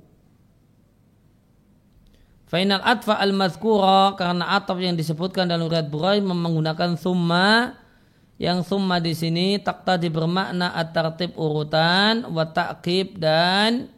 Final 2.48 2.80
atfa 2.80 3.20
al 3.20 3.34
mazkura 3.34 4.14
karena 4.14 4.54
atop 4.54 4.78
yang 4.78 4.94
disebutkan 4.94 5.50
dalam 5.50 5.66
riwayat 5.66 5.90
Bukhari 5.90 6.22
menggunakan 6.22 6.94
summa 6.94 7.74
yang 8.38 8.62
summa 8.62 9.02
di 9.02 9.18
sini 9.18 9.58
tak 9.58 9.82
tadi 9.82 10.06
bermakna 10.06 10.70
at-tartib 10.70 11.34
urutan 11.34 12.22
wa 12.30 12.46
ta'qib 12.46 13.18
dan 13.18 13.90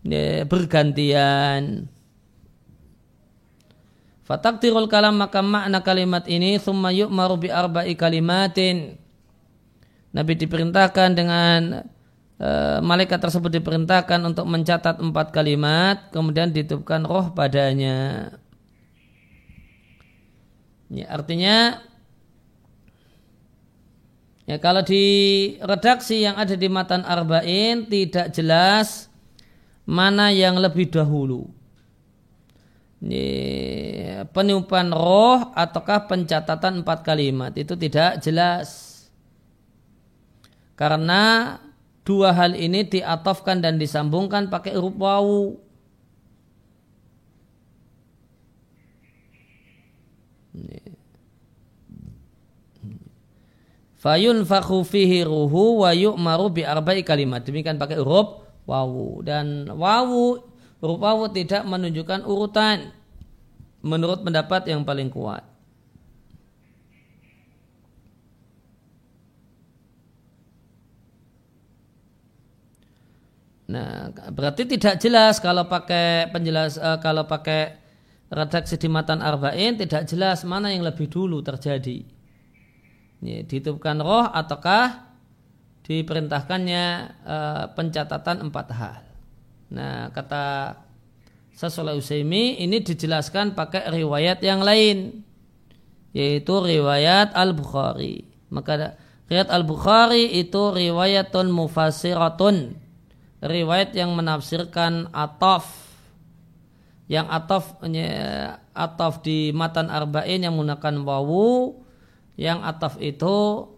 ya, 0.00 0.48
bergantian. 0.48 1.92
Fataktirul 4.24 4.88
kalam 4.88 5.20
maka 5.20 5.44
makna 5.44 5.84
kalimat 5.84 6.24
ini 6.24 6.56
summa 6.56 6.88
yu'maru 6.88 7.36
bi 7.36 7.52
arba'i 7.52 7.92
kalimatin. 7.92 8.96
Nabi 10.16 10.32
diperintahkan 10.40 11.12
dengan 11.12 11.84
e, 12.40 12.50
malaikat 12.80 13.20
tersebut 13.20 13.52
diperintahkan 13.60 14.24
untuk 14.24 14.48
mencatat 14.48 15.04
empat 15.04 15.36
kalimat 15.36 16.08
kemudian 16.08 16.48
ditutupkan 16.48 17.04
roh 17.04 17.36
padanya. 17.36 18.32
Ya, 20.88 21.12
artinya 21.12 21.84
ya 24.44 24.56
kalau 24.60 24.84
di 24.84 25.04
redaksi 25.60 26.24
yang 26.24 26.36
ada 26.36 26.54
di 26.56 26.68
matan 26.68 27.04
arba'in 27.04 27.88
tidak 27.88 28.32
jelas 28.32 29.08
mana 29.84 30.32
yang 30.32 30.56
lebih 30.56 30.88
dahulu. 30.88 31.48
Peniupan 34.32 34.88
roh 34.96 35.52
ataukah 35.52 36.08
pencatatan 36.08 36.80
empat 36.80 37.04
kalimat 37.04 37.52
itu 37.52 37.76
tidak 37.76 38.24
jelas. 38.24 38.92
Karena 40.72 41.54
dua 42.02 42.32
hal 42.32 42.56
ini 42.56 42.88
diatofkan 42.88 43.60
dan 43.60 43.76
disambungkan 43.76 44.48
pakai 44.48 44.72
huruf 44.72 44.96
wawu 44.96 45.60
Fayun 54.04 54.44
fakhu 54.44 54.84
fihi 54.84 55.24
ruhu 55.24 55.80
wa 55.80 55.88
yu'maru 55.96 56.52
bi 56.52 56.60
arba'i 56.60 57.00
kalimat. 57.00 57.40
Demikian 57.40 57.80
pakai 57.80 57.96
huruf 57.96 58.44
wawu 58.68 59.24
dan 59.24 59.64
wawu 59.72 60.44
huruf 60.84 61.00
wawu 61.00 61.32
tidak 61.32 61.64
menunjukkan 61.64 62.20
urutan 62.28 62.92
menurut 63.80 64.20
pendapat 64.20 64.68
yang 64.68 64.84
paling 64.84 65.08
kuat. 65.08 65.40
Nah, 73.64 74.12
berarti 74.28 74.68
tidak 74.68 75.00
jelas 75.00 75.40
kalau 75.40 75.64
pakai 75.64 76.28
penjelas 76.28 76.76
uh, 76.76 77.00
kalau 77.00 77.24
pakai 77.24 77.80
redaksi 78.28 78.76
di 78.76 78.92
matan 78.92 79.24
arba'in 79.24 79.80
tidak 79.80 80.04
jelas 80.04 80.44
mana 80.44 80.68
yang 80.68 80.84
lebih 80.84 81.08
dulu 81.08 81.40
terjadi. 81.40 82.13
Ini 83.24 83.48
dihitungkan 83.48 84.04
roh 84.04 84.28
ataukah 84.28 85.16
diperintahkannya 85.88 86.84
uh, 87.24 87.64
pencatatan 87.72 88.44
empat 88.44 88.66
hal. 88.76 89.00
Nah, 89.72 90.12
kata 90.12 90.76
Sasolah 91.56 91.96
Usaimi 91.96 92.60
ini 92.60 92.84
dijelaskan 92.84 93.56
pakai 93.56 93.88
riwayat 93.88 94.44
yang 94.44 94.60
lain 94.60 95.24
yaitu 96.12 96.52
riwayat 96.52 97.32
Al-Bukhari. 97.32 98.28
Maka 98.52 99.00
riwayat 99.32 99.48
Al-Bukhari 99.48 100.36
itu 100.36 100.76
riwayatun 100.76 101.48
mufassiratun. 101.48 102.76
Riwayat 103.40 103.96
yang 103.96 104.12
menafsirkan 104.12 105.08
ataf. 105.16 105.64
Yang 107.08 107.26
ataf 107.32 107.64
ataf 108.76 109.24
di 109.24 109.48
matan 109.56 109.88
arba'in 109.88 110.44
yang 110.44 110.52
menggunakan 110.60 111.00
wawu 111.08 111.83
yang 112.34 112.62
ataf 112.66 112.98
itu 112.98 113.70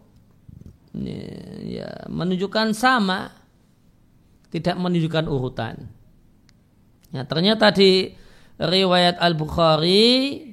ya, 1.67 2.09
menunjukkan 2.09 2.73
sama 2.73 3.29
tidak 4.49 4.79
menunjukkan 4.79 5.25
urutan. 5.29 5.75
Ya, 7.13 7.23
ternyata 7.23 7.71
di 7.71 8.15
riwayat 8.57 9.21
Al-Bukhari 9.21 10.43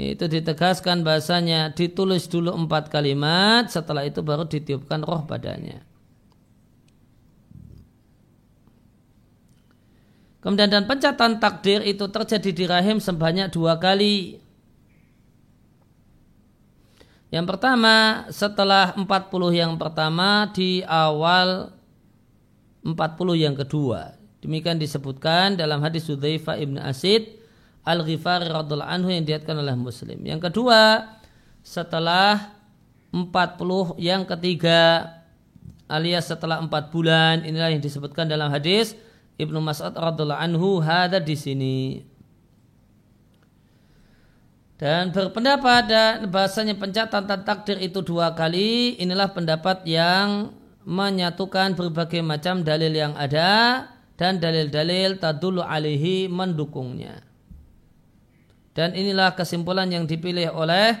itu 0.00 0.24
ditegaskan 0.24 1.04
bahasanya 1.04 1.76
ditulis 1.76 2.24
dulu 2.30 2.54
empat 2.56 2.88
kalimat 2.88 3.68
setelah 3.68 4.06
itu 4.06 4.24
baru 4.24 4.48
ditiupkan 4.48 5.04
roh 5.04 5.26
badannya. 5.26 5.84
Kemudian 10.40 10.72
dan 10.72 10.88
pencatatan 10.88 11.36
takdir 11.36 11.84
itu 11.84 12.08
terjadi 12.08 12.50
di 12.50 12.64
rahim 12.64 12.96
sebanyak 12.96 13.52
dua 13.52 13.76
kali. 13.76 14.40
Yang 17.30 17.46
pertama 17.46 18.26
setelah 18.34 18.90
40 18.98 19.06
yang 19.54 19.78
pertama 19.78 20.50
di 20.50 20.82
awal 20.82 21.70
40 22.82 22.90
yang 23.38 23.54
kedua. 23.54 24.18
Demikian 24.42 24.82
disebutkan 24.82 25.54
dalam 25.54 25.78
hadis 25.78 26.10
Hudzaifah 26.10 26.58
ibn 26.58 26.80
Asid 26.80 27.38
Al-Ghifari 27.86 28.50
radhiallahu 28.50 28.90
anhu 28.90 29.08
yang 29.14 29.24
diatkan 29.24 29.56
oleh 29.56 29.72
Muslim. 29.78 30.20
Yang 30.26 30.50
kedua 30.50 31.06
setelah 31.62 32.56
40 33.14 34.00
yang 34.00 34.26
ketiga 34.26 35.12
alias 35.86 36.30
setelah 36.30 36.58
4 36.62 36.70
bulan 36.94 37.46
inilah 37.46 37.70
yang 37.70 37.82
disebutkan 37.82 38.26
dalam 38.26 38.50
hadis 38.50 38.98
Ibnu 39.40 39.58
Mas'ud 39.64 39.94
radhiallahu 39.96 40.40
anhu 40.40 40.82
ada 40.82 41.22
di 41.22 41.38
sini. 41.38 42.04
Dan 44.80 45.12
berpendapat 45.12 45.92
dan 45.92 46.32
bahasanya 46.32 46.72
pencatatan 46.72 47.44
takdir 47.44 47.76
itu 47.84 48.00
dua 48.00 48.32
kali, 48.32 48.96
inilah 48.96 49.28
pendapat 49.28 49.84
yang 49.84 50.56
menyatukan 50.88 51.76
berbagai 51.76 52.24
macam 52.24 52.64
dalil 52.64 52.88
yang 52.88 53.12
ada 53.12 53.84
dan 54.16 54.40
dalil-dalil 54.40 55.20
tadulu 55.20 55.60
alihi 55.60 56.32
mendukungnya. 56.32 57.20
Dan 58.72 58.96
inilah 58.96 59.36
kesimpulan 59.36 59.92
yang 59.92 60.08
dipilih 60.08 60.48
oleh 60.56 60.96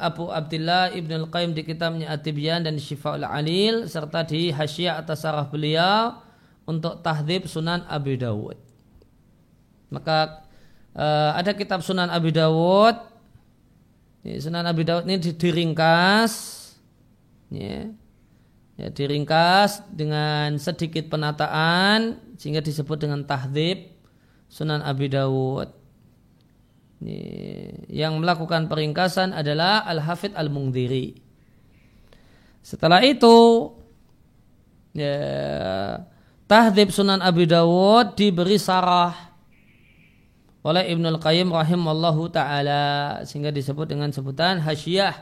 Abu 0.00 0.32
Abdullah 0.32 0.88
Ibn 0.96 1.28
Al-Qayyim 1.28 1.52
di 1.52 1.62
kitabnya 1.66 2.08
At-Tibyan 2.08 2.64
dan 2.64 2.80
Syifa'ul 2.80 3.28
Alil 3.28 3.84
serta 3.84 4.24
di 4.24 4.48
hasyiah 4.48 4.96
atas 4.96 5.28
sarah 5.28 5.44
beliau 5.44 6.24
untuk 6.64 7.04
tahdib 7.04 7.44
Sunan 7.50 7.84
Abi 7.84 8.16
Dawud. 8.16 8.56
Maka 9.92 10.43
uh, 10.94 11.36
ada 11.36 11.52
kitab 11.52 11.82
Sunan 11.82 12.08
Abi 12.08 12.30
Dawud. 12.30 13.12
Sunan 14.24 14.64
Abi 14.64 14.88
Dawud 14.88 15.04
ini 15.04 15.20
diringkas, 15.20 16.32
ya, 17.52 17.92
ya, 18.80 18.88
diringkas 18.88 19.84
dengan 19.92 20.56
sedikit 20.56 21.12
penataan 21.12 22.16
sehingga 22.40 22.64
disebut 22.64 23.04
dengan 23.04 23.20
tahdib 23.28 23.92
Sunan 24.48 24.80
Abi 24.80 25.12
Dawud. 25.12 25.68
Ini, 27.04 27.20
yang 27.92 28.16
melakukan 28.16 28.64
peringkasan 28.64 29.36
adalah 29.36 29.84
Al 29.84 30.00
Hafid 30.00 30.32
Al 30.32 30.48
Mungdiri. 30.48 31.20
Setelah 32.64 33.04
itu, 33.04 33.76
ya, 34.96 35.20
tahdib 36.48 36.88
Sunan 36.96 37.20
Abi 37.20 37.44
Dawud 37.44 38.16
diberi 38.16 38.56
sarah 38.56 39.33
oleh 40.64 40.88
Ibnul 40.96 41.20
Qayyim 41.20 41.52
rahimallahu 41.52 42.32
taala 42.32 43.20
sehingga 43.28 43.52
disebut 43.52 43.84
dengan 43.84 44.08
sebutan 44.08 44.64
Hasyiah 44.64 45.12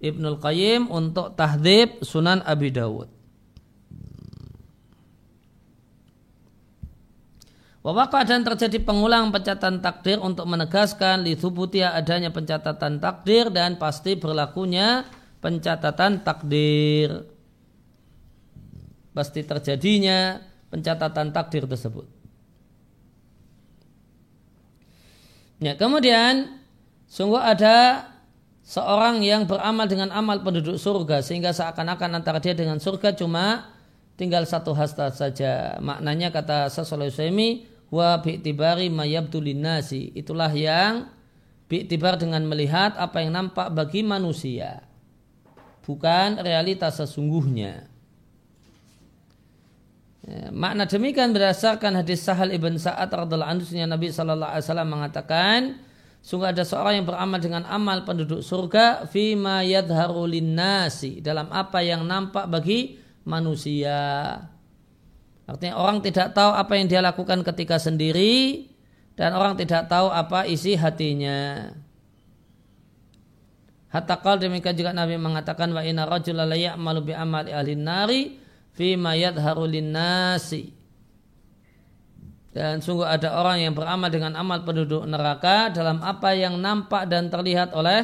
Ibnul 0.00 0.40
Qayyim 0.40 0.88
untuk 0.88 1.36
tahdib 1.36 2.00
Sunan 2.00 2.40
Abi 2.40 2.72
Dawud. 2.72 3.18
Wawaka 7.84 8.26
dan 8.26 8.44
terjadi 8.44 8.84
pengulang 8.84 9.30
pencatatan 9.30 9.80
takdir 9.80 10.18
untuk 10.20 10.44
menegaskan 10.44 11.24
lithubutia 11.24 11.94
adanya 11.94 12.28
pencatatan 12.28 12.98
takdir 12.98 13.48
dan 13.48 13.78
pasti 13.80 14.18
berlakunya 14.18 15.08
pencatatan 15.40 16.20
takdir. 16.20 17.28
Pasti 19.14 19.40
terjadinya 19.40 20.42
pencatatan 20.68 21.32
takdir 21.32 21.64
tersebut. 21.64 22.17
Ya, 25.58 25.74
kemudian 25.74 26.62
sungguh 27.10 27.42
ada 27.42 28.06
seorang 28.62 29.26
yang 29.26 29.48
beramal 29.48 29.90
dengan 29.90 30.14
amal 30.14 30.38
penduduk 30.44 30.78
surga 30.78 31.18
sehingga 31.24 31.50
seakan-akan 31.50 32.22
antara 32.22 32.38
dia 32.38 32.54
dengan 32.54 32.78
surga 32.78 33.16
cuma 33.18 33.74
tinggal 34.14 34.46
satu 34.46 34.70
hasta 34.74 35.10
saja. 35.10 35.82
Maknanya 35.82 36.30
kata 36.30 36.70
Syaikh 36.70 37.10
Semi 37.10 37.66
wa 37.90 38.22
bi'tibari 38.22 38.86
mayabdulin 38.92 39.58
nasi. 39.58 40.14
Itulah 40.14 40.52
yang 40.54 41.10
bi'tibar 41.66 42.20
dengan 42.22 42.46
melihat 42.46 42.94
apa 42.94 43.24
yang 43.24 43.34
nampak 43.34 43.74
bagi 43.74 44.06
manusia. 44.06 44.86
Bukan 45.82 46.38
realitas 46.44 47.00
sesungguhnya. 47.00 47.97
Ya, 50.28 50.52
makna 50.52 50.84
demikian 50.84 51.32
berdasarkan 51.32 52.04
hadis 52.04 52.20
Sahal 52.20 52.52
ibn 52.52 52.76
Sa'ad 52.76 53.08
radhiallahu 53.08 53.48
anhu 53.48 53.64
Nabi 53.88 54.12
sallallahu 54.12 54.52
alaihi 54.52 54.64
wasallam 54.68 54.88
mengatakan 54.92 55.58
sungguh 56.20 56.52
ada 56.52 56.68
seorang 56.68 57.00
yang 57.00 57.06
beramal 57.08 57.40
dengan 57.40 57.64
amal 57.64 58.04
penduduk 58.04 58.44
surga 58.44 59.08
fima 59.08 59.64
yadharu 59.64 60.28
nasi 60.44 61.24
dalam 61.24 61.48
apa 61.48 61.80
yang 61.80 62.04
nampak 62.04 62.44
bagi 62.44 63.00
manusia. 63.24 64.36
Artinya 65.48 65.80
orang 65.80 66.04
tidak 66.04 66.36
tahu 66.36 66.52
apa 66.52 66.76
yang 66.76 66.92
dia 66.92 67.00
lakukan 67.00 67.40
ketika 67.40 67.80
sendiri 67.80 68.68
dan 69.16 69.32
orang 69.32 69.56
tidak 69.56 69.88
tahu 69.88 70.12
apa 70.12 70.44
isi 70.44 70.76
hatinya. 70.76 71.72
Hatta 73.88 74.20
demikian 74.36 74.76
juga 74.76 74.92
Nabi 74.92 75.16
mengatakan 75.16 75.72
wa 75.72 75.80
inna 75.80 76.04
rajula 76.04 76.44
la 76.44 76.52
ya'malu 76.52 77.00
bi 77.00 77.12
amali 77.16 78.44
fima 78.78 79.18
yadharu 79.18 79.66
nasi 79.82 80.78
dan 82.54 82.82
sungguh 82.82 83.06
ada 83.06 83.38
orang 83.38 83.62
yang 83.62 83.74
beramal 83.74 84.10
dengan 84.10 84.34
amal 84.38 84.62
penduduk 84.62 85.06
neraka 85.06 85.70
dalam 85.70 85.98
apa 86.02 86.34
yang 86.34 86.58
nampak 86.58 87.06
dan 87.10 87.30
terlihat 87.30 87.74
oleh 87.74 88.02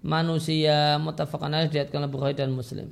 manusia 0.00 0.96
mutafakan 0.96 1.52
alaih 1.52 1.68
diatkan 1.68 2.08
Bukhari 2.08 2.32
dan 2.32 2.56
Muslim. 2.56 2.88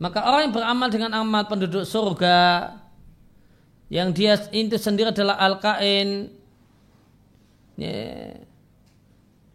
Maka 0.00 0.24
orang 0.24 0.48
yang 0.48 0.54
beramal 0.56 0.88
dengan 0.88 1.12
amal 1.12 1.44
penduduk 1.44 1.84
surga 1.84 2.72
yang 3.92 4.16
dia 4.16 4.34
itu 4.48 4.80
sendiri 4.80 5.12
adalah 5.12 5.36
al-kain 5.36 6.39
ya, 7.80 8.36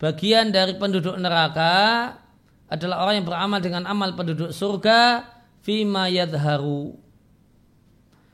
bagian 0.01 0.49
dari 0.49 0.73
penduduk 0.75 1.13
neraka 1.21 2.17
adalah 2.65 3.05
orang 3.05 3.21
yang 3.21 3.27
beramal 3.29 3.61
dengan 3.61 3.85
amal 3.85 4.17
penduduk 4.17 4.49
surga 4.49 5.29
fima 5.61 6.09
yadharu 6.09 6.97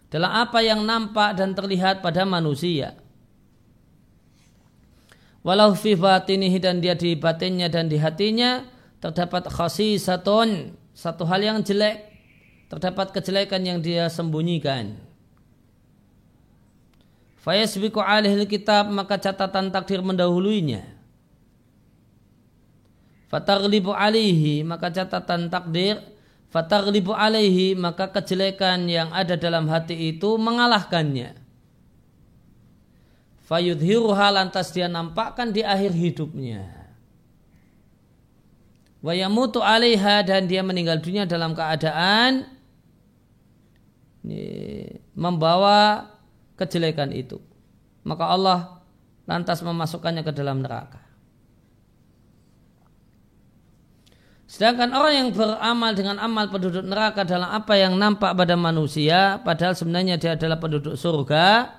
dalam 0.08 0.32
apa 0.32 0.64
yang 0.64 0.84
nampak 0.84 1.36
dan 1.36 1.56
terlihat 1.56 2.00
pada 2.00 2.24
manusia. 2.24 2.96
Walau 5.42 5.74
fi 5.74 5.98
batinihi 5.98 6.60
dan 6.62 6.84
dia 6.84 6.94
di 6.94 7.18
batinnya 7.18 7.66
dan 7.72 7.90
di 7.90 7.98
hatinya 7.98 8.62
terdapat 9.02 9.50
khasisatun 9.50 10.78
satu 10.94 11.26
hal 11.26 11.42
yang 11.42 11.60
jelek. 11.66 12.12
Terdapat 12.70 13.12
kejelekan 13.12 13.68
yang 13.68 13.84
dia 13.84 14.08
sembunyikan 14.08 15.11
Fayasbiku 17.42 18.00
alihil 18.02 18.46
kitab 18.46 18.88
maka 18.94 19.18
catatan 19.18 19.74
takdir 19.74 20.06
mendahuluinya. 20.06 20.86
Fataglibu 23.34 23.96
alihi 23.96 24.62
maka 24.62 24.92
catatan 24.94 25.50
takdir 25.50 25.98
Fataglibu 26.52 27.16
alaihi 27.16 27.80
maka 27.80 28.12
kejelekan 28.12 28.84
yang 28.92 29.08
ada 29.16 29.40
dalam 29.40 29.72
hati 29.72 30.12
itu 30.12 30.36
mengalahkannya. 30.36 31.40
Fayudhiruha 33.48 34.36
lantas 34.36 34.76
dia 34.76 34.92
nampakkan 34.92 35.56
di 35.56 35.64
akhir 35.64 35.96
hidupnya. 35.96 36.68
Wayamutu 39.00 39.64
alaiha 39.64 40.28
dan 40.28 40.52
dia 40.52 40.60
meninggal 40.60 41.00
dunia 41.00 41.24
dalam 41.24 41.56
keadaan 41.56 42.52
membawa 45.16 46.11
kejelekan 46.62 47.10
itu. 47.10 47.42
Maka 48.06 48.30
Allah 48.30 48.60
lantas 49.26 49.66
memasukkannya 49.66 50.22
ke 50.22 50.34
dalam 50.34 50.62
neraka. 50.62 51.02
Sedangkan 54.52 54.92
orang 54.92 55.14
yang 55.16 55.30
beramal 55.32 55.96
dengan 55.96 56.20
amal 56.20 56.52
penduduk 56.52 56.84
neraka 56.84 57.24
dalam 57.24 57.48
apa 57.48 57.72
yang 57.80 57.96
nampak 57.96 58.36
pada 58.36 58.60
manusia, 58.60 59.40
padahal 59.48 59.80
sebenarnya 59.80 60.20
dia 60.20 60.36
adalah 60.36 60.60
penduduk 60.60 61.00
surga, 61.00 61.72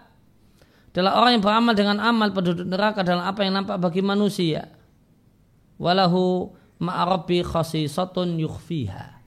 adalah 0.89 1.21
orang 1.21 1.37
yang 1.37 1.45
beramal 1.45 1.75
dengan 1.77 2.01
amal 2.01 2.33
penduduk 2.33 2.65
neraka 2.65 3.05
dalam 3.05 3.29
apa 3.29 3.45
yang 3.45 3.61
nampak 3.61 3.77
bagi 3.77 4.01
manusia. 4.01 4.73
Walahu 5.77 6.57
ma'arabi 6.81 7.45
khasisatun 7.45 8.41
yukhfiha. 8.41 9.21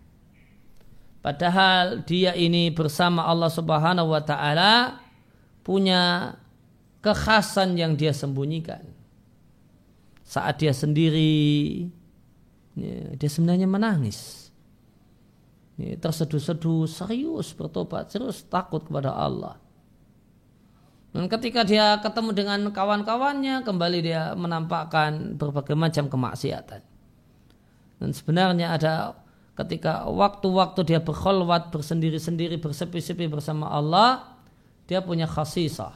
Padahal 1.21 2.01
dia 2.01 2.33
ini 2.33 2.73
bersama 2.73 3.29
Allah 3.29 3.53
Subhanahu 3.53 4.09
wa 4.09 4.21
taala 4.25 5.04
punya 5.65 6.37
kekhasan 7.01 7.73
yang 7.73 7.97
dia 7.97 8.13
sembunyikan. 8.13 8.85
Saat 10.21 10.61
dia 10.61 10.73
sendiri 10.77 11.89
ya, 12.77 13.17
dia 13.17 13.29
sebenarnya 13.29 13.65
menangis. 13.65 14.49
Ya, 15.75 15.97
terseduh-seduh 15.99 16.87
serius 16.87 17.51
bertobat, 17.51 18.13
serius 18.13 18.45
takut 18.45 18.85
kepada 18.85 19.11
Allah. 19.11 19.59
Dan 21.11 21.27
ketika 21.31 21.63
dia 21.63 21.97
ketemu 21.99 22.31
dengan 22.35 22.59
kawan-kawannya, 22.71 23.63
kembali 23.63 23.99
dia 24.03 24.35
menampakkan 24.35 25.35
berbagai 25.35 25.75
macam 25.75 26.11
kemaksiatan. 26.11 26.83
Dan 27.99 28.09
sebenarnya 28.11 28.75
ada 28.75 28.93
ketika 29.55 30.03
waktu-waktu 30.11 30.83
dia 30.83 30.99
berkholwat, 30.99 31.71
bersendiri-sendiri, 31.71 32.59
bersepi-sepi 32.59 33.31
bersama 33.31 33.71
Allah, 33.71 34.34
dia 34.85 35.01
punya 35.01 35.25
khasisah. 35.25 35.93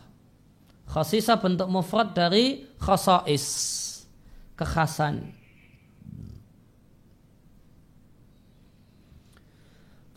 Khasisah 0.90 1.38
bentuk 1.38 1.70
mufrad 1.70 2.18
dari 2.18 2.66
khasais, 2.82 3.46
kekhasan. 4.58 5.40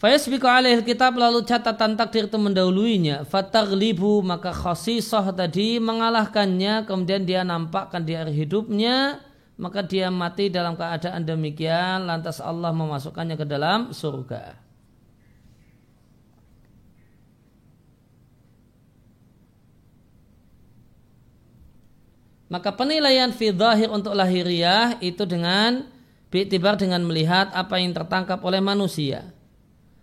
Fayasbiku 0.02 0.50
alaih 0.50 0.82
kitab 0.82 1.14
lalu 1.14 1.46
catatan 1.46 1.94
takdir 1.94 2.26
itu 2.26 2.34
mendahuluinya. 2.34 3.22
Fataglibu 3.22 4.18
maka 4.26 4.50
khasisah 4.50 5.30
tadi 5.30 5.78
mengalahkannya. 5.78 6.88
Kemudian 6.90 7.22
dia 7.22 7.46
nampakkan 7.46 8.02
di 8.02 8.18
akhir 8.18 8.34
hidupnya. 8.34 9.22
Maka 9.54 9.86
dia 9.86 10.10
mati 10.10 10.50
dalam 10.50 10.74
keadaan 10.74 11.22
demikian. 11.22 12.10
Lantas 12.10 12.42
Allah 12.42 12.74
memasukkannya 12.74 13.38
ke 13.38 13.46
dalam 13.46 13.94
surga. 13.94 14.61
Maka 22.52 22.76
penilaian 22.76 23.32
fi 23.32 23.48
untuk 23.88 24.12
lahiriah 24.12 25.00
itu 25.00 25.24
dengan 25.24 25.88
Bi'tibar 26.28 26.76
dengan 26.80 27.00
melihat 27.04 27.52
apa 27.52 27.76
yang 27.76 27.92
tertangkap 27.92 28.40
oleh 28.40 28.60
manusia 28.60 29.32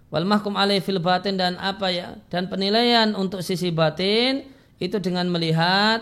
wal 0.09 0.25
mahkum 0.25 0.57
alaih 0.57 0.81
fil 0.81 1.01
batin 1.01 1.37
dan 1.37 1.55
apa 1.61 1.93
ya 1.93 2.17
dan 2.33 2.49
penilaian 2.49 3.13
untuk 3.13 3.45
sisi 3.45 3.69
batin 3.69 4.45
itu 4.81 4.97
dengan 4.97 5.29
melihat 5.29 6.01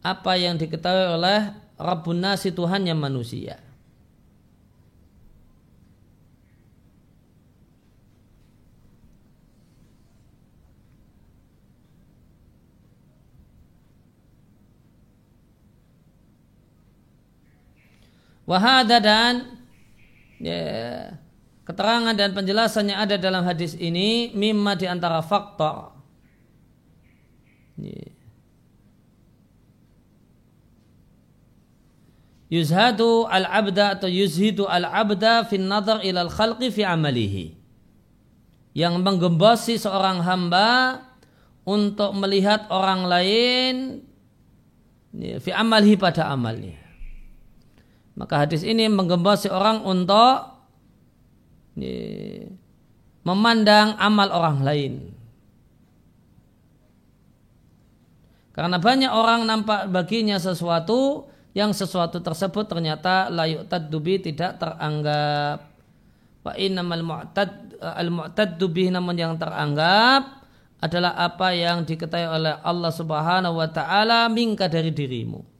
apa 0.00 0.32
yang 0.40 0.56
diketahui 0.56 1.20
oleh 1.20 1.40
Rabbun 1.78 2.22
Nasi 2.22 2.54
Tuhannya 2.54 2.94
manusia. 2.94 3.58
Wahada 18.52 19.00
dan 19.00 19.64
ya, 20.36 21.08
keterangan 21.64 22.12
dan 22.12 22.36
penjelasannya 22.36 22.92
ada 22.92 23.16
dalam 23.16 23.48
hadis 23.48 23.72
ini 23.80 24.28
mimma 24.36 24.76
di 24.76 24.84
antara 24.84 25.24
faktor 25.24 25.96
yuzhadu 32.52 33.24
al-abda 33.24 33.96
atau 33.96 34.12
yuzhidu 34.12 34.68
al-abda 34.68 35.48
fin 35.48 35.64
nadar 35.64 36.04
ilal 36.04 36.28
khalqi 36.28 36.68
fi 36.68 36.84
amalihi. 36.84 37.56
Yang 38.76 39.00
menggembosi 39.00 39.80
seorang 39.80 40.20
hamba 40.20 41.00
untuk 41.64 42.12
melihat 42.20 42.68
orang 42.68 43.08
lain 43.08 43.74
fi 45.16 45.50
amalhi 45.56 45.96
pada 45.96 46.28
amalnya 46.28 46.81
maka 48.12 48.44
hadis 48.44 48.60
ini 48.60 48.88
menggembosi 48.92 49.48
orang 49.48 49.80
untuk 49.88 50.52
memandang 53.24 53.96
amal 53.96 54.28
orang 54.28 54.58
lain. 54.60 54.94
Karena 58.52 58.76
banyak 58.76 59.08
orang 59.08 59.48
nampak 59.48 59.88
baginya 59.88 60.36
sesuatu 60.36 61.24
yang 61.56 61.72
sesuatu 61.72 62.20
tersebut 62.20 62.68
ternyata 62.68 63.32
layuk 63.32 63.64
taddubi 63.64 64.20
tidak 64.20 64.60
teranggap. 64.60 65.72
Wa 66.44 66.52
innamal 66.60 67.00
mu'tad 67.00 67.80
al 67.80 68.12
mu'taddu 68.12 68.68
namun 68.92 69.16
yang 69.16 69.40
teranggap 69.40 70.44
adalah 70.82 71.14
apa 71.14 71.54
yang 71.54 71.86
diketahui 71.86 72.28
oleh 72.28 72.58
Allah 72.60 72.92
Subhanahu 72.92 73.56
wa 73.56 73.68
taala 73.70 74.26
mingka 74.28 74.66
dari 74.68 74.90
dirimu. 74.90 75.51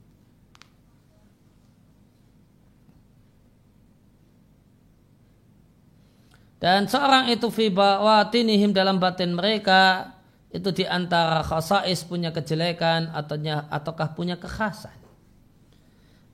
Dan 6.62 6.86
seorang 6.86 7.26
itu 7.26 7.50
fi 7.50 7.74
bawatinihim 7.74 8.70
dalam 8.70 9.02
batin 9.02 9.34
mereka 9.34 10.14
itu 10.54 10.70
di 10.70 10.86
antara 10.86 11.42
khasais 11.42 12.06
punya 12.06 12.30
kejelekan 12.30 13.10
ataunya 13.10 13.66
ataukah 13.66 14.14
punya 14.14 14.38
kekhasan. 14.38 14.94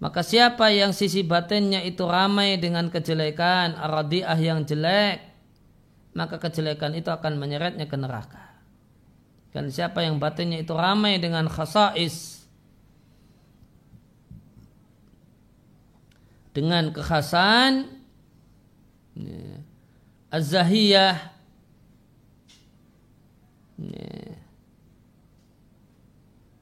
Maka 0.04 0.20
siapa 0.20 0.68
yang 0.68 0.92
sisi 0.92 1.24
batinnya 1.24 1.80
itu 1.80 2.04
ramai 2.04 2.60
dengan 2.60 2.92
kejelekan, 2.92 3.72
aradiah 3.80 4.36
yang 4.36 4.68
jelek, 4.68 5.24
maka 6.12 6.36
kejelekan 6.36 6.92
itu 6.92 7.08
akan 7.08 7.40
menyeretnya 7.40 7.88
ke 7.88 7.96
neraka. 7.96 8.52
Dan 9.50 9.72
siapa 9.72 10.04
yang 10.04 10.20
batinnya 10.20 10.60
itu 10.60 10.76
ramai 10.76 11.18
dengan 11.18 11.48
khasais, 11.50 12.46
dengan 16.54 16.94
kekhasan, 16.94 17.90
ya, 19.18 19.57
Az-Zahiyah 20.28 21.16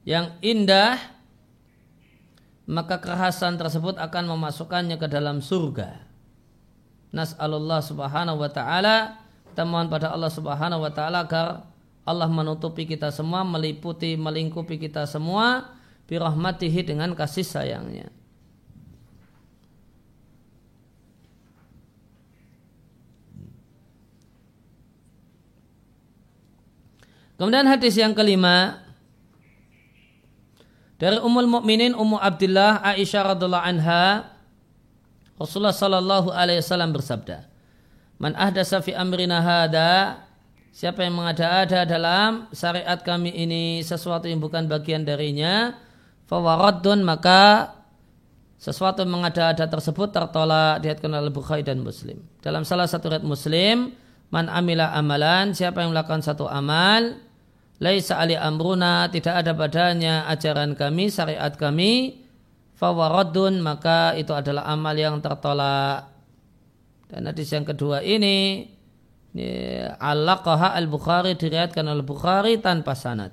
yang 0.07 0.39
indah 0.39 1.03
maka 2.67 2.99
kekhasan 2.99 3.59
tersebut 3.59 3.99
akan 3.99 4.31
memasukkannya 4.37 4.99
ke 4.99 5.07
dalam 5.07 5.39
surga. 5.39 6.03
Nas'alullah 7.15 7.79
subhanahu 7.83 8.43
wa 8.43 8.51
ta'ala 8.51 9.23
kita 9.57 9.65
mohon 9.65 9.89
pada 9.89 10.13
Allah 10.13 10.29
subhanahu 10.29 10.85
wa 10.85 10.93
ta'ala 10.93 11.25
agar 11.25 11.65
Allah 12.07 12.29
menutupi 12.29 12.85
kita 12.87 13.09
semua, 13.11 13.43
meliputi, 13.43 14.15
melingkupi 14.15 14.79
kita 14.79 15.09
semua 15.09 15.75
birahmatihi 16.07 16.87
dengan 16.87 17.17
kasih 17.17 17.43
sayangnya. 17.43 18.13
Kemudian 27.37 27.69
hadis 27.69 27.97
yang 28.01 28.17
kelima 28.17 28.81
dari 30.97 31.21
Ummul 31.21 31.49
Mukminin 31.49 31.93
Ummu 31.93 32.17
Abdullah 32.17 32.81
Aisyah 32.81 33.37
radhiallahu 33.37 33.65
anha 33.65 34.33
Rasulullah 35.37 35.77
sallallahu 35.77 36.33
alaihi 36.33 36.65
wasallam 36.65 36.97
bersabda 36.97 37.45
Man 38.17 38.33
ahdasa 38.33 38.81
fi 38.81 38.97
amrina 38.97 39.45
hada 39.45 40.25
Siapa 40.73 41.05
yang 41.05 41.17
mengada-ada 41.17 41.89
dalam 41.89 42.53
syariat 42.53 43.01
kami 43.01 43.33
ini 43.33 43.81
sesuatu 43.81 44.29
yang 44.29 44.45
bukan 44.45 44.69
bagian 44.69 45.09
darinya 45.09 45.73
fawaradun 46.29 47.01
maka 47.01 47.73
sesuatu 48.61 49.01
yang 49.01 49.17
mengada-ada 49.17 49.69
tersebut 49.73 50.13
tertolak 50.13 50.85
dihatkan 50.85 51.13
oleh 51.17 51.33
Bukhari 51.33 51.65
dan 51.65 51.81
Muslim. 51.81 52.21
Dalam 52.45 52.69
salah 52.69 52.85
satu 52.85 53.09
riwayat 53.09 53.25
Muslim, 53.25 53.97
man 54.29 54.53
amila 54.53 54.93
amalan, 54.93 55.57
siapa 55.57 55.81
yang 55.81 55.97
melakukan 55.97 56.21
satu 56.21 56.45
amal, 56.45 57.25
laisa 57.81 58.21
ali 58.21 58.37
amruna 58.37 59.09
tidak 59.13 59.45
ada 59.45 59.53
padanya 59.53 60.29
ajaran 60.31 60.77
kami 60.77 61.13
syariat 61.13 61.53
kami. 61.55 62.25
Fawaradun 62.77 63.65
maka 63.65 64.13
itu 64.21 64.37
adalah 64.37 64.69
amal 64.69 64.93
yang 64.93 65.17
tertolak. 65.25 66.13
Dan 67.09 67.25
hadis 67.25 67.49
yang 67.49 67.65
kedua 67.65 68.05
ini, 68.05 68.69
ini 69.33 69.49
al-Bukhari 69.97 71.39
diriatkan 71.39 71.87
oleh 71.89 72.05
Bukhari 72.05 72.61
tanpa 72.61 72.93
sanad 72.93 73.33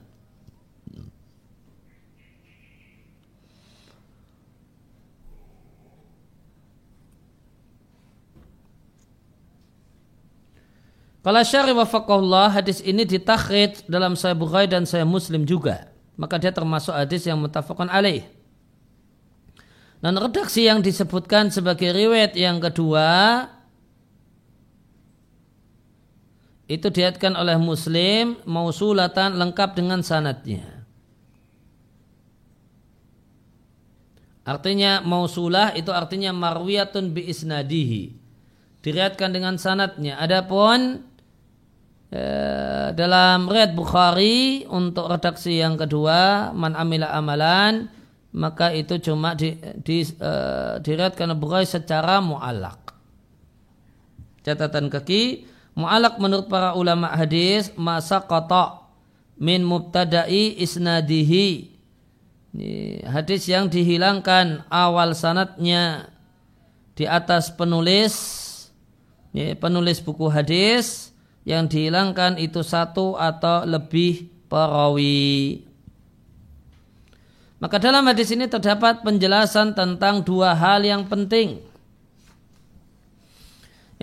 Kalau 11.24 11.40
syari 11.40 11.72
wafakahullah 11.72 12.52
hadis 12.52 12.84
ini 12.84 13.08
ditakhid 13.08 13.88
dalam 13.88 14.20
saya 14.20 14.36
Bukhari 14.36 14.68
dan 14.68 14.84
saya 14.84 15.08
Muslim 15.08 15.48
juga. 15.48 15.88
Maka 16.20 16.36
dia 16.36 16.52
termasuk 16.52 16.92
hadis 16.92 17.24
yang 17.24 17.40
mutafakun 17.40 17.88
alaih. 17.88 18.28
Dan 20.04 20.20
redaksi 20.20 20.68
yang 20.68 20.84
disebutkan 20.84 21.48
sebagai 21.48 21.96
riwayat 21.96 22.36
yang 22.36 22.60
kedua 22.60 23.48
itu 26.68 26.92
diatkan 26.92 27.40
oleh 27.40 27.56
Muslim 27.56 28.36
mausulatan 28.44 29.40
lengkap 29.40 29.80
dengan 29.80 30.04
sanatnya. 30.04 30.84
Artinya 34.44 35.00
mausulah 35.00 35.72
itu 35.72 35.88
artinya 35.96 36.36
marwiyatun 36.36 37.16
bi 37.16 37.32
isnadihi. 37.32 38.12
Diriatkan 38.84 39.32
dengan 39.32 39.56
sanatnya. 39.56 40.20
Adapun 40.20 41.13
dalam 42.94 43.50
riwayat 43.50 43.74
Bukhari 43.74 44.70
untuk 44.70 45.10
redaksi 45.10 45.58
yang 45.58 45.74
kedua 45.82 46.54
man 46.54 46.78
amila 46.78 47.10
amalan 47.10 47.90
maka 48.34 48.74
itu 48.74 48.98
cuma 48.98 49.38
di, 49.38 49.54
di, 49.82 50.02
uh, 50.18 50.82
Bukhari 51.38 51.70
secara 51.70 52.18
mu'alak. 52.18 52.82
Catatan 54.42 54.90
kaki, 54.90 55.46
mu'alak 55.78 56.18
menurut 56.18 56.50
para 56.50 56.74
ulama 56.74 57.14
hadis 57.14 57.70
masa 57.78 58.26
kota 58.26 58.90
min 59.38 59.62
mubtada'i 59.62 60.58
isnadihi. 60.66 61.78
Ini 62.54 63.06
hadis 63.06 63.46
yang 63.46 63.70
dihilangkan 63.70 64.66
awal 64.70 65.14
sanatnya 65.14 66.10
di 66.94 67.06
atas 67.06 67.50
penulis 67.54 68.14
penulis 69.34 69.98
buku 69.98 70.30
hadis 70.30 71.13
yang 71.44 71.68
dihilangkan 71.68 72.40
itu 72.40 72.64
satu 72.64 73.20
atau 73.20 73.68
lebih 73.68 74.32
perawi. 74.48 75.64
Maka 77.64 77.80
dalam 77.80 78.04
hadis 78.04 78.28
ini 78.36 78.48
terdapat 78.52 79.08
penjelasan 79.08 79.72
tentang 79.72 80.20
dua 80.20 80.52
hal 80.52 80.84
yang 80.84 81.08
penting. 81.08 81.64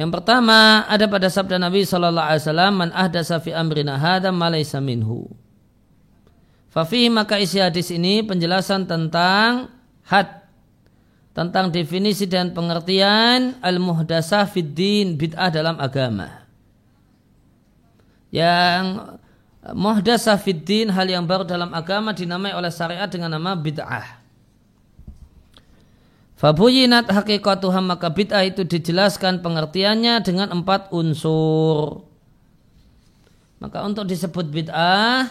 Yang 0.00 0.10
pertama 0.16 0.88
ada 0.88 1.04
pada 1.04 1.28
sabda 1.28 1.60
Nabi 1.60 1.84
Shallallahu 1.84 2.24
Alaihi 2.24 2.40
Wasallam, 2.40 2.72
"Man 2.72 2.90
ahdasa 2.96 3.36
fi 3.36 3.52
amrina 3.52 4.00
hada 4.00 4.32
malaysa 4.32 4.80
minhu." 4.80 5.28
Fafihi 6.72 7.12
maka 7.12 7.36
isi 7.36 7.60
hadis 7.60 7.92
ini 7.92 8.24
penjelasan 8.24 8.88
tentang 8.88 9.68
had, 10.08 10.48
tentang 11.36 11.68
definisi 11.68 12.24
dan 12.24 12.56
pengertian 12.56 13.60
al 13.60 13.76
muhdasah 13.76 14.48
fid 14.48 14.72
bid'ah 15.20 15.52
dalam 15.52 15.76
agama. 15.76 16.39
Yang 18.30 19.18
muhdasah 19.74 20.38
fiddin 20.38 20.88
hal 20.88 21.06
yang 21.10 21.26
baru 21.28 21.44
dalam 21.44 21.74
agama 21.76 22.16
dinamai 22.16 22.54
oleh 22.56 22.70
syariat 22.72 23.10
dengan 23.10 23.36
nama 23.36 23.52
bid'ah. 23.58 24.22
Fabuyinat 26.40 27.12
hakikatuham 27.12 27.84
maka 27.84 28.08
bid'ah 28.08 28.40
itu 28.48 28.64
dijelaskan 28.64 29.44
pengertiannya 29.44 30.24
dengan 30.24 30.48
empat 30.56 30.88
unsur. 30.88 32.08
Maka 33.60 33.84
untuk 33.84 34.08
disebut 34.08 34.48
bid'ah 34.48 35.28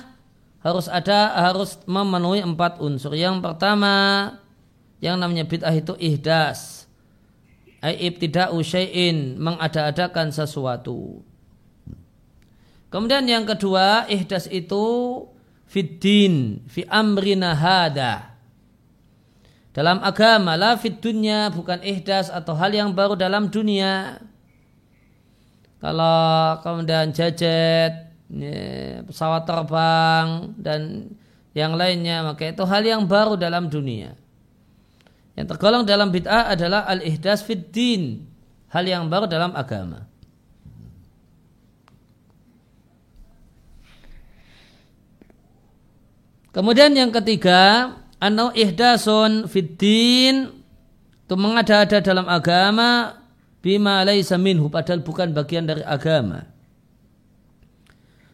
harus 0.62 0.86
ada 0.86 1.34
harus 1.50 1.82
memenuhi 1.89 2.45
empat 2.45 2.78
unsur. 2.78 3.18
Yang 3.18 3.41
pertama 3.41 3.93
yang 5.02 5.18
namanya 5.18 5.50
bid'ah 5.50 5.74
itu 5.74 5.97
ihdas. 5.97 6.86
Aib 7.82 8.22
tidak 8.22 8.54
usyai'in 8.54 9.39
mengada-adakan 9.41 10.30
sesuatu. 10.30 11.26
Kemudian 12.90 13.22
yang 13.30 13.46
kedua, 13.46 14.10
ihdas 14.10 14.50
itu 14.50 14.86
fiddin, 15.70 16.66
fi 16.66 16.82
amrina 16.90 17.54
hada. 17.54 18.34
Dalam 19.70 20.02
agama, 20.02 20.58
la 20.58 20.74
fid 20.74 20.98
dunya, 20.98 21.54
bukan 21.54 21.86
ihdas 21.86 22.34
atau 22.34 22.58
hal 22.58 22.74
yang 22.74 22.90
baru 22.90 23.14
dalam 23.14 23.54
dunia. 23.54 24.18
Kalau 25.78 26.58
kemudian 26.66 27.14
jajet, 27.14 28.10
ya, 28.34 28.60
pesawat 29.06 29.46
terbang, 29.46 30.58
dan 30.58 31.14
yang 31.54 31.78
lainnya, 31.78 32.26
maka 32.26 32.50
itu 32.50 32.66
hal 32.66 32.82
yang 32.82 33.06
baru 33.06 33.38
dalam 33.38 33.70
dunia. 33.70 34.18
Yang 35.38 35.56
tergolong 35.56 35.86
dalam 35.86 36.10
bid'ah 36.10 36.50
adalah 36.50 36.90
al-ihdas 36.90 37.46
fid 37.46 37.70
din, 37.70 38.26
hal 38.74 38.84
yang 38.84 39.06
baru 39.08 39.30
dalam 39.30 39.54
agama. 39.54 40.09
Kemudian 46.60 46.91
yang 46.91 47.07
ketiga, 47.16 47.95
anau 48.20 48.51
ihdasun 48.51 49.47
fiddin 49.47 50.51
itu 51.24 51.36
mengada-ada 51.39 52.03
dalam 52.03 52.28
agama 52.28 53.16
bima 53.64 54.03
laisa 54.03 54.36
minhu 54.36 54.68
padahal 54.68 54.99
bukan 54.99 55.32
bagian 55.32 55.64
dari 55.64 55.88
agama. 55.88 56.51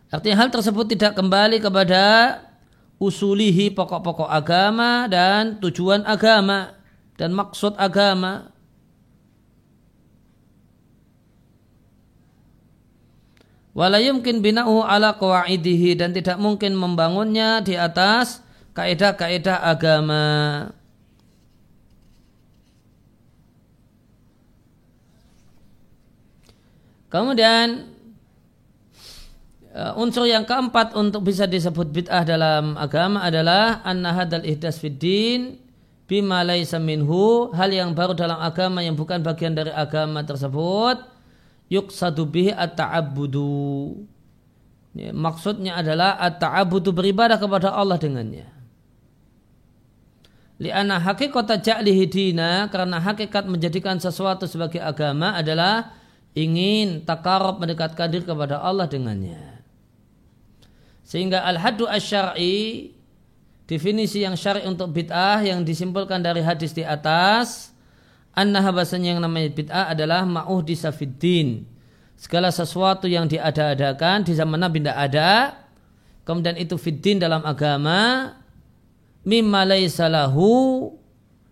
Artinya 0.09 0.41
hal 0.41 0.49
tersebut 0.49 0.97
tidak 0.97 1.13
kembali 1.13 1.61
kepada 1.61 2.03
usulihi 2.97 3.69
pokok-pokok 3.77 4.25
agama 4.25 5.05
dan 5.05 5.61
tujuan 5.61 6.01
agama 6.09 6.73
dan 7.21 7.29
maksud 7.29 7.77
agama. 7.77 8.54
Wala 13.75 13.99
yumkin 13.99 14.39
bina'uhu 14.39 14.87
ala 14.87 15.19
qawaidihi 15.19 15.99
dan 15.99 16.15
tidak 16.15 16.39
mungkin 16.39 16.79
membangunnya 16.79 17.59
di 17.59 17.75
atas 17.75 18.39
kaidah-kaidah 18.71 19.67
agama. 19.67 20.25
Kemudian 27.11 27.95
uh, 29.71 29.95
unsur 29.99 30.27
yang 30.27 30.43
keempat 30.43 30.95
untuk 30.99 31.27
bisa 31.27 31.47
disebut 31.47 31.91
bid'ah 31.91 32.27
dalam 32.27 32.75
agama 32.75 33.23
adalah 33.23 33.79
anna 33.87 34.11
hadal 34.11 34.43
ihdas 34.43 34.79
fid 34.83 34.99
din 34.99 35.59
bima 36.11 36.43
laisa 36.43 36.75
minhu 36.75 37.55
hal 37.55 37.71
yang 37.71 37.95
baru 37.95 38.19
dalam 38.19 38.35
agama 38.43 38.83
yang 38.83 38.99
bukan 38.99 39.23
bagian 39.23 39.55
dari 39.55 39.71
agama 39.71 40.27
tersebut 40.27 41.14
yuksadu 41.69 42.25
bihi 42.29 42.51
at-ta'abbudu. 42.53 43.95
Ya, 44.95 45.11
maksudnya 45.11 45.75
adalah 45.75 46.15
at-ta'abbudu 46.21 46.95
beribadah 46.95 47.35
kepada 47.35 47.75
Allah 47.75 47.99
dengannya. 47.99 48.47
Lianna 50.55 51.03
hakikat 51.03 51.51
ja'lihi 51.59 52.03
dina 52.07 52.71
karena 52.71 53.03
hakikat 53.03 53.43
menjadikan 53.43 53.99
sesuatu 53.99 54.47
sebagai 54.47 54.79
agama 54.79 55.35
adalah 55.35 55.91
ingin 56.31 57.03
takarab 57.03 57.59
mendekatkan 57.59 58.07
diri 58.07 58.23
kepada 58.23 58.63
Allah 58.63 58.87
dengannya. 58.87 59.59
Sehingga 61.03 61.43
al-haddu 61.43 61.91
asy-syar'i 61.91 62.95
definisi 63.67 64.23
yang 64.23 64.39
syar'i 64.39 64.63
untuk 64.63 64.95
bid'ah 64.95 65.43
yang 65.43 65.67
disimpulkan 65.67 66.23
dari 66.23 66.39
hadis 66.39 66.71
di 66.71 66.87
atas 66.87 67.74
annaha 68.35 68.69
bahasanya 68.75 69.15
yang 69.15 69.21
namanya 69.23 69.49
bid'ah 69.55 69.85
adalah 69.95 70.27
ma'uh 70.27 70.61
di 70.61 70.75
safiddin. 70.75 71.63
Segala 72.15 72.51
sesuatu 72.51 73.07
yang 73.07 73.27
diada-adakan 73.27 74.23
di 74.23 74.35
zaman 74.35 74.59
Nabi 74.59 74.83
tidak 74.83 74.97
ada, 75.11 75.31
kemudian 76.27 76.55
itu 76.55 76.75
fiddin 76.79 77.19
dalam 77.19 77.43
agama, 77.43 78.31
mimma 79.27 79.67
laisa 79.67 80.07
lahu, 80.07 80.91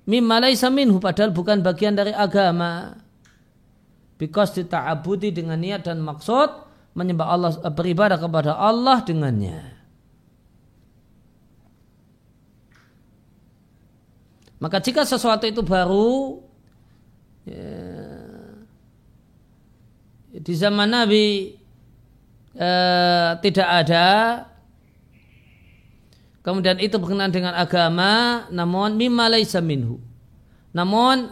mimma 0.07 0.43
laisa 0.43 0.71
minhu, 0.71 0.99
padahal 1.03 1.35
bukan 1.35 1.59
bagian 1.59 1.95
dari 1.95 2.15
agama. 2.15 2.99
Because 4.15 4.55
dita'abudi 4.55 5.35
dengan 5.35 5.59
niat 5.59 5.83
dan 5.83 5.99
maksud 5.99 6.47
menyembah 6.95 7.27
Allah 7.27 7.51
beribadah 7.73 8.15
kepada 8.15 8.55
Allah 8.55 9.03
dengannya. 9.03 9.73
Maka 14.63 14.79
jika 14.79 15.03
sesuatu 15.03 15.43
itu 15.43 15.59
baru 15.59 16.39
ya, 17.47 17.75
di 20.33 20.53
zaman 20.57 20.89
Nabi 20.89 21.53
eh, 22.57 23.31
tidak 23.41 23.67
ada. 23.69 24.07
Kemudian 26.43 26.75
itu 26.83 26.99
berkenaan 26.99 27.31
dengan 27.31 27.55
agama 27.55 28.43
namun 28.51 28.99
mimma 28.99 29.31
laisa 29.31 29.63
minhu. 29.63 30.01
Namun 30.75 31.31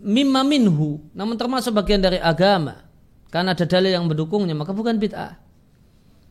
mimma 0.00 0.40
minhu. 0.46 1.02
Namun 1.12 1.36
termasuk 1.36 1.76
bagian 1.76 2.00
dari 2.00 2.16
agama. 2.16 2.80
Karena 3.28 3.52
ada 3.52 3.66
dalil 3.68 3.92
yang 3.92 4.08
mendukungnya 4.08 4.56
maka 4.56 4.72
bukan 4.72 4.96
bid'ah. 4.96 5.36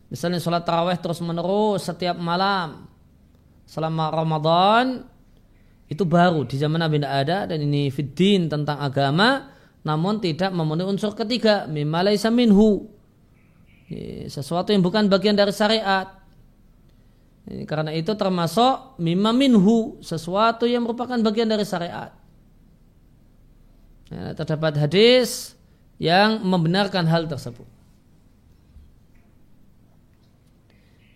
Misalnya 0.10 0.42
sholat 0.42 0.66
taraweh 0.66 0.98
terus 0.98 1.22
menerus 1.22 1.86
setiap 1.86 2.18
malam. 2.18 2.90
Selama 3.70 4.10
Ramadan 4.10 5.06
itu 5.92 6.04
baru 6.08 6.48
di 6.48 6.56
zaman 6.60 6.80
Nabi 6.80 7.02
tidak 7.02 7.14
ada 7.28 7.38
dan 7.50 7.60
ini 7.60 7.92
fiddin 7.92 8.48
tentang 8.48 8.80
agama 8.80 9.52
namun 9.84 10.24
tidak 10.24 10.50
memenuhi 10.56 10.96
unsur 10.96 11.12
ketiga 11.14 11.68
mimalaisa 11.68 12.32
minhu 12.32 12.88
sesuatu 14.32 14.72
yang 14.72 14.82
bukan 14.82 15.12
bagian 15.12 15.36
dari 15.36 15.52
syariat 15.52 16.08
karena 17.68 17.92
itu 17.92 18.16
termasuk 18.16 18.98
mimma 19.04 19.36
minhu 19.36 20.00
sesuatu 20.00 20.64
yang 20.64 20.88
merupakan 20.88 21.20
bagian 21.20 21.52
dari 21.52 21.68
syariat 21.68 22.16
Ya, 24.14 24.38
terdapat 24.38 24.78
hadis 24.78 25.58
yang 25.98 26.46
membenarkan 26.46 27.10
hal 27.10 27.26
tersebut. 27.26 27.66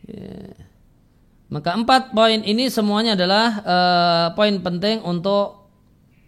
Ya. 0.09 0.65
Maka 1.48 1.80
empat 1.80 2.12
poin 2.12 2.43
ini 2.43 2.68
semuanya 2.68 3.16
adalah 3.16 3.48
uh, 3.64 4.28
poin 4.36 4.60
penting 4.60 5.00
untuk 5.00 5.72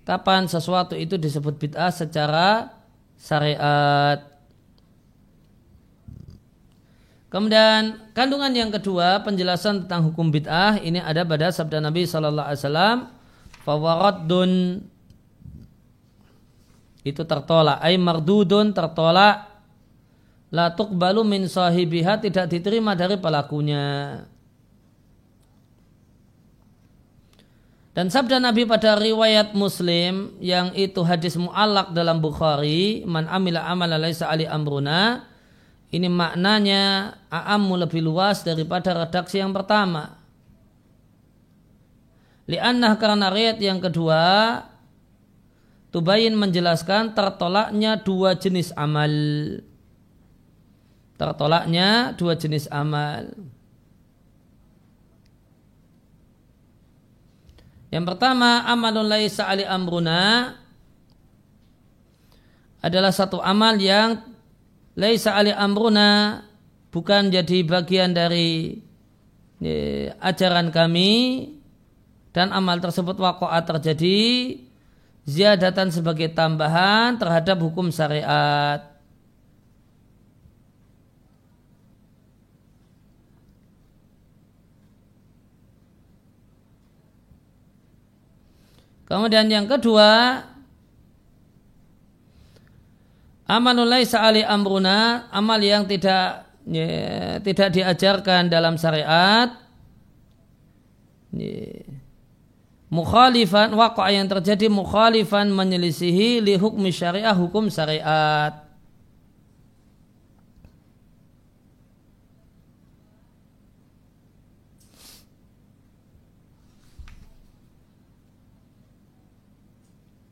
kapan 0.07 0.47
sesuatu 0.47 0.95
itu 0.95 1.20
disebut 1.20 1.59
bid'ah 1.59 1.91
secara 1.91 2.72
syariat. 3.20 4.24
Kemudian 7.30 8.09
kandungan 8.17 8.49
yang 8.55 8.72
kedua 8.74 9.22
penjelasan 9.22 9.86
tentang 9.86 10.07
hukum 10.09 10.34
bid'ah 10.34 10.82
ini 10.82 10.97
ada 10.97 11.22
pada 11.28 11.53
sabda 11.53 11.78
Nabi 11.78 12.07
Shallallahu 12.07 12.47
Alaihi 12.47 12.61
Wasallam 12.63 12.97
fawaradun 13.67 14.51
itu 17.05 17.22
tertolak 17.28 17.78
ay 17.86 18.01
mardudun 18.01 18.74
tertolak 18.74 19.45
la 20.49 20.74
tuqbalu 20.74 21.22
min 21.22 21.45
sahibiha 21.45 22.17
tidak 22.17 22.49
diterima 22.49 22.97
dari 22.97 23.22
pelakunya 23.22 24.17
Dan 28.00 28.08
sabda 28.08 28.39
Nabi 28.39 28.64
pada 28.64 28.95
riwayat 28.95 29.52
Muslim 29.60 30.32
yang 30.39 30.72
itu 30.72 31.04
hadis 31.04 31.36
mu'allak 31.36 31.91
dalam 31.91 32.24
Bukhari, 32.24 33.04
man 33.04 33.28
amila 33.28 33.68
amala 33.68 34.00
laisa 34.00 34.32
ali 34.32 34.47
amruna, 34.47 35.28
ini 35.91 36.08
maknanya 36.08 37.12
a'ammu 37.28 37.76
lebih 37.76 38.00
luas 38.00 38.47
daripada 38.47 38.95
redaksi 38.95 39.43
yang 39.43 39.52
pertama. 39.52 40.16
Li'annah 42.47 42.95
karena 42.95 43.28
riwayat 43.28 43.60
yang 43.60 43.84
kedua, 43.84 44.24
Tubayin 45.91 46.39
menjelaskan 46.39 47.12
tertolaknya 47.12 48.00
dua 48.00 48.39
jenis 48.39 48.72
amal. 48.80 49.12
Tertolaknya 51.20 52.16
dua 52.16 52.39
jenis 52.39 52.72
amal. 52.72 53.28
Yang 57.89 58.05
pertama 58.15 58.65
amalun 58.69 59.09
laisa 59.09 59.49
ali 59.49 59.65
amruna 59.65 60.53
adalah 62.79 63.09
satu 63.09 63.41
amal 63.41 63.75
yang 63.81 64.21
laisa 64.93 65.33
ali 65.33 65.49
amruna 65.49 66.41
bukan 66.93 67.33
jadi 67.33 67.65
bagian 67.65 68.13
dari 68.13 68.77
ya, 69.57 70.13
ajaran 70.21 70.69
kami 70.69 71.49
dan 72.29 72.53
amal 72.53 72.77
tersebut 72.77 73.17
wakoat 73.17 73.65
terjadi 73.65 74.21
ziyadatan 75.25 75.93
sebagai 75.93 76.29
tambahan 76.33 77.17
terhadap 77.17 77.57
hukum 77.61 77.89
syariat. 77.93 78.88
Kemudian 89.10 89.49
yang 89.49 89.66
kedua, 89.66 90.38
amalulai 93.49 94.05
sa'ali 94.05 94.45
amruna, 94.45 95.26
amal 95.34 95.57
yang 95.57 95.89
tidak 95.89 96.45
ya, 96.70 97.41
tidak 97.41 97.74
diajarkan 97.74 98.53
dalam 98.53 98.78
syariat, 98.78 99.49
ya, 101.34 101.82
mukhalifan 102.93 103.74
waqa 103.74 104.14
yang 104.14 104.30
terjadi 104.30 104.70
mukhalifan 104.70 105.49
menyelisihi 105.49 106.45
li 106.45 106.53
hukmi 106.53 106.93
syariah 106.93 107.34
hukum 107.34 107.66
syariat. 107.74 108.68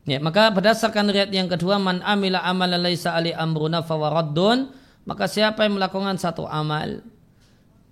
Ya, 0.08 0.16
maka 0.24 0.48
berdasarkan 0.48 1.12
riwayat 1.12 1.28
yang 1.36 1.52
kedua 1.52 1.76
man 1.76 2.00
amila 2.00 2.40
amalan 2.40 2.80
laisa 2.80 3.12
ali 3.12 3.28
amruna 3.28 3.84
fawaraddun 3.84 4.72
maka 5.04 5.28
siapa 5.28 5.68
yang 5.68 5.76
melakukan 5.76 6.16
satu 6.16 6.48
amal 6.48 7.04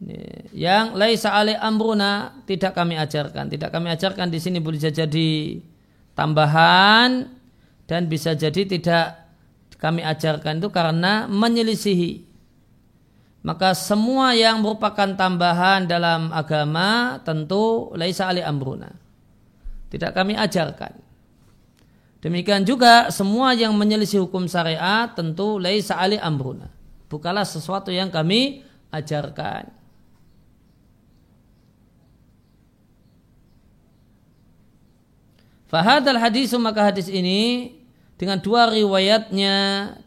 ya, 0.01 0.25
yang 0.57 0.97
laisa 0.97 1.37
ali 1.37 1.53
amruna 1.53 2.41
tidak 2.49 2.73
kami 2.73 2.97
ajarkan. 2.97 3.53
Tidak 3.53 3.69
kami 3.69 3.93
ajarkan 3.93 4.33
di 4.33 4.41
sini 4.41 4.65
boleh 4.65 4.81
jadi 4.81 5.61
tambahan 6.17 7.29
dan 7.85 8.09
bisa 8.09 8.33
jadi 8.33 8.65
tidak 8.65 9.29
kami 9.77 10.01
ajarkan 10.01 10.57
itu 10.57 10.73
karena 10.73 11.29
menyelisihi. 11.29 12.25
Maka 13.45 13.77
semua 13.77 14.33
yang 14.33 14.65
merupakan 14.65 15.13
tambahan 15.21 15.85
dalam 15.85 16.33
agama 16.33 17.21
tentu 17.29 17.93
laisa 17.93 18.33
ali 18.33 18.41
amruna. 18.41 18.89
Tidak 19.93 20.17
kami 20.17 20.33
ajarkan 20.33 21.06
Demikian 22.27 22.67
juga 22.67 23.07
semua 23.15 23.55
yang 23.55 23.71
menyelisih 23.71 24.27
hukum 24.27 24.51
syariat 24.51 25.07
tentu 25.15 25.63
laisa 25.63 25.95
ali 25.95 26.19
amruna. 26.19 26.75
Bukalah 27.07 27.47
sesuatu 27.47 27.95
yang 27.95 28.11
kami 28.11 28.67
ajarkan. 28.91 29.71
Fahadal 35.71 36.19
hadis 36.19 36.51
maka 36.59 36.91
hadis 36.91 37.07
ini 37.07 37.79
dengan 38.19 38.43
dua 38.43 38.75
riwayatnya 38.75 39.55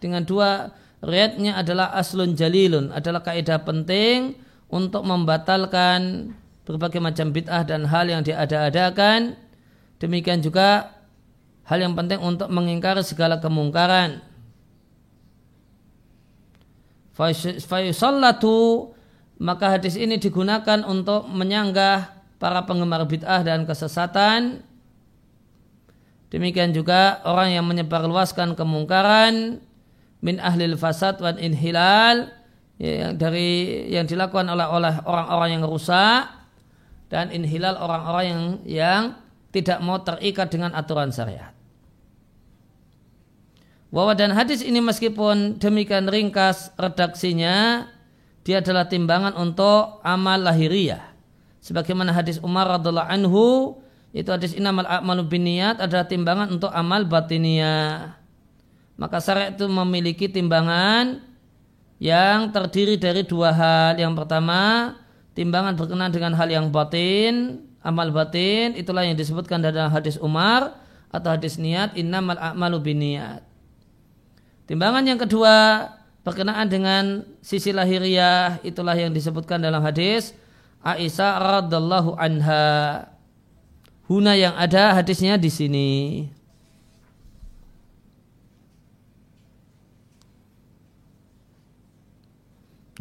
dengan 0.03 0.27
dua 0.27 0.75
riwayatnya 0.99 1.55
adalah 1.55 1.95
aslun 1.95 2.35
jalilun 2.35 2.91
adalah 2.91 3.23
kaidah 3.23 3.63
penting 3.63 4.35
untuk 4.67 5.07
membatalkan 5.07 6.35
berbagai 6.67 6.99
macam 6.99 7.31
bid'ah 7.31 7.63
dan 7.63 7.87
hal 7.87 8.11
yang 8.11 8.27
diada-adakan. 8.27 9.39
Demikian 10.03 10.43
juga 10.43 10.98
hal 11.69 11.77
yang 11.85 11.93
penting 11.93 12.17
untuk 12.17 12.49
mengingkari 12.49 13.05
segala 13.05 13.37
kemungkaran. 13.37 14.25
Fayusallatu 17.13 18.89
maka 19.39 19.77
hadis 19.77 19.95
ini 19.95 20.17
digunakan 20.17 20.81
untuk 20.83 21.29
menyanggah 21.29 22.11
para 22.41 22.65
penggemar 22.65 23.05
bid'ah 23.05 23.45
dan 23.45 23.63
kesesatan. 23.69 24.65
Demikian 26.33 26.73
juga 26.73 27.21
orang 27.25 27.53
yang 27.53 27.65
menyebarluaskan 27.69 28.57
kemungkaran 28.57 29.61
min 30.19 30.35
ahlil 30.41 30.75
fasad 30.75 31.17
wan 31.23 31.39
inhilal 31.39 32.29
ya, 32.77 32.91
yang 33.07 33.13
dari 33.17 33.49
yang 33.89 34.05
dilakukan 34.05 34.45
oleh 34.45 34.67
oleh 34.67 34.93
orang-orang 35.05 35.49
yang 35.57 35.63
rusak 35.65 36.29
dan 37.09 37.33
inhilal 37.33 37.75
orang-orang 37.81 38.25
yang 38.25 38.43
yang 38.65 39.03
tidak 39.49 39.81
mau 39.81 39.97
terikat 40.05 40.53
dengan 40.53 40.77
aturan 40.77 41.09
syariat. 41.09 41.58
Bahwa 43.89 44.13
dan 44.13 44.29
hadis 44.37 44.61
ini 44.61 44.77
meskipun 44.85 45.57
demikian 45.57 46.05
ringkas 46.05 46.69
redaksinya, 46.77 47.89
dia 48.45 48.61
adalah 48.61 48.85
timbangan 48.85 49.33
untuk 49.33 49.97
amal 50.05 50.37
lahiriah. 50.37 51.09
Sebagaimana 51.59 52.13
hadis 52.13 52.37
Umar 52.45 52.69
radhiallahu 52.69 53.09
anhu, 53.09 53.45
itu 54.13 54.29
hadis 54.29 54.53
inamal 54.53 54.85
a'malu 54.85 55.25
biniyat 55.25 55.81
adalah 55.81 56.05
timbangan 56.05 56.49
untuk 56.53 56.69
amal 56.69 57.05
batiniah. 57.05 58.17
Maka 58.97 59.21
syariat 59.21 59.53
itu 59.57 59.65
memiliki 59.65 60.29
timbangan 60.29 61.25
yang 61.97 62.53
terdiri 62.53 62.93
dari 62.97 63.25
dua 63.25 63.49
hal. 63.53 63.93
Yang 63.97 64.21
pertama, 64.21 64.93
timbangan 65.33 65.73
berkenaan 65.73 66.13
dengan 66.13 66.33
hal 66.37 66.49
yang 66.49 66.69
batin, 66.69 67.65
amal 67.81 68.13
batin, 68.13 68.77
itulah 68.77 69.01
yang 69.01 69.17
disebutkan 69.17 69.65
dalam 69.65 69.89
hadis 69.89 70.17
Umar 70.21 70.77
atau 71.09 71.33
hadis 71.33 71.57
niat, 71.57 71.97
innamal 71.97 72.37
a'malu 72.37 72.77
biniyat. 72.81 73.48
Timbangan 74.69 75.01
yang 75.01 75.17
kedua 75.17 75.81
berkenaan 76.21 76.69
dengan 76.69 77.25
sisi 77.41 77.73
lahiriah 77.73 78.61
itulah 78.61 78.93
yang 78.93 79.09
disebutkan 79.09 79.57
dalam 79.57 79.81
hadis 79.81 80.37
Aisyah 80.85 81.65
radhiallahu 81.65 82.13
anha. 82.13 83.09
Huna 84.05 84.37
yang 84.37 84.53
ada 84.53 84.93
hadisnya 84.93 85.41
di 85.41 85.49
sini. 85.49 85.89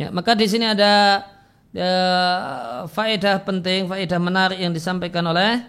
Ya, 0.01 0.09
maka 0.09 0.33
di 0.33 0.49
sini 0.49 0.73
ada 0.73 1.21
ya, 1.77 1.93
faedah 2.89 3.45
penting, 3.45 3.93
faedah 3.93 4.17
menarik 4.17 4.57
yang 4.57 4.73
disampaikan 4.73 5.27
oleh 5.29 5.69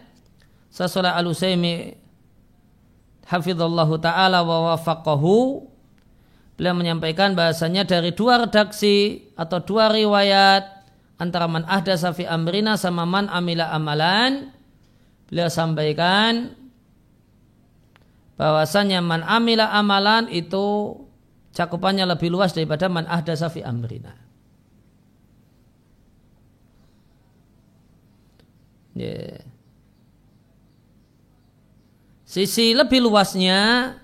Sasolah 0.71 1.19
Al-Usaimi 1.19 1.91
hafizallahu 3.27 3.99
taala 3.99 4.47
wa 4.47 4.73
wafaqahu 4.73 5.68
Beliau 6.59 6.75
menyampaikan 6.75 7.39
bahasanya 7.39 7.87
dari 7.87 8.11
dua 8.11 8.43
redaksi 8.43 9.31
atau 9.39 9.63
dua 9.63 9.87
riwayat 9.87 10.67
antara 11.15 11.47
man 11.47 11.63
ahda 11.63 11.95
safi 11.95 12.27
amrina 12.27 12.75
sama 12.75 13.07
man 13.07 13.31
amila 13.31 13.71
amalan 13.71 14.51
beliau 15.31 15.47
sampaikan 15.47 16.51
bahwasanya 18.35 18.99
man 18.99 19.23
amila 19.23 19.71
amalan 19.71 20.27
itu 20.27 20.99
cakupannya 21.55 22.07
lebih 22.07 22.31
luas 22.31 22.55
daripada 22.55 22.87
man 22.87 23.03
ahdasa 23.03 23.51
fi 23.51 23.63
amrina. 23.63 24.15
Yeah. 28.95 29.43
Sisi 32.27 32.75
lebih 32.75 33.03
luasnya 33.03 33.95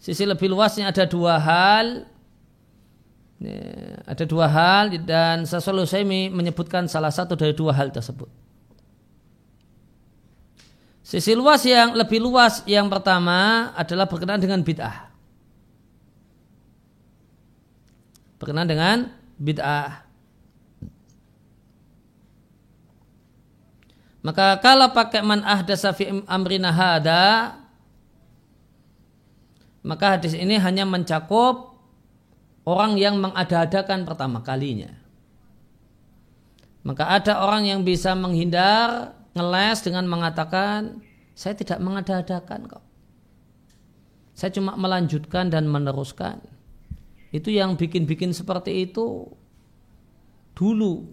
Sisi 0.00 0.24
lebih 0.24 0.48
luasnya 0.48 0.88
ada 0.88 1.04
dua 1.04 1.36
hal 1.36 2.08
yeah. 3.40 4.00
ada 4.08 4.24
dua 4.24 4.46
hal 4.48 4.96
dan 5.04 5.44
Sasolo 5.44 5.84
Semi 5.84 6.32
menyebutkan 6.32 6.88
salah 6.88 7.12
satu 7.12 7.36
dari 7.36 7.52
dua 7.52 7.76
hal 7.76 7.92
tersebut. 7.92 8.28
Sisi 11.04 11.34
luas 11.34 11.66
yang 11.66 11.92
lebih 11.92 12.22
luas 12.22 12.62
yang 12.70 12.86
pertama 12.86 13.72
adalah 13.74 14.06
berkenaan 14.06 14.38
dengan 14.38 14.62
bid'ah. 14.62 15.10
Berkenaan 18.38 18.68
dengan 18.70 18.96
bid'ah. 19.36 20.06
Maka 24.20 24.60
kalau 24.60 24.92
pakai 24.92 25.24
man 25.24 25.40
ahdasa 25.42 25.96
fi 25.96 26.12
amrina 26.28 26.70
maka 29.80 30.16
hadis 30.18 30.36
ini 30.36 30.60
hanya 30.60 30.84
mencakup 30.84 31.76
orang 32.68 33.00
yang 33.00 33.16
mengada-adakan 33.16 34.04
pertama 34.04 34.44
kalinya. 34.44 34.92
Maka 36.84 37.12
ada 37.12 37.44
orang 37.44 37.68
yang 37.68 37.80
bisa 37.84 38.16
menghindar 38.16 39.12
ngeles 39.36 39.84
dengan 39.84 40.08
mengatakan 40.08 41.00
saya 41.36 41.56
tidak 41.56 41.80
mengada-adakan 41.80 42.68
kok. 42.68 42.84
Saya 44.36 44.52
cuma 44.56 44.72
melanjutkan 44.76 45.52
dan 45.52 45.68
meneruskan. 45.68 46.40
Itu 47.28 47.52
yang 47.52 47.76
bikin-bikin 47.76 48.32
seperti 48.32 48.88
itu 48.88 49.28
dulu. 50.56 51.04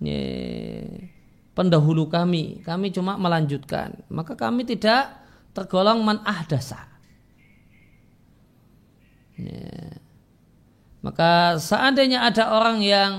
Nye, 0.00 1.12
pendahulu 1.52 2.08
kami. 2.08 2.64
Kami 2.64 2.88
cuma 2.92 3.20
melanjutkan. 3.20 4.00
Maka 4.08 4.32
kami 4.32 4.64
tidak 4.64 5.12
tergolong 5.52 6.00
man. 6.00 6.24
Nye. 9.38 9.94
Maka 10.98 11.62
seandainya 11.62 12.26
ada 12.26 12.50
orang 12.50 12.82
yang 12.82 13.12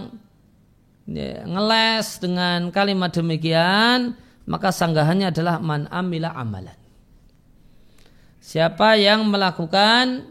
ya, 1.07 1.47
ngeles 1.47 2.19
dengan 2.19 2.69
kalimat 2.75 3.09
demikian 3.15 4.19
maka 4.49 4.73
sanggahannya 4.73 5.31
adalah 5.31 5.61
man 5.63 5.87
amila 5.87 6.35
amalan. 6.35 6.75
Siapa 8.41 8.97
yang 8.97 9.29
melakukan 9.29 10.25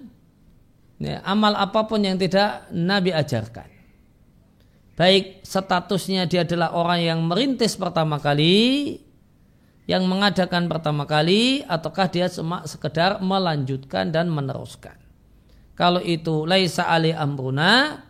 ya, 0.98 1.22
amal 1.22 1.54
apa 1.54 1.86
pun 1.86 2.02
yang 2.02 2.18
tidak 2.18 2.66
Nabi 2.74 3.14
ajarkan. 3.14 3.70
Baik 4.98 5.46
statusnya 5.46 6.26
dia 6.26 6.42
adalah 6.42 6.74
orang 6.74 7.00
yang 7.00 7.20
merintis 7.22 7.78
pertama 7.78 8.18
kali 8.18 8.98
yang 9.86 10.04
mengadakan 10.04 10.66
pertama 10.66 11.06
kali 11.06 11.62
ataukah 11.64 12.10
dia 12.10 12.26
cuma 12.26 12.66
sekedar 12.66 13.22
melanjutkan 13.22 14.10
dan 14.10 14.26
meneruskan 14.28 15.07
kalau 15.78 16.02
itu 16.02 16.42
laisa 16.42 16.90
ali 16.90 17.14
amruna 17.14 18.02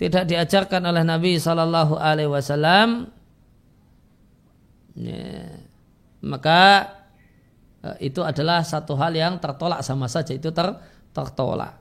tidak 0.00 0.24
diajarkan 0.24 0.88
oleh 0.88 1.04
Nabi 1.04 1.36
Shallallahu 1.36 2.00
Alaihi 2.00 2.32
Wasallam, 2.32 3.12
ya, 4.96 5.52
maka 6.24 6.88
e, 7.84 8.08
itu 8.08 8.24
adalah 8.24 8.64
satu 8.64 8.96
hal 8.96 9.12
yang 9.12 9.36
tertolak 9.36 9.84
sama 9.84 10.08
saja 10.08 10.32
itu 10.32 10.48
ter, 10.48 10.64
tertolak. 11.12 11.76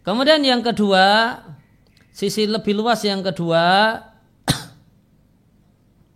Kemudian 0.00 0.40
yang 0.40 0.64
kedua, 0.64 1.36
sisi 2.08 2.48
lebih 2.48 2.72
luas 2.72 3.04
yang 3.04 3.20
kedua, 3.20 4.00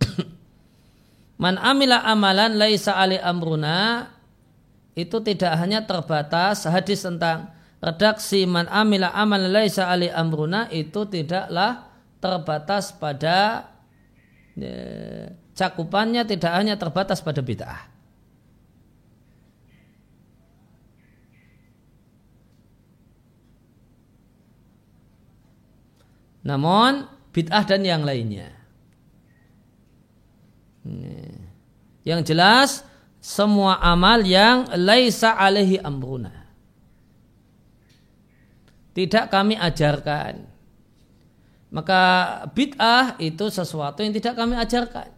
man 1.42 1.60
amila 1.60 2.00
amalan 2.00 2.56
laisa 2.56 2.96
ali 2.96 3.20
amruna 3.20 4.08
itu 5.00 5.18
tidak 5.24 5.56
hanya 5.56 5.84
terbatas 5.88 6.68
hadis 6.68 7.04
tentang 7.04 7.50
redaksi 7.80 8.44
man 8.44 8.68
amila 8.68 9.08
amal 9.16 9.40
laisa 9.40 9.88
ali 9.88 10.12
amruna 10.12 10.68
itu 10.68 11.08
tidaklah 11.08 11.88
terbatas 12.20 12.92
pada 12.92 13.68
ya, 14.52 14.76
cakupannya 15.56 16.22
tidak 16.28 16.52
hanya 16.52 16.76
terbatas 16.76 17.24
pada 17.24 17.40
bid'ah. 17.40 17.88
Namun 26.40 27.04
bid'ah 27.32 27.64
dan 27.68 27.84
yang 27.84 28.04
lainnya. 28.04 28.48
Yang 32.00 32.20
jelas 32.32 32.68
semua 33.20 33.76
amal 33.84 34.24
yang 34.24 34.64
laisa 34.74 35.36
alaihi 35.36 35.76
amruna 35.78 36.40
tidak 38.90 39.30
kami 39.30 39.54
ajarkan. 39.54 40.44
Maka 41.70 42.00
bid'ah 42.50 43.14
itu 43.22 43.46
sesuatu 43.46 44.02
yang 44.02 44.10
tidak 44.10 44.34
kami 44.34 44.58
ajarkan. 44.58 45.08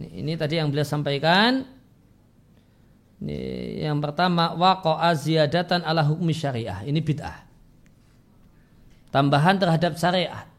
Ini, 0.00 0.32
tadi 0.34 0.58
yang 0.58 0.72
beliau 0.72 0.82
sampaikan. 0.82 1.62
Ini 3.20 3.40
yang 3.86 4.02
pertama 4.02 4.56
waqa'a 4.58 5.14
ziyadatan 5.14 5.86
ala 5.86 6.02
hukmi 6.02 6.34
syariah. 6.34 6.82
Ini 6.82 6.98
bid'ah. 6.98 7.46
Tambahan 9.14 9.62
terhadap 9.62 9.94
syariat. 9.94 10.50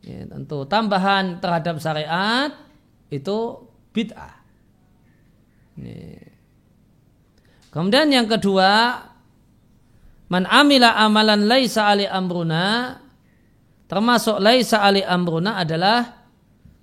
Ya, 0.00 0.24
tentu 0.24 0.64
tambahan 0.64 1.42
terhadap 1.42 1.76
syariat 1.82 2.56
itu 3.10 3.38
bid'ah. 3.90 4.34
Kemudian 7.70 8.08
yang 8.10 8.26
kedua, 8.30 9.02
man 10.30 10.46
amila 10.46 10.94
amalan 10.94 11.46
laisa 11.50 11.90
ali 11.90 12.06
amruna, 12.06 12.98
termasuk 13.90 14.38
laisa 14.38 14.82
ali 14.82 15.02
amruna 15.02 15.58
adalah 15.58 16.22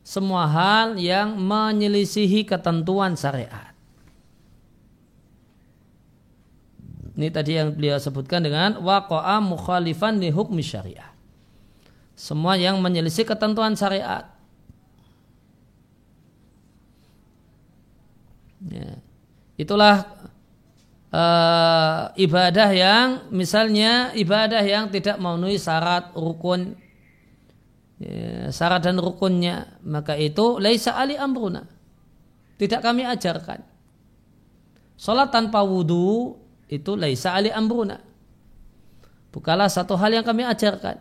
semua 0.03 0.47
hal 0.47 0.95
yang 0.95 1.35
menyelisihi 1.35 2.47
ketentuan 2.47 3.15
syariat. 3.19 3.75
Ini 7.17 7.33
tadi 7.33 7.57
yang 7.57 7.73
beliau 7.73 7.97
sebutkan 7.97 8.45
dengan 8.45 8.77
waqa'a 8.77 9.41
mukhalifan 9.41 10.21
li 10.21 10.29
hukmi 10.29 10.61
syariah. 10.61 11.09
Semua 12.13 12.53
yang 12.61 12.77
menyelisih 12.77 13.25
ketentuan 13.25 13.73
syariat. 13.73 14.36
Ya. 18.65 18.97
Itulah 19.57 20.05
uh, 21.13 22.13
ibadah 22.17 22.69
yang 22.73 23.07
misalnya 23.33 24.13
ibadah 24.13 24.61
yang 24.61 24.89
tidak 24.89 25.17
memenuhi 25.21 25.57
syarat 25.61 26.13
rukun. 26.13 26.77
Ya, 27.97 28.53
syarat 28.53 28.85
dan 28.85 29.01
rukunnya. 29.01 29.77
Maka 29.81 30.17
itu 30.17 30.61
laisa 30.61 30.97
ali 30.97 31.17
amruna. 31.17 31.65
Tidak 32.57 32.81
kami 32.81 33.05
ajarkan. 33.05 33.61
Salat 34.97 35.29
tanpa 35.29 35.61
wudhu 35.61 36.41
itu 36.65 36.97
laisa 36.97 37.37
ali 37.37 37.53
amruna. 37.53 38.01
Bukanlah 39.29 39.69
satu 39.69 39.93
hal 39.93 40.17
yang 40.17 40.25
kami 40.25 40.41
ajarkan. 40.41 40.97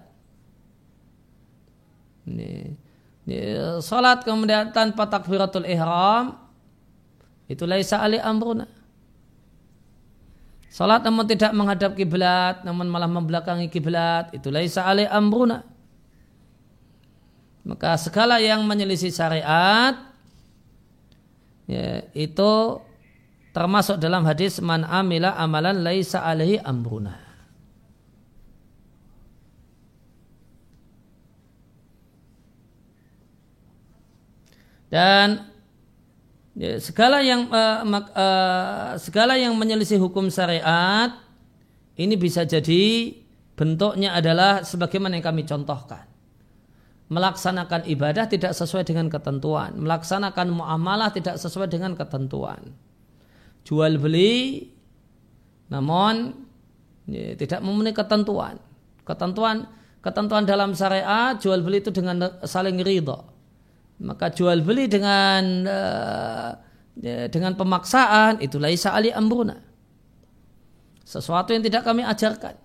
Ini, 2.29 2.77
ini, 3.25 3.39
salat 3.81 4.21
kemudian 4.21 4.69
tanpa 4.77 5.09
takbiratul 5.09 5.65
ihram 5.65 6.46
itu 7.47 7.63
laisa 7.67 8.03
ali 8.03 8.19
amruna 8.19 8.67
Salat 10.77 11.01
namun 11.09 11.25
tidak 11.25 11.57
menghadap 11.57 11.97
kiblat, 11.97 12.61
namun 12.61 12.85
malah 12.93 13.09
membelakangi 13.09 13.73
kiblat, 13.73 14.29
itu 14.37 14.53
laisa 14.53 14.85
alai 14.85 15.09
amruna. 15.09 15.65
Maka 17.65 17.97
segala 17.97 18.37
yang 18.45 18.61
menyelisih 18.61 19.09
syariat 19.09 19.97
ya, 21.65 22.05
itu 22.13 22.53
termasuk 23.57 23.97
dalam 23.97 24.29
hadis 24.29 24.61
man 24.61 24.85
amila 24.85 25.33
amalan 25.41 25.81
laisa 25.81 26.21
alaihi 26.21 26.61
amruna. 26.61 27.25
Dan 34.93 35.56
Ya, 36.57 36.81
segala 36.81 37.21
yang 37.21 37.53
uh, 37.53 37.85
mak, 37.85 38.17
uh, 38.17 38.97
segala 38.97 39.37
yang 39.37 39.53
menyelisih 39.61 40.01
hukum 40.01 40.33
syariat 40.33 41.13
ini 42.01 42.17
bisa 42.17 42.49
jadi 42.49 43.13
bentuknya 43.53 44.17
adalah 44.17 44.65
sebagaimana 44.65 45.21
yang 45.21 45.27
kami 45.27 45.45
contohkan. 45.45 46.09
melaksanakan 47.07 47.87
ibadah 47.87 48.27
tidak 48.27 48.51
sesuai 48.51 48.83
dengan 48.83 49.07
ketentuan, 49.07 49.79
melaksanakan 49.79 50.51
muamalah 50.51 51.15
tidak 51.15 51.39
sesuai 51.39 51.71
dengan 51.71 51.95
ketentuan. 51.95 52.75
Jual 53.63 53.95
beli 53.95 54.75
namun 55.71 56.35
ya, 57.07 57.39
tidak 57.39 57.63
memenuhi 57.63 57.95
ketentuan. 57.95 58.59
Ketentuan 59.07 59.71
ketentuan 60.03 60.51
dalam 60.51 60.75
syariat 60.75 61.39
jual 61.39 61.63
beli 61.63 61.79
itu 61.79 61.95
dengan 61.95 62.43
saling 62.43 62.83
ridho. 62.83 63.36
Maka 63.97 64.29
jual 64.29 64.61
beli 64.61 64.89
dengan 64.93 65.65
uh, 65.65 66.51
dengan 67.33 67.53
pemaksaan 67.57 68.41
itulah 68.41 68.73
isa 68.73 68.93
ali 68.93 69.13
amruna. 69.13 69.61
Sesuatu 71.07 71.53
yang 71.53 71.63
tidak 71.63 71.85
kami 71.85 72.03
ajarkan. 72.03 72.57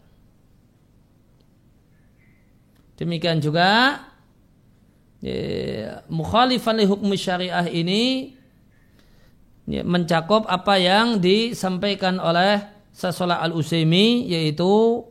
Demikian 2.97 3.41
juga 3.41 4.01
ya, 5.25 6.05
mukhalifan 6.05 6.77
li 6.77 6.85
hukum 6.85 7.09
syariah 7.17 7.65
ini 7.69 8.33
ya, 9.65 9.81
mencakup 9.81 10.45
apa 10.45 10.77
yang 10.77 11.17
disampaikan 11.17 12.21
oleh 12.21 12.61
Sasolah 12.91 13.39
al-Usaimi 13.41 14.27
yaitu 14.27 15.01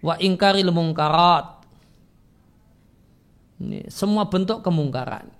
wa 0.00 0.14
ingkaril 0.16 0.70
mungkarat. 0.70 1.53
Ini, 3.64 3.88
semua 3.88 4.28
bentuk 4.28 4.60
kemungkaran. 4.60 5.32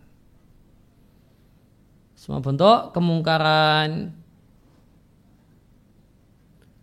Semua 2.16 2.40
bentuk 2.40 2.96
kemungkaran. 2.96 4.16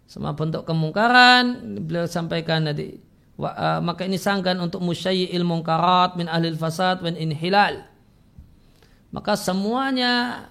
Semua 0.05 0.37
bentuk 0.37 0.67
kemungkaran 0.67 1.79
beliau 1.87 2.03
sampaikan 2.05 2.67
tadi 2.67 2.99
uh, 3.39 3.79
maka 3.81 4.05
ini 4.05 4.19
sangkan 4.19 4.59
untuk 4.61 4.83
ilmu 4.83 5.65
karat 5.65 6.13
min 6.19 6.29
ahli 6.29 6.53
fasad 6.53 7.01
in 7.09 7.17
inhilal. 7.31 7.81
Maka 9.11 9.35
semuanya 9.35 10.45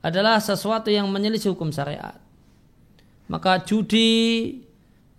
adalah 0.00 0.40
sesuatu 0.40 0.88
yang 0.88 1.06
menyelisih 1.12 1.54
hukum 1.54 1.70
syariat. 1.70 2.16
Maka 3.30 3.62
judi, 3.62 4.58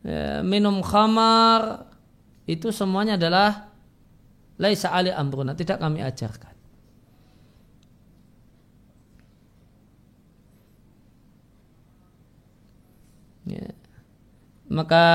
ya, 0.04 0.44
minum 0.44 0.84
khamar, 0.84 1.88
itu 2.44 2.74
semuanya 2.76 3.16
adalah 3.16 3.71
laisa 4.62 4.94
ali 4.94 5.10
amruna, 5.10 5.58
tidak 5.58 5.82
kami 5.82 6.06
ajarkan. 6.06 6.54
Ya. 13.50 13.74
Maka 14.70 15.06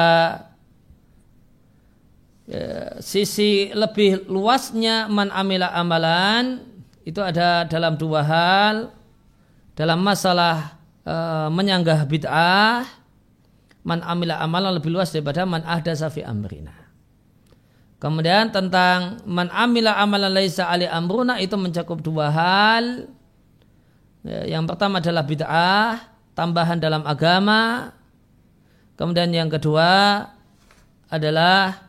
ya, 2.51 2.99
sisi 2.99 3.70
lebih 3.70 4.26
luasnya 4.26 5.07
man 5.07 5.30
amila 5.30 5.70
amalan 5.72 6.66
itu 7.07 7.22
ada 7.22 7.64
dalam 7.70 7.94
dua 7.94 8.20
hal 8.26 8.76
dalam 9.78 10.03
masalah 10.03 10.74
e, 11.07 11.14
menyanggah 11.55 12.03
bid'ah 12.11 12.82
man 13.86 14.03
amila 14.03 14.42
amalan 14.42 14.74
lebih 14.74 14.90
luas 14.90 15.14
daripada 15.14 15.47
man 15.47 15.62
ahda 15.62 15.94
safi 15.94 16.26
amrina 16.26 16.86
kemudian 18.03 18.53
tentang 18.53 19.24
man 19.24 19.49
amila 19.53 19.97
amalan 19.97 20.32
laisa 20.32 20.68
ali 20.68 20.84
amruna 20.88 21.40
itu 21.40 21.55
mencakup 21.55 22.01
dua 22.01 22.32
hal. 22.32 23.11
Ya, 24.26 24.59
yang 24.59 24.66
pertama 24.66 24.99
adalah 24.99 25.22
bid'ah 25.22 26.03
tambahan 26.34 26.82
dalam 26.82 27.07
agama. 27.07 27.94
Kemudian 28.97 29.30
yang 29.30 29.53
kedua 29.53 30.24
adalah 31.07 31.86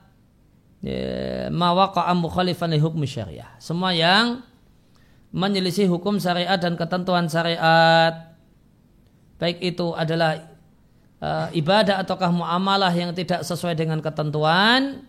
Ya, 0.88 1.50
mawaqa'a 1.50 2.14
mukhalifan 2.14 2.70
li 2.70 2.78
hukum 2.78 3.02
syariah. 3.04 3.50
Semua 3.58 3.98
yang 3.98 4.46
menyelisih 5.34 5.90
hukum 5.90 6.22
syariat 6.22 6.56
dan 6.62 6.78
ketentuan 6.78 7.26
syariat. 7.26 8.38
Baik 9.42 9.58
itu 9.62 9.94
adalah 9.98 10.48
uh, 11.22 11.50
ibadah 11.54 12.02
ataukah 12.02 12.30
muamalah 12.30 12.94
yang 12.94 13.14
tidak 13.14 13.42
sesuai 13.46 13.74
dengan 13.74 14.02
ketentuan 14.02 15.06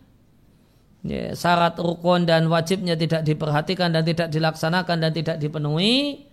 ya, 1.05 1.34
syarat 1.34 1.78
rukun 1.78 2.24
dan 2.26 2.46
wajibnya 2.51 2.99
tidak 2.99 3.22
diperhatikan 3.22 3.92
dan 3.92 4.03
tidak 4.03 4.28
dilaksanakan 4.32 4.96
dan 5.03 5.11
tidak 5.14 5.36
dipenuhi 5.38 6.26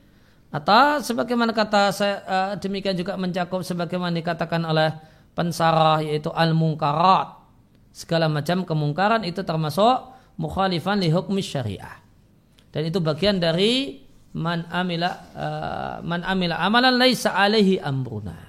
atau 0.55 1.03
sebagaimana 1.03 1.51
kata 1.51 1.91
saya 1.91 2.15
uh, 2.23 2.51
demikian 2.55 2.95
juga 2.95 3.19
mencakup 3.19 3.59
sebagaimana 3.59 4.15
dikatakan 4.15 4.63
oleh 4.63 4.95
pensarah 5.35 5.99
yaitu 5.99 6.31
al-munkarat 6.31 7.43
segala 7.91 8.31
macam 8.31 8.63
kemungkaran 8.63 9.27
itu 9.27 9.43
termasuk 9.43 10.15
mukhalifan 10.39 11.03
li 11.03 11.11
hukmi 11.11 11.43
syariah. 11.43 11.99
Dan 12.71 12.87
itu 12.87 12.99
bagian 12.99 13.39
dari 13.39 14.03
man 14.35 14.67
amila 14.67 15.11
uh, 15.35 15.95
man 16.03 16.23
amila 16.27 16.59
amalan 16.59 16.99
laisa 16.99 17.35
alaihi 17.35 17.79
amruna. 17.79 18.44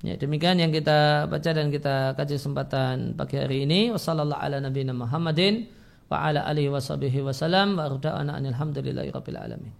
Ya, 0.00 0.16
demikian 0.16 0.56
yang 0.56 0.72
kita 0.72 1.28
baca 1.28 1.50
dan 1.52 1.68
kita 1.68 2.16
kaji 2.16 2.40
kesempatan 2.40 3.20
pagi 3.20 3.36
hari 3.36 3.68
ini. 3.68 3.92
Wassallallahu 3.92 4.40
ala 4.40 4.56
nabiyina 4.64 4.96
Muhammadin 4.96 5.68
wa 6.08 6.24
ala 6.24 6.48
alihi 6.48 6.72
washabihi 6.72 7.20
wasallam 7.20 7.76
wa 7.76 7.84
arda'ana 7.84 8.40
alhamdulillahi 8.40 9.12
rabbil 9.12 9.36
alamin. 9.36 9.74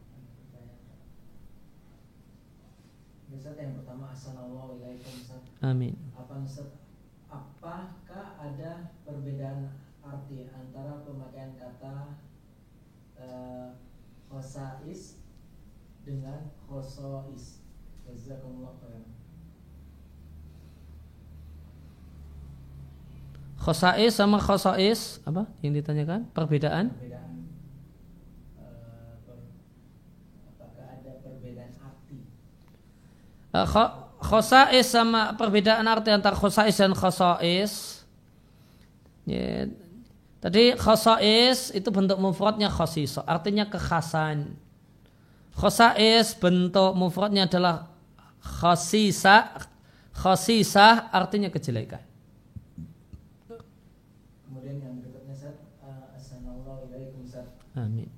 Amin. 5.60 5.92
perbedaan 9.04 9.68
arti 10.00 10.48
antara 10.56 11.04
pemakaian 11.04 11.52
kata 11.60 12.16
uh, 13.20 13.76
khosais 14.32 15.20
dengan 16.08 16.48
khosois. 16.64 17.60
Jazakumullah 18.08 18.79
Khosais 23.60 24.16
sama 24.16 24.40
khosais 24.40 25.20
apa 25.28 25.44
yang 25.60 25.76
ditanyakan? 25.76 26.24
Perbedaan? 26.32 26.96
Perbedaan 26.96 27.28
uh, 28.56 29.20
per, 29.28 29.36
apakah 30.56 30.86
ada 30.96 31.12
perbedaan 31.20 31.76
arti? 31.76 32.24
Uh, 33.52 33.68
khosais 34.24 34.88
sama 34.88 35.36
perbedaan 35.36 35.84
arti 35.84 36.08
antara 36.08 36.32
khosais 36.32 36.72
dan 36.72 36.96
khosais 36.96 38.00
Ya. 39.28 39.68
Tadi 40.40 40.72
khosais 40.72 41.68
itu 41.76 41.88
bentuk 41.92 42.16
mufradnya 42.16 42.72
khosiso, 42.72 43.20
artinya 43.28 43.68
kekhasan. 43.68 44.56
Khosais 45.52 46.32
bentuk 46.40 46.96
mufradnya 46.96 47.44
adalah 47.44 47.92
khosisa, 48.40 49.52
khosisa 50.16 51.12
artinya 51.12 51.52
kejelekan. 51.52 52.00
Kemudian 54.48 54.80
yang 54.80 54.96
berikutnya 55.04 55.36
Ustaz, 55.36 55.60
uh, 55.84 56.16
Amin. 57.76 58.08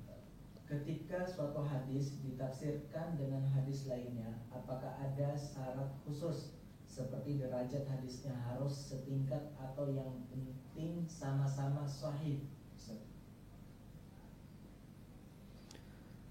Ketika 0.63 1.27
suatu 1.27 1.59
hadis 1.67 2.15
ditafsirkan 2.23 3.11
dengan 3.23 3.47
hadis 3.55 3.87
lainnya, 3.87 4.43
apakah 4.51 4.99
ada 4.99 5.39
syarat 5.39 5.95
khusus 6.03 6.59
seperti 6.83 7.39
derajat 7.39 7.87
hadisnya 7.87 8.35
harus 8.51 8.91
setingkat 8.91 9.55
atau 9.55 9.87
yang 9.89 10.11
penting 10.29 11.07
sama-sama 11.07 11.87
sahih. 11.87 12.43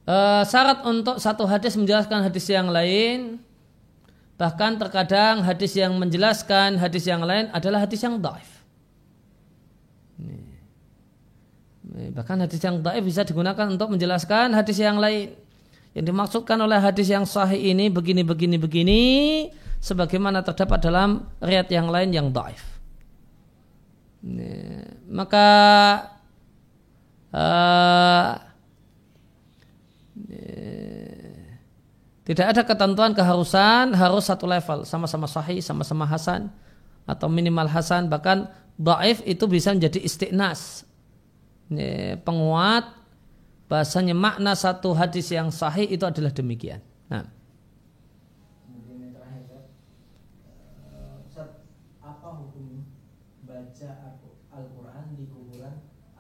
Uh, 0.03 0.43
syarat 0.43 0.83
untuk 0.83 1.23
satu 1.23 1.47
hadis 1.47 1.79
menjelaskan 1.79 2.27
hadis 2.27 2.51
yang 2.51 2.67
lain 2.75 3.39
bahkan 4.35 4.75
terkadang 4.75 5.47
hadis 5.47 5.79
yang 5.79 5.95
menjelaskan 5.95 6.75
hadis 6.75 7.07
yang 7.07 7.23
lain 7.23 7.47
adalah 7.55 7.87
hadis 7.87 8.03
yang 8.03 8.19
daif 8.19 8.51
bahkan 12.19 12.43
hadis 12.43 12.59
yang 12.59 12.83
daif 12.83 13.07
bisa 13.07 13.23
digunakan 13.23 13.71
untuk 13.71 13.95
menjelaskan 13.95 14.51
hadis 14.59 14.83
yang 14.83 14.99
lain 14.99 15.39
yang 15.93 16.05
dimaksudkan 16.09 16.57
oleh 16.57 16.81
hadis 16.81 17.13
yang 17.13 17.29
sahih 17.29 17.73
ini 17.73 17.93
begini 17.93 18.25
begini 18.25 18.57
begini 18.57 19.03
sebagaimana 19.77 20.41
terdapat 20.41 20.79
dalam 20.81 21.29
riat 21.43 21.69
yang 21.69 21.93
lain 21.93 22.11
yang 22.15 22.29
daif. 22.33 22.65
Maka 25.13 25.49
uh, 27.35 28.31
tidak 32.23 32.47
ada 32.55 32.63
ketentuan 32.63 33.13
keharusan 33.13 33.93
harus 33.93 34.25
satu 34.31 34.47
level. 34.47 34.87
Sama-sama 34.87 35.27
sahih 35.27 35.59
sama-sama 35.61 36.09
hasan 36.09 36.49
atau 37.05 37.27
minimal 37.27 37.67
hasan 37.67 38.07
bahkan 38.07 38.47
daif 38.79 39.21
itu 39.27 39.45
bisa 39.51 39.75
menjadi 39.75 39.99
istiqnas 40.01 40.87
penguat 42.23 43.02
bahasanya 43.73 44.13
makna 44.13 44.53
satu 44.53 44.93
hadis 44.93 45.33
yang 45.33 45.49
sahih 45.49 45.89
itu 45.89 46.05
adalah 46.05 46.29
demikian. 46.29 46.85
Nah. 47.09 47.25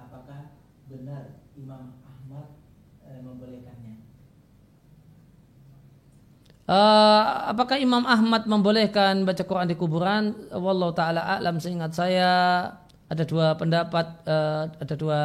apakah 0.00 0.40
benar 0.88 1.40
Imam 1.56 1.92
Ahmad 2.04 2.46
membolehkannya? 3.20 3.94
Uh, 6.62 7.24
apakah 7.52 7.76
Imam 7.76 8.04
Ahmad 8.08 8.48
membolehkan 8.48 9.28
baca 9.28 9.44
Quran 9.44 9.68
di 9.68 9.76
kuburan? 9.76 10.48
Wallahu 10.52 10.96
taala 10.96 11.24
alam 11.36 11.60
seingat 11.60 11.92
saya 11.92 12.30
ada 13.12 13.24
dua 13.28 13.56
pendapat, 13.60 14.24
uh, 14.24 14.72
ada 14.72 14.94
dua 14.96 15.20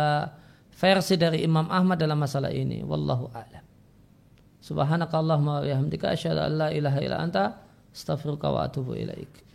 versi 0.78 1.18
dari 1.18 1.42
Imam 1.42 1.66
Ahmad 1.74 1.98
dalam 1.98 2.22
masalah 2.22 2.54
ini. 2.54 2.86
Wallahu 2.86 3.34
a'lam. 3.34 3.66
Subhanakallahumma 4.62 5.62
wa 5.62 5.64
bihamdika 5.66 6.14
asyhadu 6.14 6.44
an 6.44 6.52
la 6.54 6.68
ilaha 6.70 7.00
illa 7.02 7.18
anta 7.18 7.44
astaghfiruka 7.90 8.48
wa 8.54 8.70
atubu 8.70 8.94
ilaik. 8.94 9.47